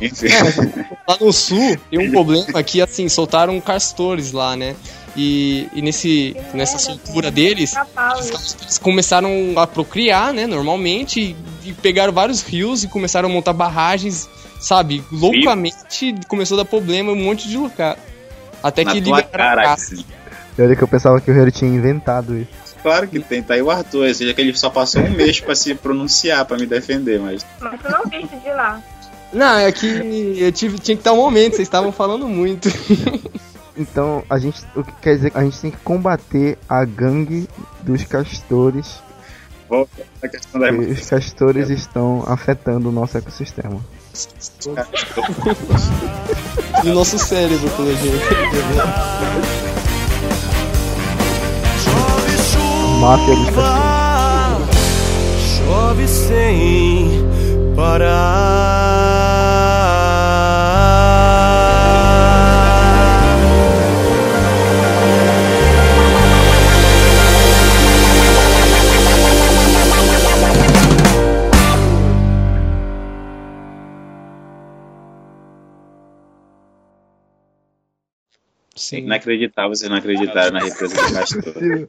Enfim. 0.00 0.26
É, 0.26 0.86
lá 1.06 1.16
no 1.20 1.32
sul 1.32 1.76
tem 1.90 2.08
um 2.08 2.10
problema 2.10 2.62
que 2.62 2.80
assim, 2.80 3.08
soltaram 3.08 3.60
castores 3.60 4.32
lá, 4.32 4.56
né? 4.56 4.74
E, 5.16 5.68
e 5.74 5.82
nesse, 5.82 6.36
nessa 6.54 6.78
soltura 6.78 7.30
deles, 7.30 7.74
eles 8.62 8.78
começaram 8.78 9.30
a 9.56 9.66
procriar, 9.66 10.32
né, 10.32 10.46
normalmente, 10.46 11.20
e, 11.64 11.68
e 11.68 11.72
pegaram 11.72 12.12
vários 12.12 12.42
rios 12.42 12.84
e 12.84 12.88
começaram 12.88 13.28
a 13.28 13.32
montar 13.32 13.52
barragens, 13.52 14.28
sabe, 14.60 15.04
loucamente 15.10 16.14
começou 16.28 16.58
a 16.58 16.62
dar 16.62 16.68
problema 16.68 17.10
em 17.10 17.14
um 17.14 17.24
monte 17.24 17.48
de 17.48 17.56
lugar. 17.56 17.98
Até 18.62 18.84
Na 18.84 18.92
que 18.92 19.00
liberaram 19.00 19.62
a 19.62 19.64
caça. 19.64 19.96
Olha 20.58 20.76
que 20.76 20.82
eu 20.82 20.88
pensava 20.88 21.20
que 21.20 21.30
o 21.30 21.34
Harry 21.34 21.50
tinha 21.50 21.70
inventado 21.70 22.36
isso. 22.36 22.76
Claro 22.82 23.06
que 23.06 23.20
tem, 23.20 23.42
tá 23.42 23.54
aí 23.54 23.62
o 23.62 23.70
Arthur, 23.70 24.06
ou 24.06 24.14
seja, 24.14 24.32
que 24.32 24.40
ele 24.40 24.56
só 24.56 24.70
passou 24.70 25.02
um 25.02 25.10
mês 25.10 25.38
pra 25.40 25.54
se 25.54 25.74
pronunciar, 25.74 26.46
pra 26.46 26.56
me 26.56 26.64
defender, 26.66 27.20
mas. 27.20 27.44
Mas 27.60 27.78
tu 27.80 27.90
não 27.90 28.04
viste 28.04 28.36
de 28.36 28.50
lá. 28.50 28.82
Não, 29.32 29.58
é 29.58 29.70
que 29.70 29.86
eu 30.38 30.50
tive, 30.50 30.78
tinha 30.78 30.96
que 30.96 31.04
dar 31.04 31.12
um 31.12 31.16
momento, 31.16 31.56
vocês 31.56 31.68
estavam 31.68 31.92
falando 31.92 32.26
muito. 32.28 32.68
Então, 33.76 34.24
a 34.28 34.36
gente, 34.38 34.62
o 34.76 34.84
que 34.84 34.92
quer 35.00 35.16
dizer 35.16 35.30
que 35.30 35.38
a 35.38 35.42
gente 35.42 35.58
tem 35.58 35.70
que 35.70 35.78
combater 35.78 36.58
a 36.68 36.84
gangue 36.84 37.48
dos 37.82 38.04
castores. 38.04 39.02
Volta 39.68 40.02
a 40.22 40.28
questão 40.28 40.60
da 40.60 40.70
Os 40.70 41.08
castores 41.08 41.70
estão 41.70 42.22
afetando 42.26 42.90
o 42.90 42.92
nosso 42.92 43.16
ecossistema. 43.16 43.80
e 46.84 46.90
o 46.90 46.94
nosso 46.94 47.18
cérebro, 47.18 47.70
pelo 47.70 47.96
jeito. 47.96 48.26
Máfia 53.00 53.34
castores. 53.46 54.68
Chove 55.56 56.06
sem 56.06 57.08
parar. 57.74 59.00
Sim. 78.76 78.98
Inacreditável 79.04 79.70
vocês 79.70 79.88
não 79.90 79.96
acreditaram 79.96 80.52
na 80.52 80.60
represa 80.60 80.94
do 80.96 81.14
Castor. 81.14 81.88